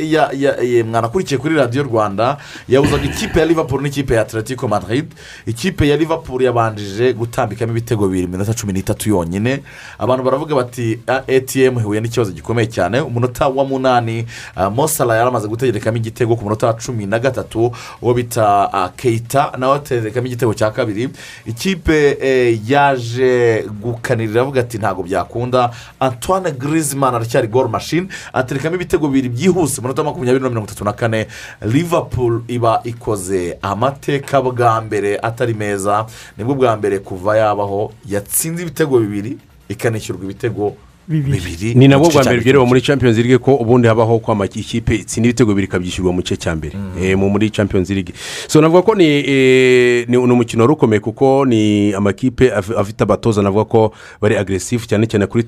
[0.84, 2.36] mwanakurikiye kuri radiyo rwanda
[2.68, 5.04] yabuzaga ikipe ya liverpool n'ikipe ya atletico madrid.
[5.46, 9.62] Ikipe ya liverpool yabanjije gutambikamo ibitego bibiri minota cumi n'itatu yonyine.
[9.98, 13.00] Abantu baravuga bati "Ah, atm ihuye n'ikibazo gikomeye cyane.
[13.00, 17.72] Umunota wa munani ah, mosala yari amaze gutegerekamo igitego ku munota wa cumi na gatatu
[18.02, 21.08] uwo bita keita nawe ategerekamo igitego cya kabiri.
[21.46, 25.70] Ikipe eh, yaje gukanirira avuga ati ntabwo byakunda.
[26.00, 30.92] Antoine griezmann aracyari gol machine aterekamo ibitego bibiri byihuse umunota makumyabiri na mirongo itatu na
[30.92, 31.26] kane.
[31.62, 36.06] Liverpool iba ikoze amateka bwa mbere atari meza
[36.36, 39.38] ni bwo bwa mbere kuva yabaho yatsinze ibitego bibiri
[39.68, 40.74] ikanishyurwa ibitego
[41.08, 41.74] bibiri.
[41.74, 45.50] Ni nabwo bwa mbere byerewe muri champions league ko ubundi habaho ko amakipe itsinda ibitego
[45.52, 46.74] bibiri ikabyishyurwa mu gice cya mbere.
[47.00, 48.12] Eh, mu muri champions league.
[48.48, 53.00] So navuga ko ni eh, ni ni umukino wari ukomeye kuko ni amakipe af- afite
[53.02, 53.42] abatoza.
[53.42, 55.44] Navuga ko bari agresifu cyane cyane kuri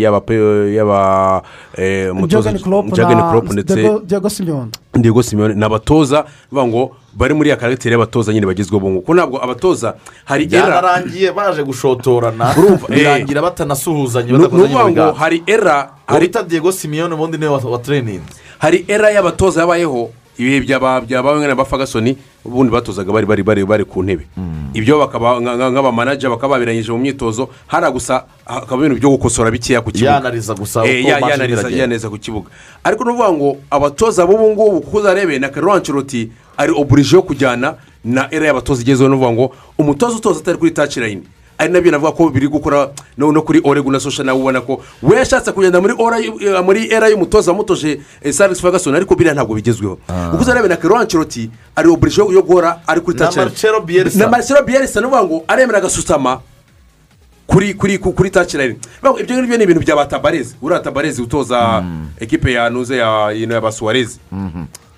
[0.00, 1.42] yaba pe- yaba
[1.78, 2.12] eh,
[2.96, 3.74] Jurgen na Klopp ndetse
[4.94, 5.54] Diego- Simeone.
[5.54, 9.94] Ni abatoza bavuga ngo bari muri ya karagiteri y'abatoza nyine bagezweho ubu ngubu ntabwo abatoza
[10.24, 12.54] hari era byararangiye baje gushotorana.
[12.54, 12.96] Eh.
[12.96, 15.76] birangira batanasuhuzanye Ni- badakozanye ni ukuvuga mu ngo biganza hari era
[16.06, 21.00] hari bita diego simiyoni ubundi ni we wa- watereninze hari era y'abatoza yabayeho ibihe byaba
[21.00, 24.26] byabawe nka ba fagasoni ubundi batozaga bari bari bari bari ku ntebe.
[24.74, 29.50] Ibyo bakaba nka- nka- nk'abamanaja bakaba babirangije mu myitozo hari gusa hakaba ibintu byo gukosora
[29.50, 30.14] bikeya ku kibuga.
[30.22, 31.04] Yanariza gusa Eh,
[31.78, 32.48] yanariza ku kibuga.
[32.84, 37.22] Ariko ni ukuvuga ngo abatoza b'ubu ngubu kuko uzarebe na Carlo Ancelotti ari oburije yo
[37.22, 37.74] kujyana
[38.04, 39.46] na era y'abatoza igezweho ni ukuvuga ngo
[39.78, 41.22] umutoza utoza atari kuri taci layini
[41.58, 44.80] ari na byo navuga ko biri gukora no kuri oregu na sosha nawe ubona ko.
[45.02, 49.34] We yashatse kugenda muri ora y'u- eh, muri era y'umutoza wamutoje sarisi fagason ariko biriya
[49.34, 49.98] ntabwo bigezweho.
[50.30, 54.18] Kuko uzarebe na Carlo Ancelotti ari oburije yo guhora ari kuri Na taci Marcelo Bielsa.
[54.18, 56.40] na Marcelo Bielsa ni ukuvuga ngo aremera agasutama
[57.46, 58.78] kuri kuri ku- kuri taci layini
[59.20, 60.54] ibyo ngibyo ni ibintu bya batabarezi.
[60.62, 61.82] Uriya tabarezi utoza
[62.20, 64.18] ekipe ya nuze ya basuwarezi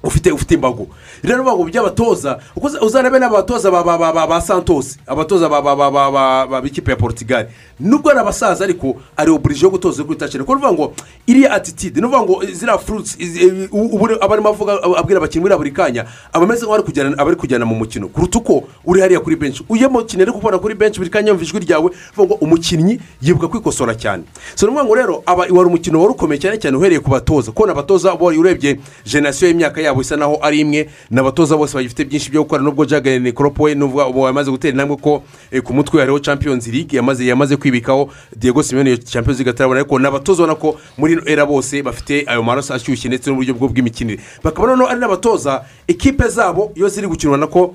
[0.02, 0.86] ufite ufite imbago.
[1.22, 2.38] Rero ngo by'abatoza
[2.82, 6.60] uzarebe n'abatoza ba ba ba ba ba santos abatoza ba ba ba ba ba ba
[6.60, 7.46] b'ikipe ya portugal.
[7.80, 10.92] Nubwo ari abasaza ariko ari oburije yo gutoza kuri taci kuko uvuga ngo
[11.26, 15.72] iriya atitide ni ukuvuga ngo ziriya furuti ubu aba arimo avuga abwira abakinnyi muri buri
[15.72, 18.08] kanya aba ameze kujyana abari kujyana mu mukino.
[18.08, 21.44] Kuruta uko uri hariya kuri benshi uyu mukinnyi ari kubona kuri benshi buri kanya yumva
[21.44, 24.24] ijwi ryawe uvuga ngo umukinnyi yibuka kwikosora cyane.
[24.54, 27.52] So ni ukuvuga ngo rero wari umukino wari ukomeye cyane cyane uhereye ku batoza.
[27.52, 32.30] Kubona abatoza urebye generasiyo y'imyaka yabo isa naho ari imwe ni abatoza bose bagifite byinshi
[32.30, 32.62] byo gukora.
[32.62, 36.66] Nubwo jagane koropo we n'ubwo ubu yamaze gutera intambwe ko eh, ku mutwe hariho champions
[36.66, 39.80] league yamaze yamaze kwibikaho diego simeone iyo champions league atarabona.
[39.80, 43.54] Ariko ni abatoza ubona ko muri ino era bose bafite ayo maraso ashyushye ndetse n'uburyo
[43.54, 44.20] bw'imikinire.
[44.44, 47.74] Bakaba noneho ari n'abatoza ekipe zabo iyo ziri gukina ubona ko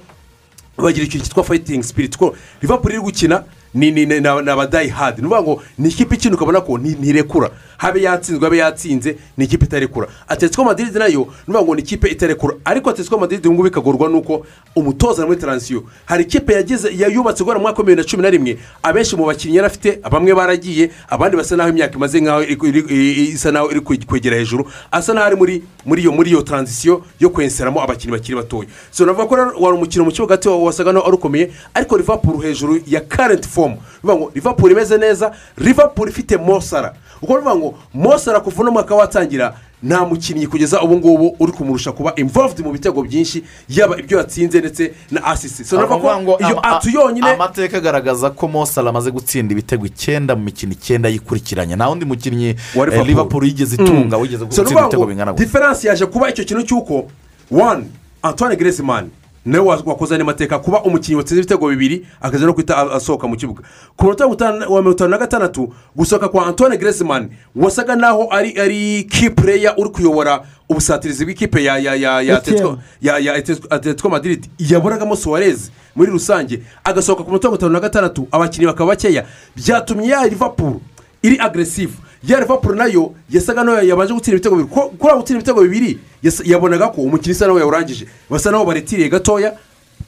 [0.77, 3.43] bagira ikintu cyitwa fayitingi sipiriti ko liverpool iri gukina
[3.75, 8.01] ni ni abadayi hadi ni ukuvuga ngo ni ikipe ikina ukabona ko nti- ntirekura habe
[8.01, 10.07] yatsinzwe habe yatsinze ni ikipe itarekura.
[10.27, 12.55] Atetsuko madiridi na yo ni ukuvuga ngo ni ikipe itarekura.
[12.65, 14.45] Ariko atetsuko madiridi ubu ngubu ikagorwa nuko
[14.75, 18.29] umutoza muri taransiyo hari ikipe yagize yubatse guhera mu mwaka wa bibiri na cumi na
[18.29, 18.57] rimwe.
[18.83, 23.71] Abenshi mu bakinnyi yari afite bamwe baragiye abandi basa naho imyaka imaze nkaho isa naho
[23.71, 24.65] iri kwe- kwegera hejuru.
[24.91, 28.69] Asa naho ari muri muri iyo muri iyo taransiyo yo kwenseramo abakinnyi bakiri batoya.
[28.91, 33.01] So navuga ko wari umukino mu kibuga wasaga naho ari ukomeye ariko liverpool hejuru ya
[33.01, 36.93] karenti fomu bivuga ngo liverpool imeze neza liverpool ifite mosara.
[37.21, 41.91] Uko bivuga ngo mosara kuva uno mwaka watangira nta mukinnyi kugeza ubu ngubu uri kumurusha
[41.91, 46.59] kuba involved mu bitego byinshi yaba ibyo yatsinze ndetse na asisi so navuga ko iyo
[46.67, 51.75] atu yonyine amateka agaragaza ko mosara amaze gutsinda ibitego icyenda mu mikino icyenda yikurikiranye.
[51.75, 56.29] Nta wundi mukinnyi wa eh, yigeze itunga wigeze gutsinda ibitego bingana gutya diferanse yaje kuba
[56.29, 57.05] icyo kintu cy'uko
[57.51, 57.85] wani
[58.21, 59.09] antoine Griezmann
[59.45, 63.35] nawe wa- wakoze andi mateka kuba umukinnyi watsinze ibitego bibiri akaza no guhita asohoka mu
[63.37, 63.61] kibuga.
[63.97, 69.03] Ku munota wa mirongo itanu- na gatandatu gusohoka kwa antoine Griezmann wasaga naho ari ari
[69.03, 72.37] ki pureya uri kuyobora ubusatirizi bw'ikipe ya ya ya ya.
[72.39, 74.45] Atletico- ya ya Atletico- atletico madrid.
[74.59, 76.61] Yaboragamo suwarez muri rusange.
[76.83, 79.25] Agasohoka ku munota wa mirongo itanu na gatandatu abakinnyi bakaba bakeya.
[79.55, 80.79] Byatumye ya liverpool
[81.25, 81.93] iri agresive
[82.23, 84.75] ya liverpool na yo yasaga naho yabanje gutsinda ibitego bibiri.
[84.97, 85.99] Kuriya gutsinda ibitego bibiri
[86.45, 89.53] yabonaga ko umukinnyi isa naho yawurangije basa naho baretiriye gatoya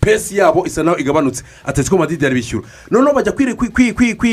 [0.02, 1.44] pesi yabo isa naho igabanutse.
[1.66, 3.32] Atletico madrid yarabishyura noneho bajya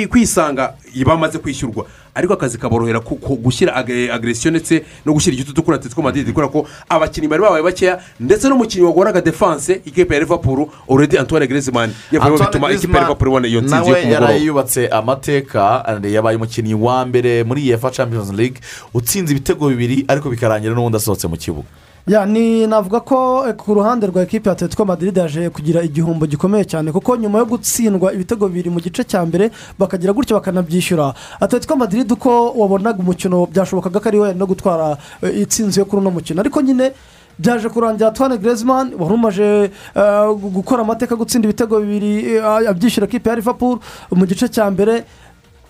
[0.09, 0.74] kwisanga
[1.07, 1.86] bamaze kwishyurwa.
[2.15, 3.01] Ariko akazi kaborohera
[3.43, 7.62] gushyira ag- agresiyo ndetse no gushyira igitutu kuri atletico madrid kubera ko abakinnyi bari babaye
[7.62, 13.01] bakeya ndetse n'umukinnyi wagoraga defanse ikipe ya liverpool already antoine Griezmann Antoine bituma ikipe ya
[13.03, 14.27] liverpool ibona iyo nsinzi yo nawe ku mugoroba.
[14.27, 18.61] yaraye yubatse amateka yabaye umukinnyi wa mbere muri efa champions league
[18.95, 21.66] utsinze ibitego bibiri ariko bikarangira n'ubundi asohotse mu kibuga.
[22.06, 27.16] Navuga ko eh, ku ruhande rwa ekipi atletico madrid yaje kugira igihombo gikomeye cyane kuko
[27.16, 32.52] nyuma yo gutsindwa ibitego bibiri mu gice cya mbere bakagira gutyo bakanabyishyura atletico madrid uko
[32.52, 36.40] wabonaga umukino byashobokaga ko ari we no gutwara eh, itsinzi yo kuri uno mukino.
[36.40, 36.93] Ariko nyine
[37.39, 43.35] byaje kurangira Antoine Griezmann wari umaze eh, gukora amateka gutsinda ibitego bibiri abyishyura ekipi ya
[43.35, 43.78] liverpool
[44.12, 45.05] mu gice cya mbere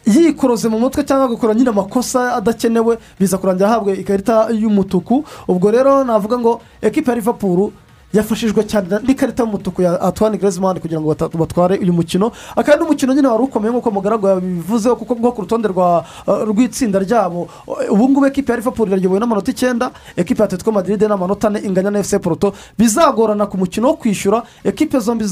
[0.06, 5.24] yikoroze mu mutwe cyangwa agakora nyine amakosa adakenewe biza kurangira ahabwa ikarita y'umutuku.
[5.48, 7.70] Ubwo rero navuga ngo ekipa ya liverpool
[8.12, 12.30] yafashijwe cyane n'ikarita y'umutuku ya antoine Griezmann kugira ngo batware uyu mukino.
[12.56, 16.02] Akaba ari n'umukino nyine wari ukomeye nk'uko mugaragu yabivuzeho kuko bwo ku rutonde uh,
[16.46, 17.48] rw'itsinda ryabo.
[17.90, 21.90] Ubu ngubu ekipa ya liverpool irayobowe n'amanota icyenda ekipa ya atletico madrid n'amanota ane inganya
[21.90, 25.24] na fc poroto bizagorana ku mukino wo kwishyura ekipe zombi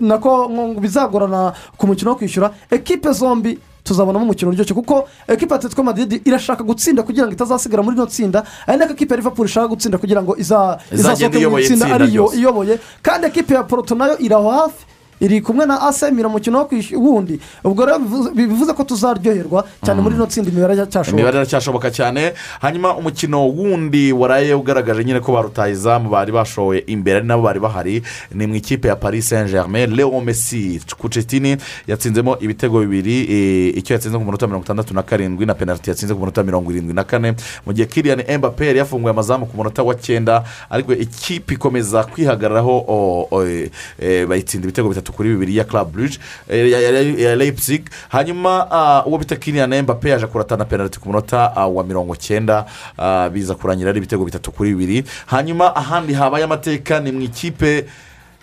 [0.00, 0.48] nako
[0.80, 3.58] bizagorana ku mukino wo kwishyura ekipe zombi
[3.88, 8.06] tuzabonamo umukino uryoshye kuko ekipa ya atletico madrid irashaka gutsinda kugira ngo itazasigara muri ino
[8.06, 12.78] tsinda ari nako ekipa ya liverpool ishaka gutsinda kugira ngo izasohoke mu itsinda ariyo iyoboye.
[13.02, 14.84] Kandi ekipa ya poroto na yo iri aho hafi
[15.20, 17.98] iri kumwe na asemira umukino wo kwishyura wundi ubwo rero
[18.34, 22.32] bivuze- ko tuzaryoherwa cyane muri ino tsinda imibare iracyashoboka imibare iracyashoboka cyane.
[22.60, 28.02] Hanyuma umukino wundi waraye ugaragaje nyine ko ba rutahizamu bari bashowe imbere nabo bari bahari.
[28.34, 33.94] Ni mu ikipe ya paris saint germain leo messi kucetini yatsinzemo ibitego bibiri eh, icyo
[33.94, 37.04] yatsinze ku munota mirongo itandatu na karindwi na penaliti yatsinze ku munota mirongo irindwi na
[37.04, 37.34] kane.
[37.66, 43.26] Mu gihe kiriyan embape yari yafunguye amazamu ku munota wa cyenda ariko ikipe ikomeza kwihagararaho
[43.42, 46.18] eh, eh, bayitsinda ibitego bitatu kuri bibiri ya club Brugge,
[46.48, 47.82] eh, ya- leipzig.
[48.08, 52.66] Hanyuma ah, uwo bita kiriyan embape yaje kuratana penaliti ku munota ah, wa mirongo cyenda
[52.98, 55.04] ah, biza kurangira ari ibitego bitatu kuri bibiri.
[55.26, 57.84] Hanyuma ahandi habaye amateka ni mu ikipe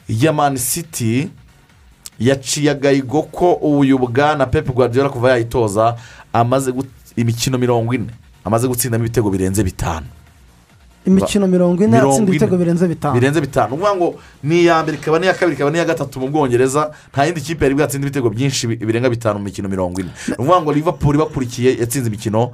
[0.10, 1.30] ya mani city
[2.20, 5.96] yaciye agahigo ko uyu bwana pepe guardiola kuva yayitoza
[6.34, 6.74] amaze
[7.16, 8.08] imikino mirongo ine
[8.46, 10.06] amaze gutsindamo ibitego birenze bitanu.
[11.06, 13.14] Imikino mirongo ine yatsinda ibitego birenze bitanu.
[13.14, 13.68] Birenze bitanu.
[13.70, 14.08] Ni ukuvuga ngo
[14.44, 16.92] ni iya mbere ikaba n'iya kabiri ikaba n'iya gatatu mu bwongereza.
[17.14, 20.10] Nta yindi kipe yari bwatsinde ibitego byinshi bi- birenga bitanu mu mikino mirongo ine.
[20.28, 22.52] Ni ukuvuga ngo liverpool bakurikiye yatsinze imikino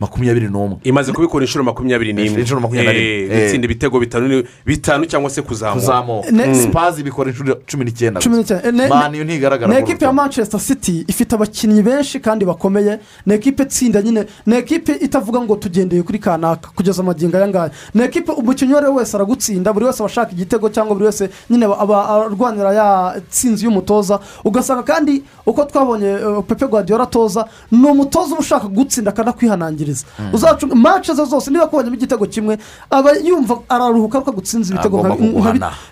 [0.00, 0.76] makumyabiri n'umwe.
[0.84, 2.40] Imaze kubikora inshuro makumyabiri n'imwe.
[2.40, 3.42] inshuro makumyabiri Eh, n'imwe.
[3.44, 6.30] gutsinda ibitego bitanu bitanu cyangwa se kuzamuka.
[6.30, 8.70] Ne- sipazi bikora inshuro cumi n'icyenda cumi n'icyenda.
[8.72, 12.98] Ne- mani ntigaragara ni ko ekipe ya manchester city ifite abakinnyi benshi kandi bakomeye.
[13.26, 17.70] Ni ekipe itsinda nyine ni ekipe itavuga ngo tugendeye kuri kanaka kugeza amagingo aya ngaya
[17.94, 19.72] ni ekipe umukinnyi uwo ari we wese aragutsinda.
[19.72, 24.20] Buri wese aba ashaka igitego cyangwa buri wese nyine aba arwanira ya tsinzi y'umutoza.
[24.44, 30.74] Ugasanga kandi uko twabonye eh, pepe guardiola atoza ni umutoza uba ushaka gutsinda akanakwihanangiriza uzacunga
[30.74, 32.58] mace ze zose niba akubonyemo igitego kimwe
[32.90, 34.96] aba yumva araruhuka ko agutsinze ibitego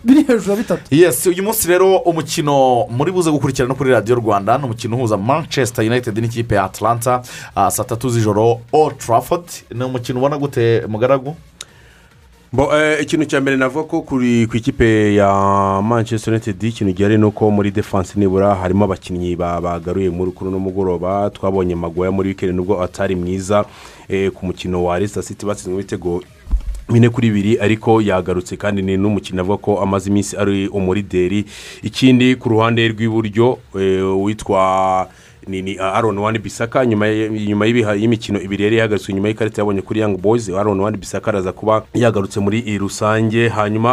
[0.05, 0.83] biri hejuru ya bitatu.
[0.95, 5.17] Yes uyu munsi rero umukino muri buze gukurikirana no kuri radiyo rwanda ni umukino uhuza
[5.17, 7.23] manchester united n'ikipe ya atlanta
[7.57, 9.45] ah, saa tatu z'ijoro old trafford.
[9.75, 11.37] Ni umukino ubona gute mugaragu?
[13.03, 15.27] Ikintu cya mbere navuga ko kuri ku ikipe ya
[15.83, 20.49] manchester united ikintu gihari ni uko muri defanse nibura harimo abakinnyi ba- bagaruye muri kuri
[20.51, 23.65] uno mugoroba twabonye magoya muri wikendi nubwo atari mwiza
[24.09, 26.23] eh, ku mukino wa resita city batsinzwe ibitego
[26.93, 31.45] bine kuri bibiri ariko yagarutse kandi ni n'umukino avuga ko amaze iminsi ari umurideri
[31.83, 35.09] ikindi ku ruhande rw'iburyo eh, witwa
[35.49, 40.16] ni ni aron wani bisaka nyuma y'imikino ibiri yari yahagaritswe nyuma y'ikarita yabonye kuri young
[40.16, 43.49] boys aron wani bisaka araza kuba yagarutse muri rusange.
[43.49, 43.91] Hanyuma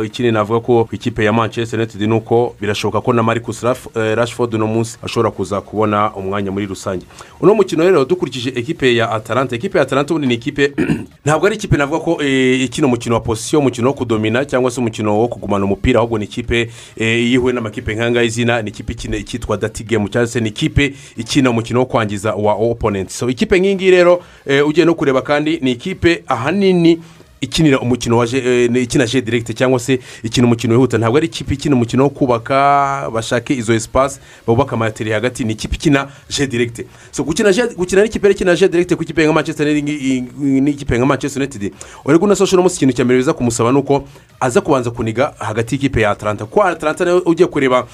[0.00, 4.14] eh, ikindi navuga ko ikipe ya manchester united ni uko birashoboka ko na marcus eh,
[4.14, 7.06] rashford uno munsi ashobora kuza kubona umwanya muri rusange.
[7.40, 9.56] Uno mukino rero dukurikije ekipe ya atalanta.
[9.56, 10.72] Ekipe ya atalanta ubundi ni ikipe
[11.24, 14.80] ntabwo ari ikipe navuga ko eh, ikina umukino wa posisiyo umukino wo kudomina cyangwa se
[14.80, 18.92] umukino wo kugumana umupira ahubwo ni ikipe eh, iyo ihuye n'amakipe nk'aya izina ni ikipe
[18.92, 20.69] ikina icyitwa dati gemu cyangwa se ni ikipe
[21.16, 25.22] ikina umukino wo kwangiza wa oponenti so ikipe nk'iyi ngiyi rero eh, ugiye no kureba
[25.22, 26.98] kandi ni ikipe ahanini
[27.40, 30.98] ikinira umukino wa eh, ikina je direkite cyangwa se ikina umukino wihuta.
[30.98, 35.76] Ntabwo ari ikipe ikina umukino wo kubaka bashake izo esipasi bubaka amateri hagati ni ikipe
[35.76, 40.98] ikina je direkite so gukina n'ikipe rero ikina je direkite ku ikipe nka manchester n'ikipe
[40.98, 41.72] nka manchester united.
[42.04, 44.04] Urabona unasosho uno munsi ikintu cya mbere biza kumusaba ni uko
[44.40, 47.86] aza kubanza kuniga hagati y'ikipe ya atalanta kuko atalanta na yo ugiye kureba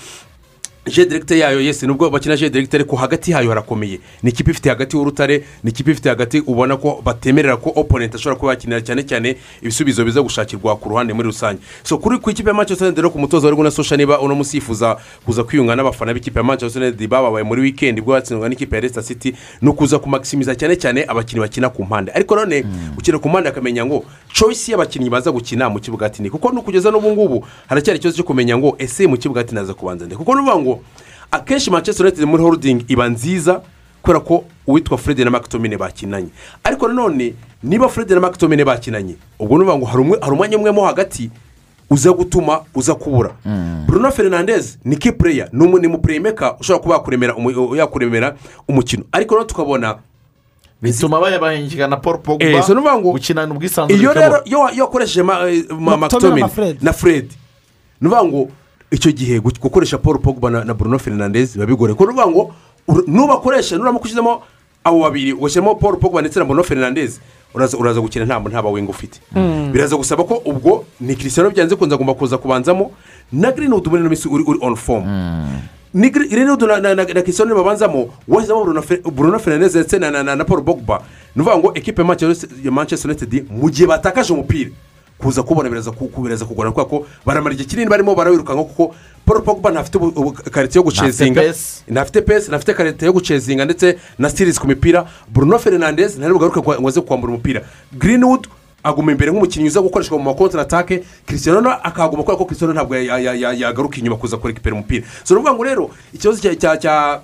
[0.86, 4.00] je direkite yayo yesi nubwo bakina je direkite ariko hagati yayo harakomeye.
[4.22, 8.36] Ni ikipe ifite hagati y'urutare ni ikipe ifite hagati ubona ko batemerera ko oponenti ashobora
[8.40, 11.58] kuba yakinira cyane cyane ibisubizo biza gushakirwa ku ruhande muri rusange.
[11.82, 14.56] So kuri ku ikipe ya manchester united rero ku mutoza wari unasosha niba uno munsi
[14.56, 18.80] yifuza kuza kwiyunga n'abafana b'ikipe ya manchester united bababaye muri wikendi bwo batsindwa n'ikipe ya
[18.80, 22.12] resita city ni ukuza kumakisimiza cyane cyane abakinnyi bakina ku mpande.
[22.12, 22.62] Ariko none
[22.94, 26.62] gukina ku mpande akamenya ngo choice y'abakinnyi baza gukina mu kibuga ati ni kuko no
[26.62, 30.16] kugeza n'ubu ngubu haracyari ikibazo cyo kumenya ngo ese mu kibuga ati naza kubanza nde?
[30.16, 30.75] Kuko nuvuga ngo
[31.30, 33.60] akenshi manchester united muri holding iba nziza
[34.02, 36.28] kubera ko uwitwa fred na makitomine bakinanye.
[36.64, 41.30] Ariko nanone niba fred na makitomine bakinanye ubwo nuvuga ngo hari umwanya umwe mo hagati
[41.90, 43.30] uza gutuma uza kubura.
[43.86, 48.36] Bruno fernandez ni ki pureya ni umu- ni mu pureyimeka ushobora kuba yakuremera umu- yakuremera
[48.68, 49.02] umukino.
[49.12, 49.98] Ariko noneho tukabona
[50.82, 52.80] bituma bayabahingika na paul pogba Eh, ni
[53.12, 55.64] gukinana ubwisanzure iyo rero iyo wa- iyo wakoresheje ma- eh,
[56.82, 57.30] na fred.
[58.00, 58.48] ni ukuvuga ngo
[58.96, 62.54] icyo gihe gu- gukoresha paul pogba na bruno fernandez biba bigoye kuko ni ngo
[63.06, 64.42] nubakoresha nuramuka ushyizemo
[64.84, 67.20] abo babiri ugashyiramo paul pogba ndetse na bruno fernandez
[67.54, 69.20] uraza gukina nta nta bawenga ufite.
[69.34, 69.72] Mm.
[69.72, 72.90] biraza gusaba ko ubwo ni christian byanze kunze agomba kuza kubanzamo
[73.32, 75.04] na greenwood muri ino minsi uri on form.
[75.94, 81.00] Ni Gre- greenwood na christian babanzamo washyizemo bruno Fe- bruno fernandez ndetse na paul pogba.
[81.36, 82.02] Ni ukuvuga ngo ekipe
[82.64, 84.70] ya manchester united mu gihe batakaje umupira.
[85.18, 88.94] Kuza kubona biraza ku- kubiraza kugorana kubera ko baramara igihe kinini barimo barawirukanka kuko
[89.24, 89.98] paul pogba ntafite
[90.50, 91.40] karite yo gucezinga
[91.88, 95.06] ntafite pesi ntafite karite yo gucezinga ndetse na sitirizi ku mipira.
[95.32, 97.62] Bruno fernandez ntari bugaruke ngo aze kwambura umupira.
[97.92, 98.46] Greenwood
[98.84, 102.94] aguma imbere nk'umukinnyi uza gukoreshwa mu makontra atake christian no akahaguma kubera ko christian ntabwo
[102.96, 105.06] ya- ya- ya- yagaruka inyuma kuza kurekipera umupira.
[105.24, 107.20] So ni ukuvuga ngo rero ikibazo cya cya cya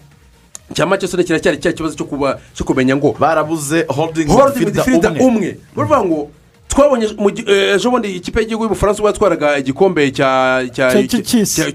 [0.75, 3.85] cya manchester kiracyari cya kibazo cyo kumenya ngo barabuze
[5.21, 5.21] umwe.
[5.23, 5.51] umwe.
[5.77, 6.31] Baravuga ngo
[6.75, 7.07] twabonye
[7.47, 10.91] eh, ejo bundi ikipe y'igihugu y'ubufaransa ubwo yatwaraga igikombe cya cya
[11.59, 11.73] Cya-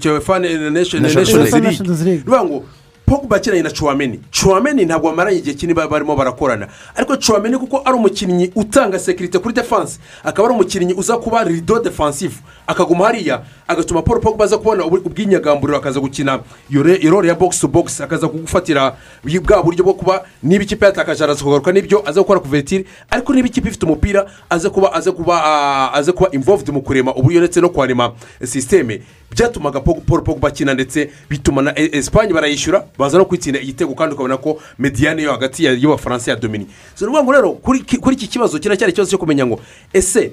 [1.10, 2.22] Nations League.
[2.24, 2.64] bivuga ngo
[3.08, 6.68] pogba akinanye na cuwameni cuwameni ntabwo bamaranye igihe kinini ba- barimo barakorana.
[6.96, 11.78] Ariko cuwameni kuko ari umukinnyi utanga sekirite kuri defanse akaba ari umukinnyi uza kuba rido
[11.80, 16.40] defansifu akaguma hariya agatuma paul pogba aza kubona ubwinyagamburiro akaza gukina
[16.70, 21.44] irore ya bogisi tu bogisi akaza kugufatira bwa buryo bwo kuba niba ikipe yatakaje araza
[21.44, 26.12] kugaruka n'ibyo aza gukora kuvetire ariko niba ikipe ifite umupira aza kuba aza kuba aza
[26.12, 28.12] kuba involved mu kurema uburyo ndetse no kwarema
[28.44, 33.94] sisiteme byatumaga paul pogba akina ndetse bituma na E- esipanye barayishyura baza no kwitsinda igitego
[33.94, 36.66] kandi ukabona ko mediyane yo hagati ya- y'abafaransa ya domini.
[36.94, 39.60] So ni ukuvuga ngo rero kuri ki- kuri iki kibazo kiracyari ikibazo cyo kumenya ngo
[39.92, 40.32] ese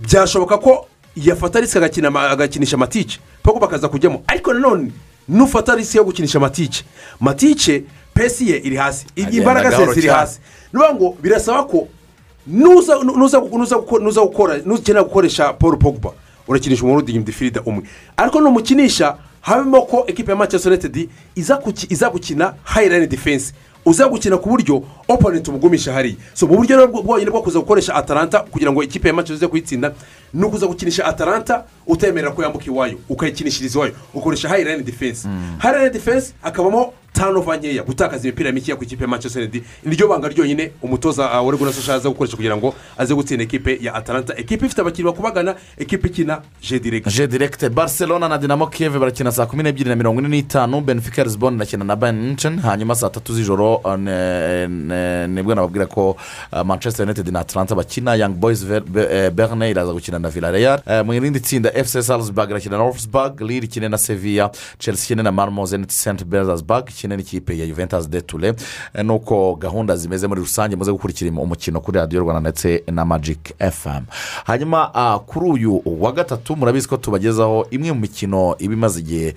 [0.00, 4.22] byashoboka ko yafata risike agakinisha matice pogba akaza kujyamo.
[4.26, 4.90] Ariko nanone
[5.28, 6.84] nufata risike yo gukinisha matice
[7.20, 7.84] matice
[8.14, 9.06] pesi ye iri hasi.
[9.16, 10.40] Imbaraga ze ziri hasi.
[10.72, 11.88] Ni ukuvuga ngo birasaba ko
[12.46, 13.40] nuza
[15.02, 16.10] gukoresha paul pogba.
[16.48, 17.82] Urakinisha umurudi midifirida umwe.
[18.16, 21.08] Ariko numukinisha habemo ko ekipa ya manchester united
[21.88, 23.54] iza gukina hayirayini defense.
[23.86, 28.40] Uza gukina ku buryo oponenti umugumisha hariya so mu buryo bwonyine bwo kuza gukoresha atalanta
[28.40, 29.92] kugira ngo ikipe ya manchester kuyitsinda
[30.34, 35.28] ni ukuza gukinisha atalanta utemerera ko yambuka iwayo ukayikinishiriza iwayo ukoresha hayirayini defense.
[35.58, 39.62] Hayirayini defense hakabamo tanova nkeya gutakaza imipira mikeya ku ikipe ya manchester united.
[39.84, 43.94] Niryo banga ryonyine umutoza uh, wari gunasosha aza gukoresha kugira ngo aze gutsinda ekipe ya
[43.94, 44.34] atalanta.
[44.36, 47.08] Ekipe ifite abakinnyi bakubagana ekipe ikina je direct.
[47.08, 51.24] Je direkite barcelona na dinamo kiyeve barakina saa kumi n'ebyiri na mirongo ine n'itanu benfica
[51.24, 54.66] lisbon irakina na bayern munchen hanyuma saa tatu z'ijoro ne-
[55.28, 56.16] ni bwo nababwira ko
[56.52, 60.80] uh, manchester united na atlanta bakina young boys eh, berne iraza gukina na villarreal.
[60.86, 65.22] Eh, mu irindi tsinda fc salzburg irakina na wolfsburg lille ikine na sevilla chelsea ikine
[65.22, 68.54] na marmo zenit st petersburg ikine n'ikipe ya juventus de ture
[69.04, 74.02] nuko gahunda zimeze muri rusange muze gukurikira umukino kuri radiyo rwanda ndetse na magic fm
[74.44, 74.86] hanyuma
[75.26, 79.34] kuri uyu wa gatatu murabizi ko tubagezaho imwe mu mikino iba imaze igihe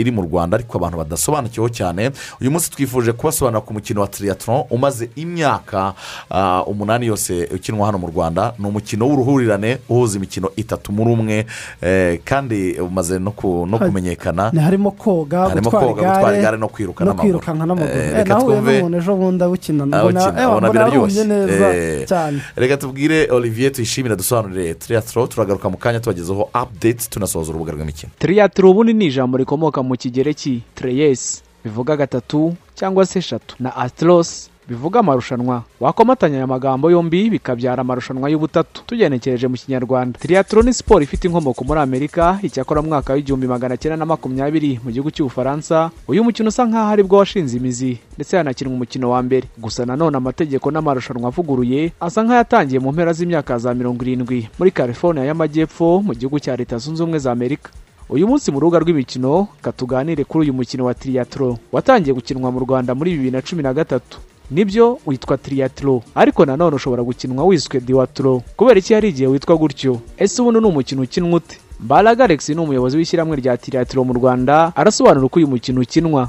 [0.00, 2.10] iri mu rwanda ariko abantu badasobanukiweho cyane.
[2.40, 5.92] Uyu munsi twifuje kubasobanurira ku mukino wa triathlon umaze imyaka
[6.30, 11.46] ah, umunani yose ukinwa hano mu rwanda ni umukino w'uruhurirane uhuza imikino itatu muri umwe
[11.82, 14.50] eh, kandi umaze no ku- no kumenyekana.
[15.50, 17.38] harimo koga gutwara igare no kwiruka n'amaguru.
[17.84, 18.82] Eh, Eh, reka twumve.
[22.56, 28.12] reka tubwire olivier tuyishimire dusobanurire triathlon turagaruka mu kanya tubagezaho update tunasoza urubuga rw'imikino.
[28.18, 33.56] Triathlon ubundi ni ijambo rikomoka mu kigereki treyesi bivuga gatatu cyangwa se eshatu.
[33.60, 35.62] Na atros bivuga amarushanwa.
[35.80, 38.82] Wakomatanya aya magambo yombi bikabyara amarushanwa y'ubutatu.
[38.86, 40.18] Tugenekereje mu kinyarwanda.
[40.18, 44.90] Triathlon ni siporo ifite inkomoko muri amerika icyakora mwaka w'igihumbi magana cyenda na makumyabiri mu
[44.94, 49.48] gihugu cy'ubufaransa uyu mukino usa nk'aho ari bwo washinze imizi ndetse hanakinwa umukino wa mbere.
[49.58, 54.48] Gusa nanone amategeko n'amarushanwa avuguruye asa nk'ayatangiye mu mpera z'imyaka za mirongo irindwi.
[54.58, 57.70] Muri california y'amajyepfo mu gihugu cya leta zunze ubumwe za amerika.
[58.10, 61.56] Uyu munsi mu rubuga rw'imikino katuganire kuri uyu mukino wa triathlon.
[61.72, 64.18] Watangiye gukinwa mu rwanda muri bibiri na cumi na gatatu.
[64.50, 66.00] Ni byo witwa triathlon.
[66.14, 68.40] Ariko nanone ushobora gukinwa wiswe diwathlon.
[68.56, 69.98] Kubera iki hari igihe witwa gutyo?
[70.18, 71.58] Ese ubundi ni umukino ukinwa ute?
[71.80, 76.28] Mbaraga alex ni umuyobozi w'ishyirahamwe rya triathlon mu rwanda arasobanura uko uyu mukino ukinwa.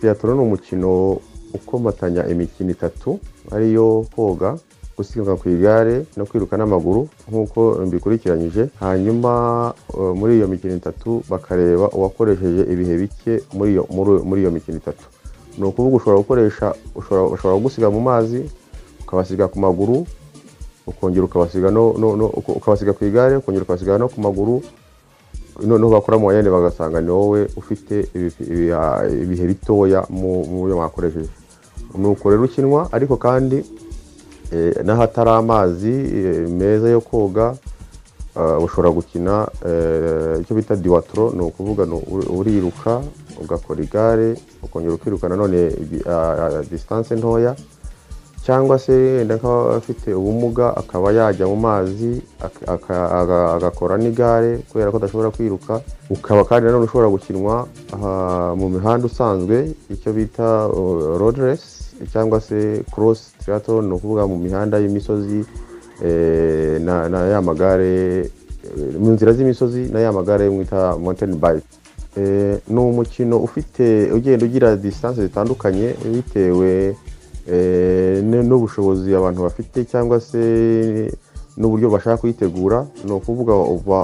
[0.00, 1.18] Tiyatoro ni umukino
[1.54, 3.18] ukomatanya imikino itatu
[3.52, 4.58] ariyo koga
[4.96, 8.68] gusiganwa ku igare no kwiruka n'amaguru nk'uko mbikurikiranyije.
[8.80, 13.32] Hanyuma eh, muri iyo mikino itatu bakareba uwakoresheje ibihe bike
[14.24, 15.04] muri iyo mikino itatu.
[15.58, 18.44] Ni ukuvuga ushobora gukoresha ushobora gusiga mu mazi
[19.02, 20.06] ukabasiga ku maguru
[20.86, 24.62] ukongera ukabasiga no, no, ukabasiga ku igare ukongera ukabasiga no ku maguru
[25.64, 31.30] noneho bakora mu wayene bagasanga ni wowe ufite ibi- ibi- ibihe bitoya mu byo mwakoresheje.
[31.96, 33.64] Ni uko rero ukinwa ariko kandi
[34.52, 37.56] eh, n'ahatari amazi eh, meza yo koga
[38.36, 41.88] ah, ushobora gukina eh, icyo bita diwatoro ni ukuvuga
[42.28, 43.00] uriruka
[43.42, 45.70] ugakora igare ukongera ukiruka nanone
[46.70, 47.54] disitanse ntoya
[48.46, 52.22] cyangwa se wenda nk'abafite ubumuga akaba yajya mu mazi
[53.56, 55.80] agakora n'igare kubera ko adashobora kwiruka
[56.10, 57.66] ukaba kandi nanone ushobora gukinwa
[58.54, 60.66] mu mihanda usanzwe icyo bita
[61.18, 61.66] road race
[62.12, 65.42] cyangwa se cross triathlon ni ukuvuga mu mihanda y'imisozi
[66.04, 68.30] eh, na ya magare
[68.98, 71.66] mu nzira z'imisozi na ya magare mwita mountain bike.
[72.68, 76.96] Ni umukino ufite ugenda ugira distance zitandukanye bitewe
[77.52, 80.42] eh, n'ubushobozi abantu bafite cyangwa se
[81.56, 83.52] n'uburyo bashaka kuyitegura ni ukuvuga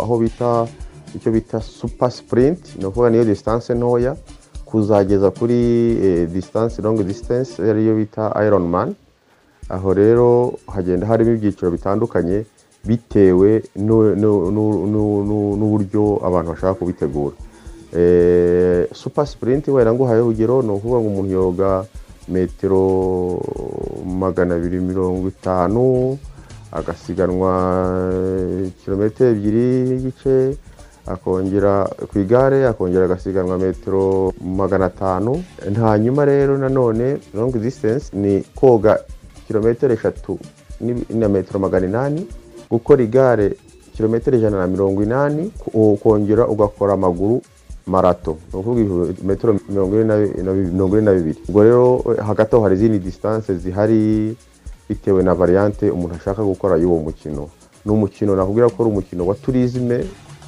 [0.05, 0.67] aho bita
[1.15, 4.17] icyo bita super sprint ni ukuvuga niyo distance ntoya
[4.65, 5.61] kuzageza kuri
[6.07, 8.95] eh, distance long distance ariyo bita iron man
[9.69, 12.45] aho rero hagenda harimo ibyiciro bitandukanye
[12.85, 17.37] bitewe nu- nu- nu- nu- nu- n'uburyo abantu bashaka kubitegura
[17.93, 21.85] Eh, super sprint wenda nguhaye urugero ni ukuvuga ngo umuntu yoga
[22.29, 22.83] metero
[24.07, 26.17] magana abiri mirongo itanu
[26.73, 27.53] agasiganwa
[28.85, 30.57] kilometero ebyiri n'igice
[31.07, 35.45] akongera ku igare akongera agasiganwa metero magana atanu.
[35.77, 38.99] Hanyuma rero nanone long distance ni koga
[39.47, 40.39] kilometero eshatu
[41.13, 42.27] na metero magana inani
[42.71, 43.53] gukora igare
[43.93, 47.43] kilometero ijana na mirongo inani ukongera ugakora amaguru
[47.87, 50.01] marato ni ukuvuga metero mirongo
[50.99, 51.39] ine na bibiri.
[51.49, 54.37] Ubwo rero hagati aho hari izindi distance zihari
[54.89, 57.49] bitewe na variante umuntu ashaka gukora y'uwo mukino.
[57.85, 60.05] Ni umukino nakubwira ko ari umukino wa turizme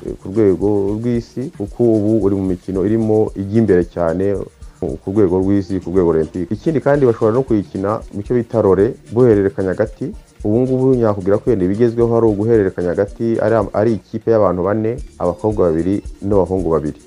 [0.06, 4.36] eh, ku rwego rw'isi kuko ubu uri mu mikino irimo ijya imbere cyane
[4.80, 8.94] ku rwego rw'isi ku rwego olympique ikindi kandi bashobora no kuyikina mu cyo bita rore
[9.12, 10.12] guhererekanya hagati.
[10.44, 15.72] Ubu ngubu nyakubwira ko wenda ibigezweho ari uguhererekanya hagati ari, ari ikipe y'abantu bane abakobwa
[15.72, 17.00] babiri n'abahungu babiri.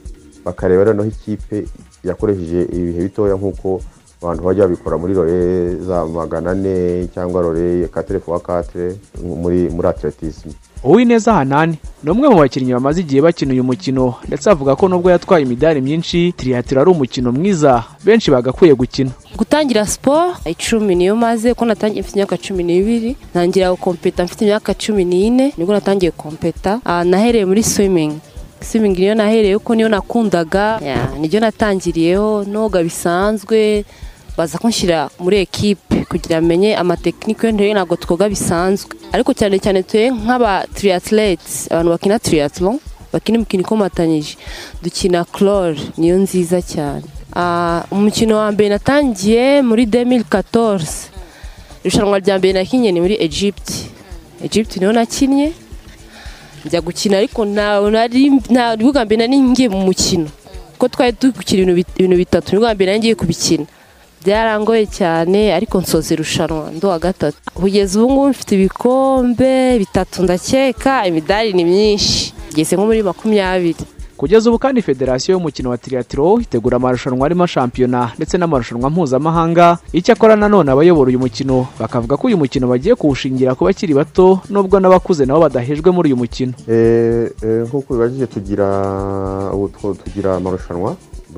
[0.47, 1.65] Bakareba noneho ikipe
[2.03, 3.81] yakoresheje ibihe bitoya nk'uko
[4.21, 9.87] abantu bajya babikora muri rore za magana ane cyangwa rore katire fuwa katire muri muri
[9.87, 10.51] atletisme
[10.83, 15.09] uwineza hanani ni umwe mu bakinnyi bamaze igihe bakina uyu mukino ndetse avuga ko nubwo
[15.11, 19.11] yatwaye imidari myinshi tirihatiro ari umukino mwiza benshi bagakwiye gukina.
[19.37, 24.73] Gutangira siporo icumi niyo maze ko natangiye mfite imyaka cumi n'ibiri ntangira gukompeta mfite imyaka
[24.73, 28.13] cumi n'ine ni bwo natangiye kompeta Ah, nahereye muri swimming.
[28.61, 30.79] Swimming niyo nahereye ko niyo nakundaga.
[30.83, 33.85] Ya, niryo natangiriyeho noga bisanzwe
[34.37, 38.93] baza kunshyira muri ekipe kugira amenye amatekinike yo ntabwo twoga bisanzwe.
[39.11, 42.79] Ariko cyane cyane tuye nk'aba triathletes abantu bakina triathlon
[43.13, 44.37] bakina imikino ikomatanyije.
[44.83, 47.03] Dukina clore niyo nziza cyane.
[47.35, 51.09] Ah, umukino wa mbere natangiye muri 2014
[51.83, 53.69] irushanwa rya mbere nakinnye ni muri egypt.
[54.43, 55.53] Egypt ni ho nakinnye
[56.67, 60.27] njya gukina ariko nta nari nta ni bwo bwa mbere nari ngiye mu mukino.
[60.77, 63.65] Kuko twari turi gukina ibintu bit- ibintu bitatu ni bwo mbere nari ngiye kubikina.
[64.23, 67.37] Byarangoye cyane ariko nsoza irushanwa ndo wa gatatu.
[67.53, 72.33] Kugeza ubu ngubu mfite ibikombe bitatu ndakeka imidari ni myinshi.
[72.53, 73.83] Ngeze nko muri makumyabiri.
[74.17, 79.77] Kugeza ubu kandi federasiyo y'umukino wa tirihatiro itegura amarushanwa arimo shampiyona ndetse n'amarushanwa mpuzamahanga.
[79.93, 84.79] Icyakora nanone abayobora uyu mukino bakavuga ko uyu mukino bagiye kuwushingira ku bakiri bato nubwo
[84.79, 86.53] n'abakuze nabo badahejwe muri uyu mukino.
[86.67, 88.67] Eh, eh, nk'uko bibajije tugira
[89.53, 90.95] ubu tugira amarushanwa.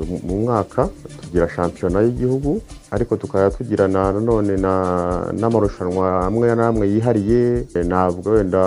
[0.07, 0.89] Mu- mwaka
[1.21, 2.61] tugira shampiyona y'igihugu
[2.91, 8.63] ariko tukaba tugira na nanone na- n'amarushanwa amwe n'amwe yihariye navuga wenda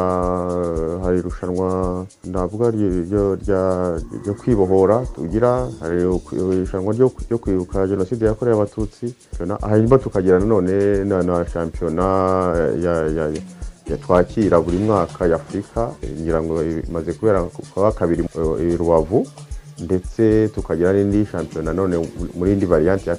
[1.03, 1.69] hari irushanwa
[2.25, 3.37] navuga ryo-
[4.41, 5.97] kwibohora tugira hari
[6.57, 9.15] irushanwa ryo kwibuka jenoside yakorewe abatutsi
[9.71, 12.07] hanyuma tukagira nanone na na shampiyona
[14.07, 17.43] twakira buri mwaka ya afurika eh, ngira ngo imaze kubera
[17.75, 18.25] kuba kabiri
[18.63, 19.27] i rubavu.
[19.87, 21.73] Ndetse tukagira n'indi shampiyona.
[21.73, 21.95] None
[22.39, 23.11] muri indi variante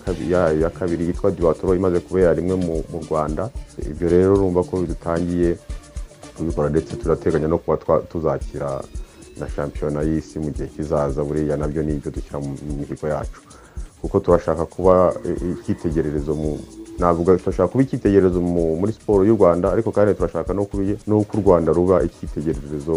[0.61, 3.49] ya kabiri yitwa duwatoro imaze kubera rimwe mu, rwanda.
[3.91, 5.57] Ibyo rero urumva ko bidutangiye
[6.37, 7.77] kubikora ndetse turateganya no kuba
[8.11, 8.81] tuzakira
[9.39, 11.23] na shampiyona y'isi mu gihe kizaza.
[11.23, 13.39] Buriya na byo ni ibyo dushyira mu mihigo yacu.
[14.01, 15.13] Kuko turashaka kuba
[15.51, 16.59] icyitegererezo mu
[16.99, 20.77] navuga turashaka kuba icyitegererezo mu- muri siporo y'u rwanda ariko kandi turashaka n'uko
[21.37, 22.93] u rwanda ruba icyitegererezo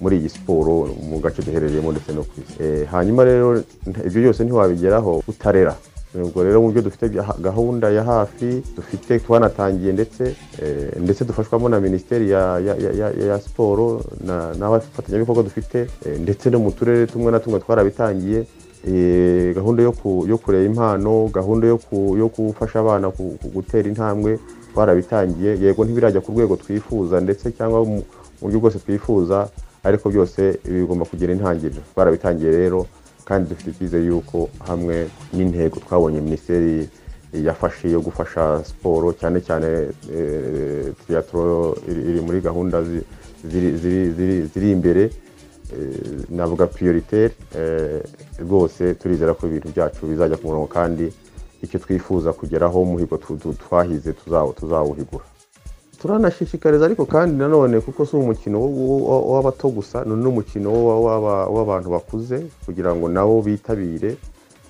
[0.00, 2.54] muri iyi siporo mu gace duherereyemo ndetse no ku isi.
[2.62, 3.62] Eh, hanyuma rero
[4.06, 5.74] ibyo byose ntiwabigeraho utarera.
[6.10, 7.06] Ubwo rero mu byo dufite
[7.38, 12.58] gahunda ya hafi dufite twanatangiye ndetse eh, ndetse dufashwamo na minisiteri ya,
[13.38, 18.42] siporo na- n'abafatanyabikorwa dufite eh, ndetse no mu turere tumwe na tumwe twarabitangiye
[19.54, 23.12] gahunda yo ku- yo kureba impano gahunda yo gufasha abana
[23.54, 24.38] gutera intambwe
[24.72, 28.02] twarabitangiye yego ntibirajya ku rwego twifuza ndetse cyangwa mu
[28.40, 29.48] buryo bwose twifuza
[29.84, 31.80] ariko byose bigomba kugira intangiriro.
[31.92, 32.86] Twarabitangiye rero
[33.24, 36.88] kandi dufite icyizere y'uko hamwe n'intego twabonye minisiteri
[37.32, 39.68] yafashe yo gufasha siporo cyane cyane
[40.16, 43.04] eh, triathlon iri muri gahunda zi-
[43.50, 43.76] ziri-
[44.72, 45.12] imbere eh,
[46.30, 48.02] navuga prioritaire eh,
[48.40, 51.12] rwose turizera ko ibintu byacu bizajya ku murongo kandi
[51.62, 53.16] icyo twifuza kugeraho umuhigo
[53.58, 54.12] twahize
[54.58, 55.24] tuzawuhigura.
[56.00, 58.56] Turanashishikariza ariko kandi nanone kuko si umukino
[59.32, 64.16] w'abato gusa ni n'umukino wa- w'aba- w'abantu bakuze kugira ngo nabo bitabire.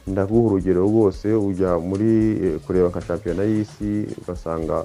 [0.07, 2.11] Ndaguha urugero rwose ujya muri
[2.45, 4.83] eh, kureba nka shampiyona y'isi ugasanga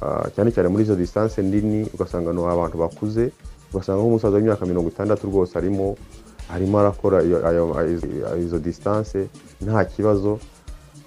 [0.00, 3.32] ah, cyane cyane muri izo disitanse nini ugasanga ni abantu bakuze.
[3.74, 5.96] Ugasanga nk'umusaza w'imyaka mirongo itandatu rwose arimo
[6.54, 7.18] arimo arakora
[8.38, 9.26] izo disitanse
[9.64, 10.38] nta kibazo.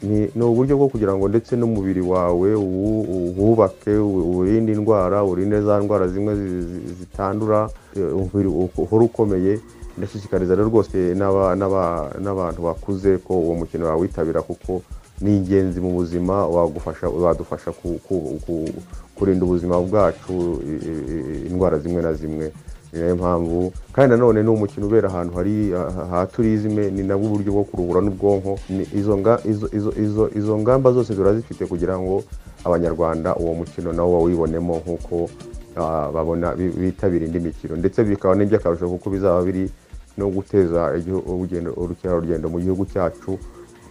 [0.03, 3.33] Ni uburyo bwo kugira ngo ndetse n'umubiri wawe uwu-
[4.29, 9.57] uwurinde indwara urinde za ndwara zimwe zi- zi- zitandura umubiri u- uhore ukomeye.
[9.97, 14.81] Ndashishikariza rero rwose n'aba- n'aba- n'abantu bakuze ko uwo mukino wawitabira kuko
[15.21, 18.69] ni ingenzi mu buzima wadufasha ku- ku- ku-
[19.15, 20.61] kurinda ubuzima bwacu
[21.49, 22.51] indwara zimwe na zimwe.
[22.93, 25.71] Ni na yo mpamvu kandi nanone ni umukino ubera ahantu hari
[26.11, 28.59] ha- turizime ni nabwo uburyo bwo kuruhura n'ubwonko.
[28.95, 32.23] Izo nga- izo- izo- izo- izo ngamba zose turazifite kugira ngo
[32.63, 35.29] abanyarwanda uwo mukino nawo bawibonemo nk'uko
[36.13, 37.75] babona bi- bitabira indi mikino.
[37.75, 39.69] Ndetse bikaba n'iby'akarusho kuko bizaba biri
[40.17, 41.73] no guteza urugendo-
[42.49, 43.37] mu gihugu cyacu.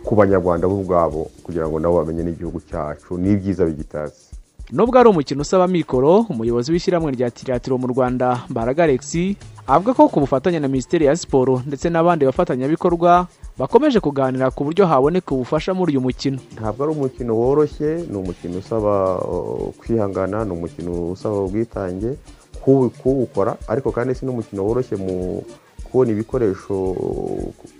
[0.06, 4.30] Ku banyarwanda bo ubwabo kugira ngo nabo bamenye n'igihugu cyacu n'ibyiza bigitatse
[4.72, 10.06] nubwo ari umukino usaba mikoro umuyobozi w'ishyirahamwe rya tiratiro mu rwanda mbaraga alexi avuga ko
[10.08, 13.26] ku bufatanye na minisiteri ya siporo ndetse n'abandi bafatanyabikorwa
[13.58, 16.38] bakomeje kuganira ku buryo haboneka ubufasha muri uyu mukino.
[16.54, 22.14] Ntabwo ari umukino woroshye ni umukino usaba uh, kwihangana ni umukino usaba ubwitange
[22.62, 25.42] kuwu- kuwukora ariko kandi si n'umukino woroshye mu
[25.86, 26.74] kubona ibikoresho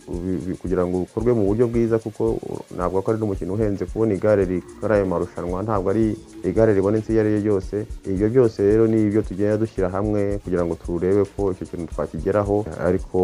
[0.08, 2.38] bi- bi- kugira ngo ukorwe mu buryo bwiza kuko
[2.74, 6.14] ntabwo ari n'umukino uhenze kubona igare rikora ayo marushanwa ntabwo ari
[6.46, 7.76] igare ribonetse iyo ari ryo ryose
[8.06, 12.64] ibyo byose rero ni ibyo tugenda dushyira hamwe kugira ngo turebe ko icyo kintu twakigeraho.
[12.86, 13.18] Ariko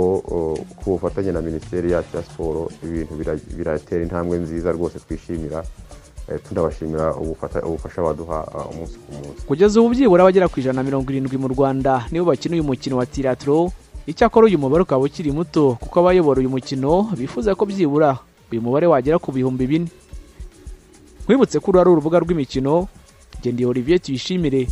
[0.83, 5.63] ku bufatanye na minisiteri yacu ya siporo ibintu bira- biratera intambwe nziza rwose twishimira.
[6.31, 7.15] Eh, tunabashimira
[7.67, 9.43] ubufasha baduha uh, umunsi ku munsi.
[9.47, 12.95] Kugeza ubu byibura abagera ku ijana na mirongo irindwi mu rwanda nibo bakina uyu mukino
[12.97, 13.71] wa tiratiro
[14.07, 18.19] icyakora uyu mubare ukaba ukiri muto kuko abayobora uyu mukino bifuza ko byibura.
[18.51, 19.89] Uyu mubare wagera ku bihumbi bine.
[21.25, 22.89] Nkwibutse ko uru ari urubuga rw'imikino.
[23.43, 24.67] Gendeye olivier tuyishimire.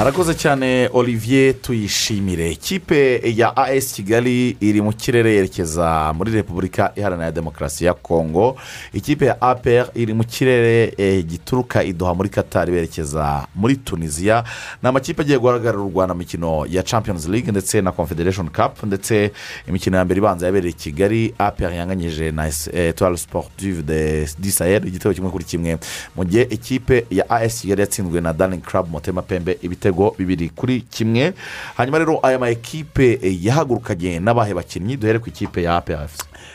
[0.00, 2.50] Arakoze cyane olivier tuyishimire.
[2.50, 8.56] Ikipe ya as kigali iri mu kirere yerekeza muri repubulika iharanira demokarasi ya kongo
[8.92, 14.44] ikipe ya apr iri mu kirere eh, gituruka idoha muri katari berekeza muri tunisiya
[14.82, 18.82] ni amakipe agiye guhagararira u rwanda mikino ya champions league ndetse na confederation cup.
[18.82, 19.30] Ndetse
[19.68, 21.34] imikino ya mbere ibanza yabereye i kigali.
[21.38, 24.86] Apr yanganyije na etoile sportive de du sahel.
[24.88, 25.78] Igitego kimwe kuri kimwe.
[26.16, 30.80] Mu gihe ikipe ya as kigali yatsinzwe na daring club motema pembe ibitego bibiri kuri
[30.80, 31.32] kimwe.
[31.76, 34.96] Hanyuma rero aya ma ekipe yahagurukanye n'abahe bakinnyi?
[34.96, 36.08] Duhere ku ikipe ya apr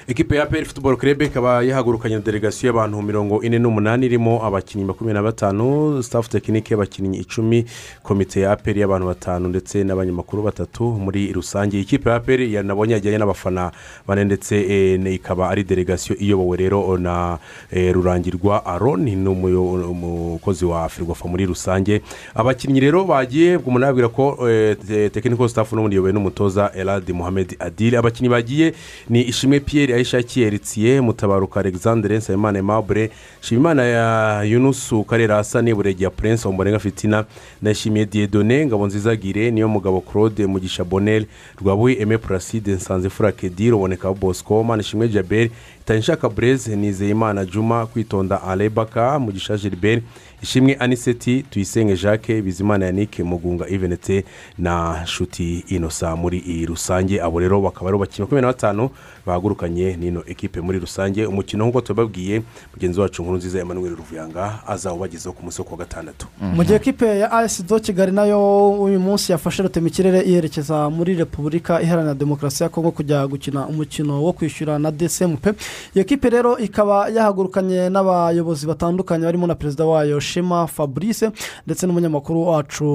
[0.07, 5.13] ekipe ya peri futuboro kerebe ikaba yahagurukanye delegasiyo y'abantu mirongo ine n'umunani irimo abakinnyi makumyabiri
[5.13, 7.65] na batanu sitafu tekinike y'abakinnyi icumi
[8.03, 11.79] komite ya aperi y'abantu batanu ndetse n'abanyamakuru batatu muri rusange.
[11.81, 13.71] Ikipe ya aperi yanabonye yajyanye n'abafana
[14.07, 17.37] bane ndetse eh, ikaba ari delegasiyo iyobowe rero na
[17.71, 22.01] eh, rurangirwa aroni ni umukozi wa firwafa muri rusange.
[22.35, 27.55] Abakinnyi rero bagiye umuntu yabwira ko eh, te- tekiniko sitafu n'ubundi iyobowe n'umutoza eladi muhammed
[27.59, 28.73] adire abakinnyi bagiye
[29.09, 33.09] ni ishimwe piyeri ayishakiye ritiye mutabaruka alexandre nsabimana aimable
[33.41, 37.25] nshimimana ya yunusu karera hasani buregeya prince omborenga fitina
[37.61, 41.25] ndayishimiye diedone ngabonziza gire niyo mugabo claude mugisha bonel
[41.61, 45.51] rwabuye eme placide nsanze furake ruboneka bosco manishimwe jaberi
[45.89, 50.03] itanishaka bureze nizeyimana juma kwitonda arebaka mugisha gilbert
[50.43, 54.23] ishimwe aniseti tuyisenge jacques bizimana yannick mugunga ivenetse
[54.57, 56.15] na nshuti inosa.
[56.15, 58.89] Muri iyi rusange abo rero bakaba ari abakinnyi makumyabiri na batanu
[59.25, 60.61] bahagurukanye n'ino ekipe.
[60.61, 62.41] Muri rusange umukino nk'uko tubabwiye
[62.73, 66.27] mugenzi wacu nkuru nziza emmanuel ruvuyanga azawubagezeho ku munsi wo kuwa gatandatu.
[66.41, 70.89] Mu gihe kipe ya as do kigali na yo uyu munsi yafashe rutema ikirere yerekeza
[70.89, 75.47] muri repubulika iharanira demokarasi ya kongo kujya gukina umukino wo kwishyura na dcmp
[75.95, 81.31] iyo kipe rero ikaba yahagurukanye n'abayobozi batandukanye barimo na perezida wayo shema fabrice
[81.65, 82.85] ndetse n'umunyamakuru wacu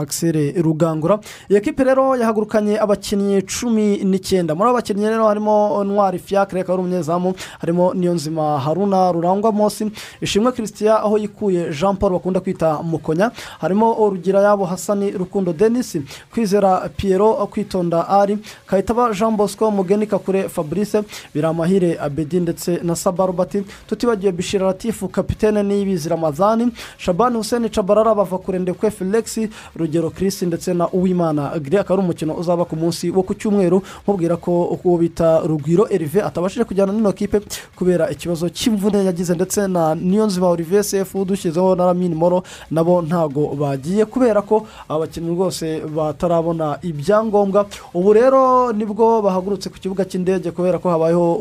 [0.00, 1.18] akisere rugangura.
[1.48, 4.54] Iyo kipe rero yahagurukanye abakinnyi cumi n'icyenda.
[4.54, 9.90] Muri abo bakinnyi rero harimo ntwari fiacre akaba ari umunyezamu harimo niyonzima haruna rurangwa mosi
[10.20, 13.30] ishimwe christian aho yikuye jean paul bakunda kwita mukonya.
[13.60, 15.96] Harimo urugira yabo hasani rukundo denis
[16.32, 21.02] kwizera piyero kwitonda ari kayitaba jean bosco mugeni kakure fabrice
[21.34, 28.38] biramahire abedi ndetse na sabarubati tutibagiwe bishira latifu kapitene n'iyibizi ramazani shabani hussein cabarara bava
[28.38, 29.38] kure ndekwe felix
[29.76, 33.82] rugero kirisi ndetse na uwimana agiri akaba ari umukino uzaba ku munsi wo ku cyumweru
[34.06, 37.40] mubwira ko uwo bita rugwiro erive atabashije kujyana n'ino kipe
[37.76, 43.46] kubera ikibazo cy'imvune yagize ndetse na niyonzima olivier sefu dushyizeho na ramini moro nabo ntago
[43.60, 47.66] bagiye kubera ko abakinnyi rwose batarabona ibyangombwa.
[47.94, 51.34] Ubu rero ni bwo bahagurutse ku kibuga cy'indege kubera ko habayeho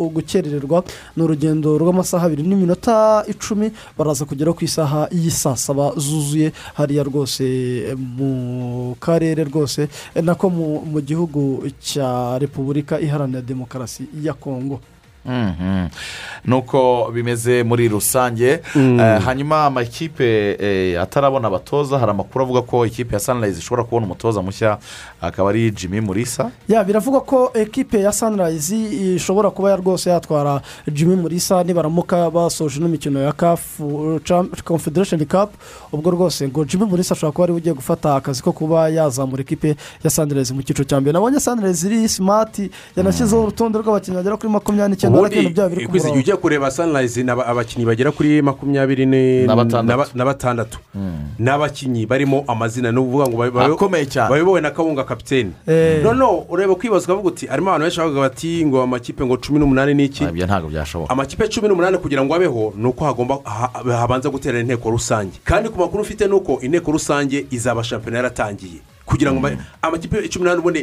[0.57, 0.83] gukerererwa
[1.15, 7.03] ni urugendo rw'amasaha abiri n'iminota icumi baraza kugera ku isaha y'i saa saba zuzuye hariya
[7.03, 7.43] rwose
[7.97, 9.87] mu karere rwose
[10.21, 14.79] nako mu- gihugu cya repubulika iharanira demokarasi ya kongo.
[16.45, 18.99] Nuko bimeze muri rusange Mm.
[18.99, 24.05] Eh, hanyuma amakipe eh, atarabona abatoza hari amakuru avuga ko ikipe ya sanirayizi ishobora kubona
[24.05, 24.77] umutoza mushya
[25.21, 30.61] akaba ari jimmy murisa ya biravugwa ko ekipe ya sanirayizi ishobora kuba ya rwose yatwara
[30.91, 34.19] jimmy murisa nibaramuka basoje n'imikino ya kafu
[34.63, 35.49] confederation cup.
[35.91, 39.41] Ubwo rwose ngo jimmy murisa ashobora kuba ari we ugiye gufata akazi ko kuba yazamura
[39.41, 41.13] ekipe ya sanirayizi mu cyiciro cya mbere.
[41.13, 45.16] Nabonye sanirayizi iri simati yanashyizeho urutonde rw'abakinnyi bagera kuri makumyabiri n'icyenda
[45.75, 50.11] ku ikwizi murongo ugiye kureba sanirayizi ni aba- abakinnyi bagera kuri makumyabiri ni- Na batandatu.
[50.17, 50.77] na batandatu
[51.39, 53.37] n'abakinnyi barimo amazina ni ukuvuga ngo
[54.29, 56.03] bayobowe na kawunga kapitene Eh.
[56.03, 59.93] noneho ureba kwibaza ukavuga uti harimo abantu benshi bavuga bati ngo amakipe ngo cumi n'umunani
[59.93, 60.23] ni iki?
[60.23, 61.09] Ibyo ntabwo byashoboka.
[61.13, 65.39] Amakipe cumi n'umunani kugira ngo abeho ni uko hagomba ha- habanza guterana inteko rusange.
[65.43, 68.81] Kandi ku makuru ufite ni uko inteko rusange izaba shampiyona yaratangiye.
[69.07, 70.81] Kugira ngo ama- amakipe cumi n'umunani ubundi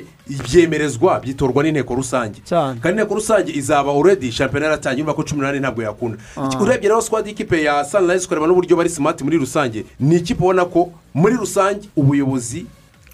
[0.49, 2.41] byemerezwa byitorwa n'inteko rusange.
[2.81, 6.17] Kandi inteko rusange izaba uredi shampiyona yaratangiye urumva ko cumi n'umunani ntabwo yakunda.
[6.37, 6.49] Ah.
[6.61, 9.85] urebye rero sikwadi y'ikipe ya sanirayizi ukareba n'uburyo bari simati muri rusange.
[10.01, 12.67] Ni ikipe ubona ko muri rusange ubuyobozi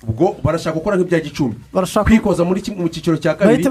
[0.02, 1.56] bwo barashaka gukora nk'ibya gicumbi
[2.04, 2.54] kwikoza mu
[2.88, 3.64] cyiciro cya kabiri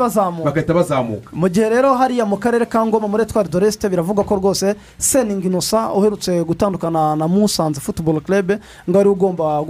[0.45, 1.29] bagahita bazamuka.
[1.33, 5.47] Mu gihe rero hariya mu karere ka ngoma muri etwari doresite biravugwa ko rwose seningi
[5.47, 9.61] inosa uherutse gutandukana na musanze futuboro kerebe ngo ari ugomba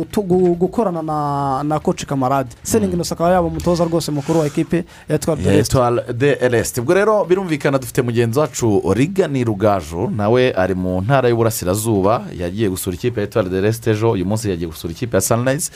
[0.59, 5.15] gukorana na na koci kamarade seningi inosa akaba yaba umutoza rwose mukuru wa ekipe ya
[5.15, 12.23] etwari doresite ubwo rero birumvikana dufite mugenzi wacu rigani rugaju nawe ari mu ntara y'uburasirazuba
[12.37, 15.71] yagiye gusura ikipe ya etwari de eresite ejo uyu munsi yagiye gusura ikipe ya sanirayizi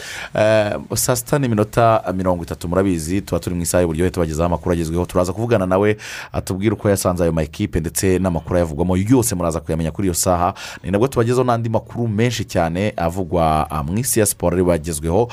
[0.95, 5.33] saa sita n'iminota mirongo itatu murabizi tuba turi mu isaha y'uburyohe tubagezaho amakuru agezweho turaza
[5.33, 5.97] kuvugana nawe
[6.31, 10.53] atubwira uko yasanze ayo makipe ndetse n'amakuru ayavugwamo yose muraza kuyamenya kuri iyo saha.
[10.83, 15.29] Ni nabwo tubagezaho n'andi makuru menshi cyane avugwa ah, mu isi ya siporo ari bagezweho.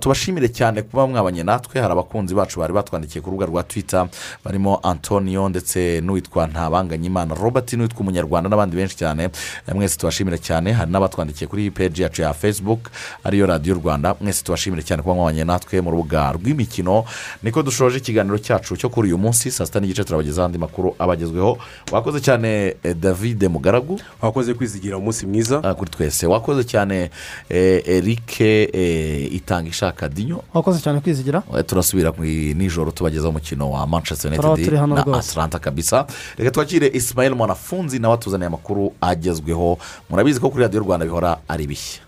[0.00, 1.80] Tubashimire cyane kuba mwabanye natwe.
[1.80, 4.08] Hari abakunzi bacu bari batwandikiye ku rubuga rwa twita
[4.44, 9.24] barimo antonio ndetse n'uwitwa ntabanganyimana robert n'uwitwa umunyarwanda n'abandi benshi cyane.
[9.68, 10.72] Eh, mwese tubashimire cyane.
[10.72, 12.90] Hari n'abatwandikiye kuri peji yacu ya facebook
[13.24, 14.14] ariyo radiyo rwanda.
[14.20, 17.04] Mwese tubashimire cyane kuba mwabanye natwe mu rubuga rw'imikino.
[17.42, 19.50] Niko dushoje ikiganiro cyacu cyo kuri uyu munsi.
[19.50, 21.58] Saa sita n'igice turabagezaho andi makuru abagezweho.
[21.92, 24.00] Wakoze cyane eh, david mugaragu?
[24.22, 25.60] Wakoze kwizigira umunsi mwiza.
[25.74, 26.26] Kuri twese.
[26.26, 27.10] Wakoze cyane
[27.48, 30.42] eh, eric eh, itanga ishaka dinyo?
[30.54, 31.42] Wakoze cyane kwizigira?
[31.66, 36.06] Turasubira ku nijoro tubagezaho umukino wa manchester united na atlanta kabisa.
[36.38, 39.78] Reka twakire ismail mwanafunzi nawe atuzaniye amakuru agezweho.
[40.10, 42.00] Murabizi ko kuri radiyo rwanda bihora ari bishya.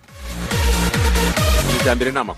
[1.81, 2.35] Iterambere ni amakuru